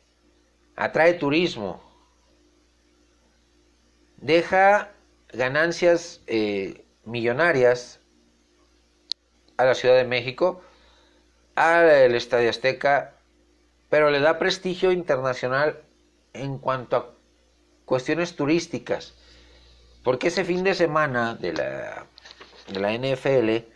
Atrae 0.76 1.14
turismo. 1.14 1.82
Deja 4.18 4.92
ganancias 5.34 6.22
eh, 6.28 6.86
millonarias 7.06 8.00
a 9.58 9.66
la 9.66 9.76
Ciudad 9.76 9.96
de 9.96 10.06
México, 10.06 10.62
al 11.56 12.16
Estadio 12.16 12.50
Azteca, 12.50 13.14
pero 13.90 14.10
le 14.12 14.20
da 14.20 14.40
prestigio 14.40 14.92
internacional 14.92 15.82
en 16.34 16.58
cuanto 16.58 16.96
a 16.96 17.10
cuestiones 17.86 18.36
turísticas. 18.36 19.16
Porque 20.04 20.30
ese 20.30 20.46
fin 20.46 20.64
de 20.64 20.74
semana 20.76 21.36
de 21.36 21.54
la, 21.54 22.06
de 22.70 22.80
la 22.80 22.94
NFL, 22.94 23.68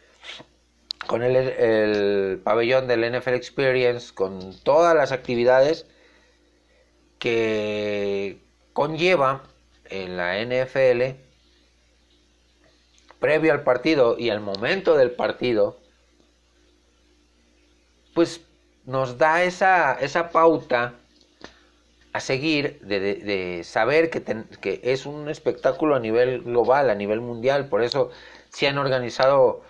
con 1.08 1.22
el, 1.24 1.36
el 1.36 2.40
pabellón 2.44 2.88
del 2.88 3.02
NFL 3.12 3.34
Experience, 3.34 4.14
con 4.14 4.58
todas 4.62 4.96
las 4.96 5.12
actividades 5.12 5.86
que 7.20 8.40
conlleva 8.72 9.44
en 9.86 10.18
la 10.18 10.42
NFL, 10.44 11.23
previo 13.24 13.54
al 13.54 13.64
partido 13.64 14.18
y 14.20 14.32
al 14.32 14.42
momento 14.42 14.98
del 14.98 15.12
partido, 15.12 15.78
pues 18.14 18.42
nos 18.84 19.18
da 19.18 19.44
esa, 19.44 19.94
esa 19.94 20.30
pauta 20.30 20.96
a 22.12 22.20
seguir, 22.20 22.82
de, 22.82 23.62
saber 23.64 24.10
que, 24.10 24.22
que, 24.60 24.82
es 24.84 25.06
un 25.06 25.30
espectáculo 25.30 25.96
a 25.96 26.02
nivel 26.02 26.42
global, 26.42 26.90
a 26.90 26.96
nivel 26.96 27.22
mundial, 27.22 27.70
por 27.70 27.82
eso 27.82 28.12
se 28.50 28.68
han 28.68 28.78
organizado 28.78 29.62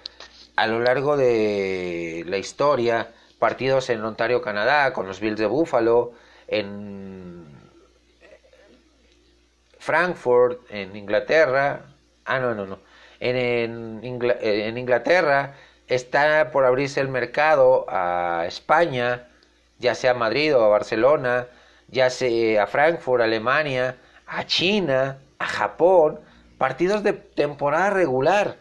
a 0.56 0.66
lo 0.66 0.80
largo 0.80 1.16
de 1.16 2.24
la 2.26 2.40
historia 2.40 3.14
partidos 3.38 3.92
en 3.92 4.04
Ontario, 4.04 4.42
Canadá, 4.42 4.94
con 4.94 5.06
los 5.06 5.20
Bills 5.20 5.38
de 5.38 5.46
Buffalo, 5.46 6.14
en 6.48 7.46
Frankfurt, 9.78 10.60
en 10.72 10.96
Inglaterra, 10.96 11.86
ah, 12.26 12.40
no, 12.40 12.56
no, 12.56 12.66
no, 12.66 12.80
en, 13.24 14.02
Inglaterra 14.04 15.56
está 15.88 16.52
por 16.52 16.66
abrirse 16.66 17.00
el 17.00 17.08
mercado 17.08 17.86
a 17.88 18.46
España, 18.48 19.28
ya 19.80 19.96
sea 19.96 20.12
a 20.12 20.16
Madrid 20.16 20.56
o 20.56 20.62
a 20.64 20.68
Barcelona, 20.68 21.48
ya 21.88 22.10
sea 22.10 22.64
a 22.64 22.68
Frankfurt, 22.68 23.24
Alemania, 23.24 23.98
a 24.28 24.46
China, 24.46 25.20
a 25.40 25.46
Japón, 25.46 26.20
partidos 26.58 27.04
de 27.04 27.14
temporada 27.14 27.90
regular. 27.92 28.58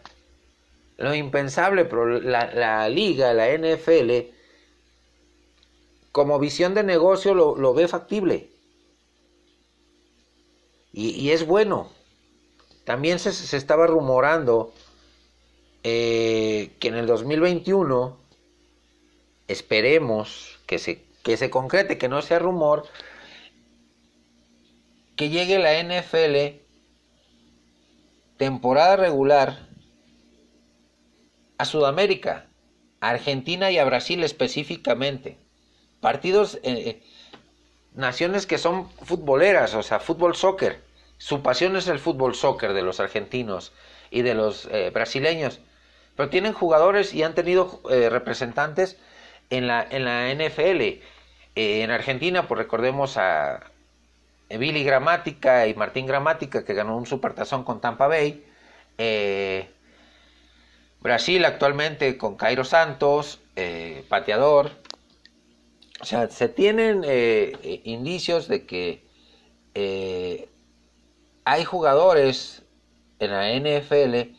Lo 0.97 1.13
impensable, 1.13 1.83
pero 1.85 2.19
la, 2.19 2.87
liga, 2.87 3.33
la 3.33 3.49
NFL, 3.49 4.29
como 6.11 6.39
visión 6.39 6.73
de 6.73 6.83
negocio 6.83 7.33
lo, 7.33 7.73
ve 7.73 7.87
factible. 7.87 8.49
Y, 10.93 11.31
es 11.31 11.45
bueno. 11.45 11.89
También 12.85 13.19
se, 13.19 13.57
estaba 13.57 13.87
rumorando 13.87 14.73
eh, 15.83 16.71
que 16.79 16.89
en 16.89 16.95
el 16.95 17.07
2021 17.07 18.17
esperemos 19.47 20.59
que 20.65 20.79
se, 20.79 21.05
que 21.23 21.37
se 21.37 21.49
concrete, 21.49 21.97
que 21.97 22.09
no 22.09 22.21
sea 22.21 22.39
rumor, 22.39 22.85
que 25.15 25.29
llegue 25.29 25.59
la 25.59 25.81
NFL 25.81 26.61
temporada 28.37 28.95
regular 28.95 29.67
a 31.57 31.65
Sudamérica, 31.65 32.47
a 32.99 33.11
Argentina 33.11 33.71
y 33.71 33.77
a 33.77 33.85
Brasil 33.85 34.23
específicamente. 34.23 35.37
Partidos, 36.01 36.59
eh, 36.63 37.01
naciones 37.93 38.45
que 38.45 38.57
son 38.57 38.89
futboleras, 38.89 39.73
o 39.75 39.83
sea, 39.83 39.99
fútbol 39.99 40.35
soccer. 40.35 40.81
Su 41.23 41.41
pasión 41.41 41.77
es 41.77 41.87
el 41.87 41.99
fútbol 41.99 42.35
soccer 42.35 42.73
de 42.73 42.81
los 42.81 42.99
argentinos 42.99 43.71
y 44.11 44.23
de 44.23 44.33
los 44.33 44.65
eh, 44.65 44.89
brasileños. 44.89 45.61
Pero 46.17 46.27
tienen 46.27 46.51
jugadores 46.51 47.13
y 47.13 47.23
han 47.23 47.33
tenido 47.33 47.79
eh, 47.89 48.09
representantes 48.09 48.97
en 49.49 49.67
la, 49.67 49.87
en 49.89 50.03
la 50.03 50.33
NFL. 50.35 51.01
en 51.55 51.91
Argentina, 51.91 52.45
pues 52.45 52.57
recordemos 52.57 53.15
a, 53.15 53.71
Billy 54.49 54.83
Gramática 54.83 55.65
y 55.65 55.75
Martín 55.75 56.07
Gramática, 56.07 56.65
que 56.65 56.73
ganó 56.73 56.97
un 56.97 57.05
supertazón 57.05 57.63
con 57.63 57.79
Tampa 57.79 58.07
Bay. 58.07 58.43
Eh, 58.97 59.69
Brasil 60.99 61.45
actualmente 61.45 62.17
con 62.17 62.35
Cairo 62.35 62.65
Santos, 62.65 63.39
eh, 63.55 64.03
pateador. 64.09 64.71
O 66.01 66.05
sea, 66.05 66.29
se 66.29 66.49
tienen 66.49 67.03
eh, 67.05 67.81
indicios 67.85 68.49
de 68.49 68.65
que 68.65 69.03
hay 71.45 71.63
jugadores 71.63 72.63
en 73.19 73.31
la 73.31 73.53
NFL 73.53 74.35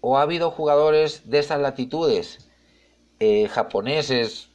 o 0.00 0.18
ha 0.18 0.22
habido 0.22 0.50
jugadores 0.50 1.30
de 1.30 1.38
esas 1.38 1.60
latitudes, 1.60 2.48
japoneses, 3.50 4.48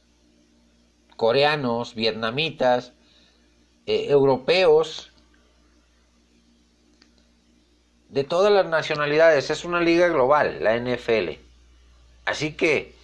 coreanos, 1.16 1.94
vietnamitas, 1.94 2.92
eh, 3.86 4.06
europeos 4.10 5.10
de 8.08 8.24
todas 8.24 8.52
las 8.52 8.66
nacionalidades. 8.66 9.50
Es 9.50 9.64
una 9.64 9.80
liga 9.80 10.08
global, 10.08 10.62
la 10.62 10.76
NFL. 10.76 11.38
Así 12.24 12.52
que 12.52 12.94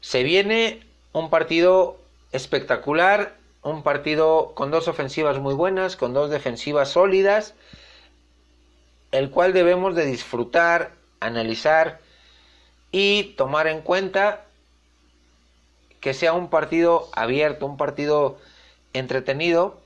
se 0.00 0.22
viene 0.22 0.80
un 1.12 1.30
partido 1.30 1.98
espectacular, 2.32 3.36
un 3.64 3.82
partido 3.82 4.52
con 4.54 4.70
dos 4.70 4.88
ofensivas 4.88 5.38
muy 5.38 5.54
buenas, 5.54 5.96
con 5.96 6.12
dos 6.12 6.30
defensivas 6.30 6.90
sólidas, 6.90 7.54
el 9.10 9.30
cual 9.30 9.52
debemos 9.52 9.94
de 9.94 10.04
disfrutar, 10.04 10.92
analizar 11.20 12.00
y 12.92 13.34
tomar 13.36 13.66
en 13.66 13.80
cuenta 13.80 14.44
que 16.00 16.12
sea 16.12 16.34
un 16.34 16.50
partido 16.50 17.08
abierto, 17.14 17.64
un 17.64 17.78
partido 17.78 18.38
entretenido 18.92 19.80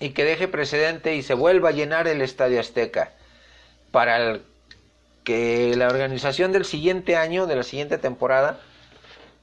y 0.00 0.10
que 0.10 0.24
deje 0.24 0.48
precedente 0.48 1.14
y 1.14 1.22
se 1.22 1.34
vuelva 1.34 1.68
a 1.68 1.72
llenar 1.72 2.08
el 2.08 2.22
Estadio 2.22 2.60
Azteca. 2.60 3.12
Para 3.90 4.40
que 5.22 5.74
la 5.76 5.88
organización 5.88 6.52
del 6.52 6.64
siguiente 6.64 7.16
año, 7.16 7.46
de 7.46 7.56
la 7.56 7.62
siguiente 7.62 7.98
temporada, 7.98 8.58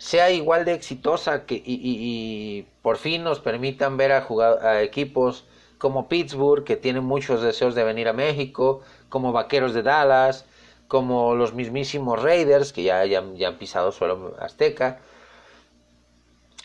sea 0.02 0.32
igual 0.32 0.66
de 0.66 0.74
exitosa 0.74 1.46
que, 1.46 1.62
y, 1.64 2.66
por 2.82 2.98
fin 2.98 3.24
nos 3.24 3.40
permitan 3.40 3.98
ver 3.98 4.12
a, 4.12 4.82
equipos 4.82 5.46
como 5.78 6.10
Pittsburgh, 6.10 6.64
que 6.64 6.76
tienen 6.76 7.04
muchos 7.04 7.44
deseos 7.44 7.76
de 7.76 7.84
venir 7.84 8.08
a 8.08 8.14
México, 8.14 8.82
como 9.10 9.32
Vaqueros 9.32 9.76
de 9.76 9.84
Dallas, 9.84 10.46
como 10.88 11.36
los 11.36 11.54
mismísimos 11.54 12.20
Raiders, 12.20 12.74
que 12.74 12.82
ya, 12.82 13.06
ya, 13.06 13.24
ya 13.36 13.50
han 13.50 13.60
pisado 13.60 13.92
suelo 13.92 14.36
azteca, 14.40 15.02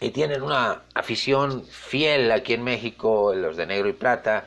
y 0.01 0.13
tienen 0.13 0.41
una 0.41 0.85
afición 0.95 1.63
fiel 1.63 2.33
aquí 2.33 2.55
en 2.55 2.65
México, 2.65 3.35
los 3.35 3.59
de 3.59 3.67
negro 3.67 3.91
y 3.91 3.93
plata, 3.93 4.47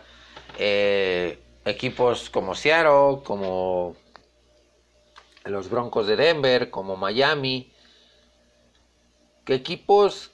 eh, 0.58 1.38
equipos 1.64 2.32
como 2.32 2.56
Seattle, 2.56 3.22
como 3.24 3.96
los 5.46 5.70
Broncos 5.70 6.08
de 6.08 6.16
Denver, 6.16 6.72
como 6.72 6.98
Miami, 6.98 7.72
que 9.50 9.56
equipos 9.56 10.30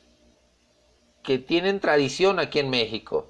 que 1.24 1.39
tienen 1.39 1.80
tradición 1.80 2.38
aquí 2.38 2.59
en 2.59 2.70
México. 2.70 3.30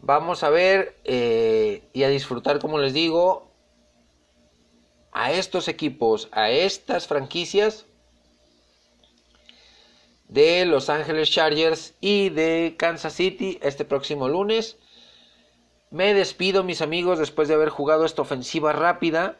Vamos 0.00 0.42
a 0.42 0.50
ver 0.50 0.96
eh, 1.04 1.88
y 1.92 2.02
a 2.02 2.08
disfrutar, 2.08 2.58
como 2.58 2.78
les 2.78 2.92
digo, 2.92 3.52
a 5.12 5.30
estos 5.30 5.68
equipos, 5.68 6.28
a 6.32 6.50
estas 6.50 7.06
franquicias 7.06 7.86
de 10.26 10.66
Los 10.66 10.90
Ángeles 10.90 11.30
Chargers 11.30 11.94
y 12.00 12.30
de 12.30 12.74
Kansas 12.76 13.12
City 13.12 13.60
este 13.62 13.84
próximo 13.84 14.28
lunes. 14.28 14.76
Me 15.92 16.14
despido 16.14 16.64
mis 16.64 16.82
amigos 16.82 17.20
después 17.20 17.46
de 17.46 17.54
haber 17.54 17.68
jugado 17.68 18.04
esta 18.04 18.22
ofensiva 18.22 18.72
rápida. 18.72 19.38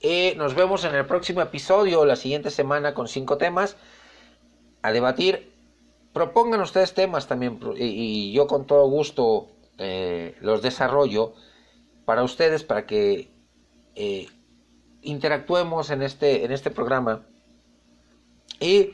Eh, 0.00 0.34
nos 0.36 0.52
vemos 0.52 0.84
en 0.84 0.94
el 0.94 1.06
próximo 1.06 1.40
episodio 1.40 2.04
la 2.04 2.16
siguiente 2.16 2.50
semana 2.50 2.92
con 2.92 3.08
cinco 3.08 3.38
temas 3.38 3.78
a 4.86 4.92
debatir. 4.92 5.52
Propongan 6.12 6.60
ustedes 6.60 6.94
temas 6.94 7.26
también 7.26 7.58
y, 7.76 8.32
yo 8.32 8.46
con 8.46 8.66
todo 8.66 8.88
gusto 8.88 9.48
eh, 9.78 10.36
los 10.40 10.62
desarrollo 10.62 11.34
para 12.04 12.22
ustedes 12.22 12.62
para 12.62 12.86
que 12.86 13.28
eh, 13.96 14.28
interactuemos 15.02 15.90
en 15.90 16.02
este, 16.02 16.44
en 16.44 16.52
este 16.52 16.70
programa. 16.70 17.26
Y 18.60 18.92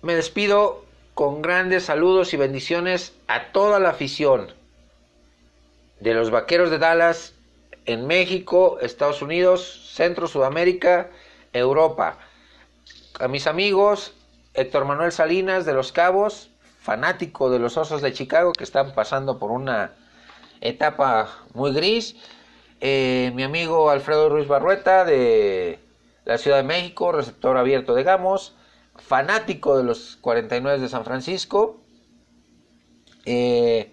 me 0.00 0.14
despido 0.14 0.84
con 1.12 1.42
grandes 1.42 1.84
saludos 1.84 2.32
y 2.32 2.38
bendiciones 2.38 3.12
a 3.28 3.52
toda 3.52 3.78
la 3.78 3.90
afición 3.90 4.54
de 6.00 6.14
los 6.14 6.30
Vaqueros 6.30 6.70
de 6.70 6.78
Dallas 6.78 7.34
en 7.84 8.06
México, 8.06 8.78
Estados 8.80 9.20
Unidos, 9.20 9.92
Centro, 9.92 10.26
Sudamérica, 10.26 11.10
Europa. 11.52 12.18
A 13.18 13.28
mis 13.28 13.46
amigos, 13.46 14.14
Héctor 14.60 14.84
Manuel 14.84 15.12
Salinas 15.12 15.64
de 15.64 15.72
Los 15.72 15.92
Cabos, 15.92 16.50
fanático 16.78 17.50
de 17.50 17.58
los 17.58 17.76
Osos 17.76 18.02
de 18.02 18.12
Chicago 18.12 18.52
que 18.52 18.64
están 18.64 18.94
pasando 18.94 19.38
por 19.38 19.50
una 19.50 19.92
etapa 20.60 21.28
muy 21.54 21.72
gris. 21.72 22.16
Eh, 22.80 23.32
mi 23.34 23.42
amigo 23.42 23.90
Alfredo 23.90 24.28
Ruiz 24.28 24.48
Barrueta 24.48 25.04
de 25.04 25.78
la 26.24 26.38
Ciudad 26.38 26.58
de 26.58 26.62
México, 26.62 27.12
receptor 27.12 27.56
abierto 27.56 27.94
de 27.94 28.02
Gamos 28.02 28.54
fanático 29.00 29.76
de 29.76 29.84
los 29.84 30.16
49 30.20 30.78
de 30.78 30.88
San 30.88 31.04
Francisco, 31.04 31.80
eh, 33.24 33.92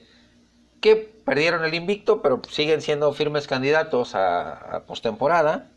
que 0.82 0.95
perdieron 0.95 1.65
el 1.65 1.74
invicto, 1.74 2.22
pero 2.22 2.41
siguen 2.49 2.82
siendo 2.82 3.11
firmes 3.13 3.47
candidatos 3.47 4.15
a, 4.15 4.84
postemporada. 4.88 5.70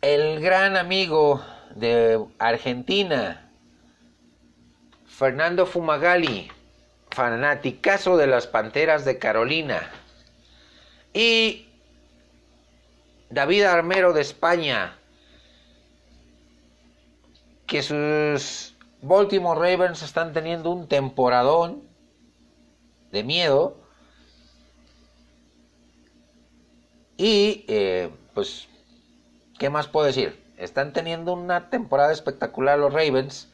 El 0.00 0.40
gran 0.40 0.76
amigo 0.76 1.42
de 1.74 2.24
Argentina, 2.38 3.50
Fernando 5.06 5.66
Fumagalli, 5.66 6.50
fanaticazo 7.10 8.16
de 8.16 8.26
las 8.26 8.46
Panteras 8.46 9.04
de 9.04 9.18
Carolina. 9.18 9.90
Y 11.12 11.68
David 13.30 13.62
Armero 13.62 14.12
de 14.12 14.20
España, 14.20 14.98
que 17.66 17.82
sus 17.82 18.74
Baltimore 19.02 19.58
Ravens 19.58 20.02
están 20.02 20.32
teniendo 20.32 20.70
un 20.70 20.88
temporadón 20.88 21.82
de 23.10 23.22
miedo. 23.22 23.76
Y 27.16 27.64
eh, 27.68 28.10
pues, 28.34 28.68
¿qué 29.58 29.70
más 29.70 29.86
puedo 29.86 30.06
decir? 30.06 30.43
Están 30.64 30.92
teniendo 30.92 31.32
una 31.32 31.70
temporada 31.70 32.12
espectacular 32.12 32.78
los 32.78 32.92
Ravens. 32.92 33.52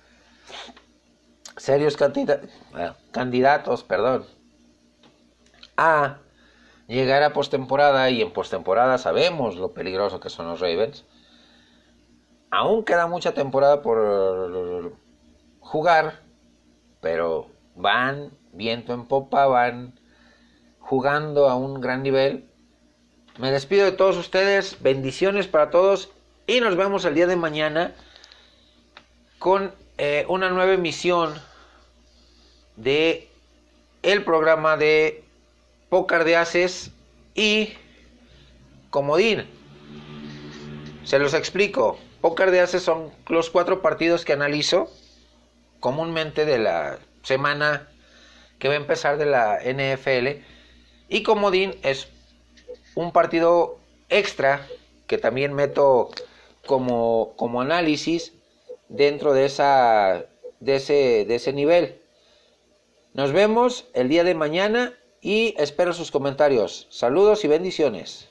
Serios 1.56 1.96
candidatos, 3.12 3.84
perdón, 3.84 4.24
a 5.76 6.18
llegar 6.86 7.22
a 7.22 7.32
postemporada 7.32 8.08
y 8.10 8.22
en 8.22 8.32
postemporada 8.32 8.96
sabemos 8.96 9.56
lo 9.56 9.72
peligroso 9.72 10.20
que 10.20 10.30
son 10.30 10.48
los 10.48 10.60
Ravens 10.60 11.04
aún 12.50 12.84
queda 12.84 13.06
mucha 13.06 13.32
temporada 13.32 13.82
por 13.82 14.96
jugar, 15.60 16.20
pero 17.00 17.48
van 17.74 18.32
viento 18.52 18.92
en 18.92 19.06
popa, 19.06 19.46
van 19.46 19.98
jugando 20.78 21.48
a 21.48 21.54
un 21.54 21.80
gran 21.80 22.02
nivel. 22.02 22.48
Me 23.38 23.50
despido 23.50 23.84
de 23.84 23.92
todos 23.92 24.16
ustedes, 24.16 24.82
bendiciones 24.82 25.46
para 25.46 25.70
todos 25.70 26.10
y 26.50 26.60
nos 26.60 26.74
vemos 26.74 27.04
el 27.04 27.14
día 27.14 27.28
de 27.28 27.36
mañana 27.36 27.94
con 29.38 29.72
eh, 29.98 30.24
una 30.26 30.50
nueva 30.50 30.72
emisión 30.72 31.40
de 32.74 33.28
el 34.02 34.24
programa 34.24 34.76
de 34.76 35.22
Pócar 35.90 36.24
de 36.24 36.34
Haces 36.34 36.90
y 37.36 37.74
Comodín. 38.90 39.46
Se 41.04 41.20
los 41.20 41.34
explico. 41.34 42.00
Póker 42.20 42.50
de 42.50 42.58
Ases 42.58 42.82
son 42.82 43.12
los 43.28 43.48
cuatro 43.48 43.80
partidos 43.80 44.24
que 44.24 44.32
analizo 44.32 44.92
comúnmente 45.78 46.46
de 46.46 46.58
la 46.58 46.98
semana 47.22 47.86
que 48.58 48.66
va 48.66 48.74
a 48.74 48.78
empezar 48.78 49.18
de 49.18 49.26
la 49.26 49.60
NFL. 49.62 50.42
Y 51.08 51.22
Comodín 51.22 51.76
es 51.84 52.08
un 52.96 53.12
partido 53.12 53.78
extra 54.08 54.66
que 55.06 55.16
también 55.16 55.54
meto 55.54 56.10
como, 56.66 57.34
como 57.36 57.60
análisis 57.60 58.34
dentro 58.88 59.32
de, 59.32 59.46
esa, 59.46 60.26
de, 60.60 60.76
ese, 60.76 61.24
de 61.24 61.34
ese 61.34 61.52
nivel. 61.52 62.00
Nos 63.14 63.32
vemos 63.32 63.86
el 63.94 64.08
día 64.08 64.24
de 64.24 64.34
mañana 64.34 64.94
y 65.20 65.54
espero 65.58 65.92
sus 65.92 66.10
comentarios. 66.10 66.86
Saludos 66.90 67.44
y 67.44 67.48
bendiciones. 67.48 68.28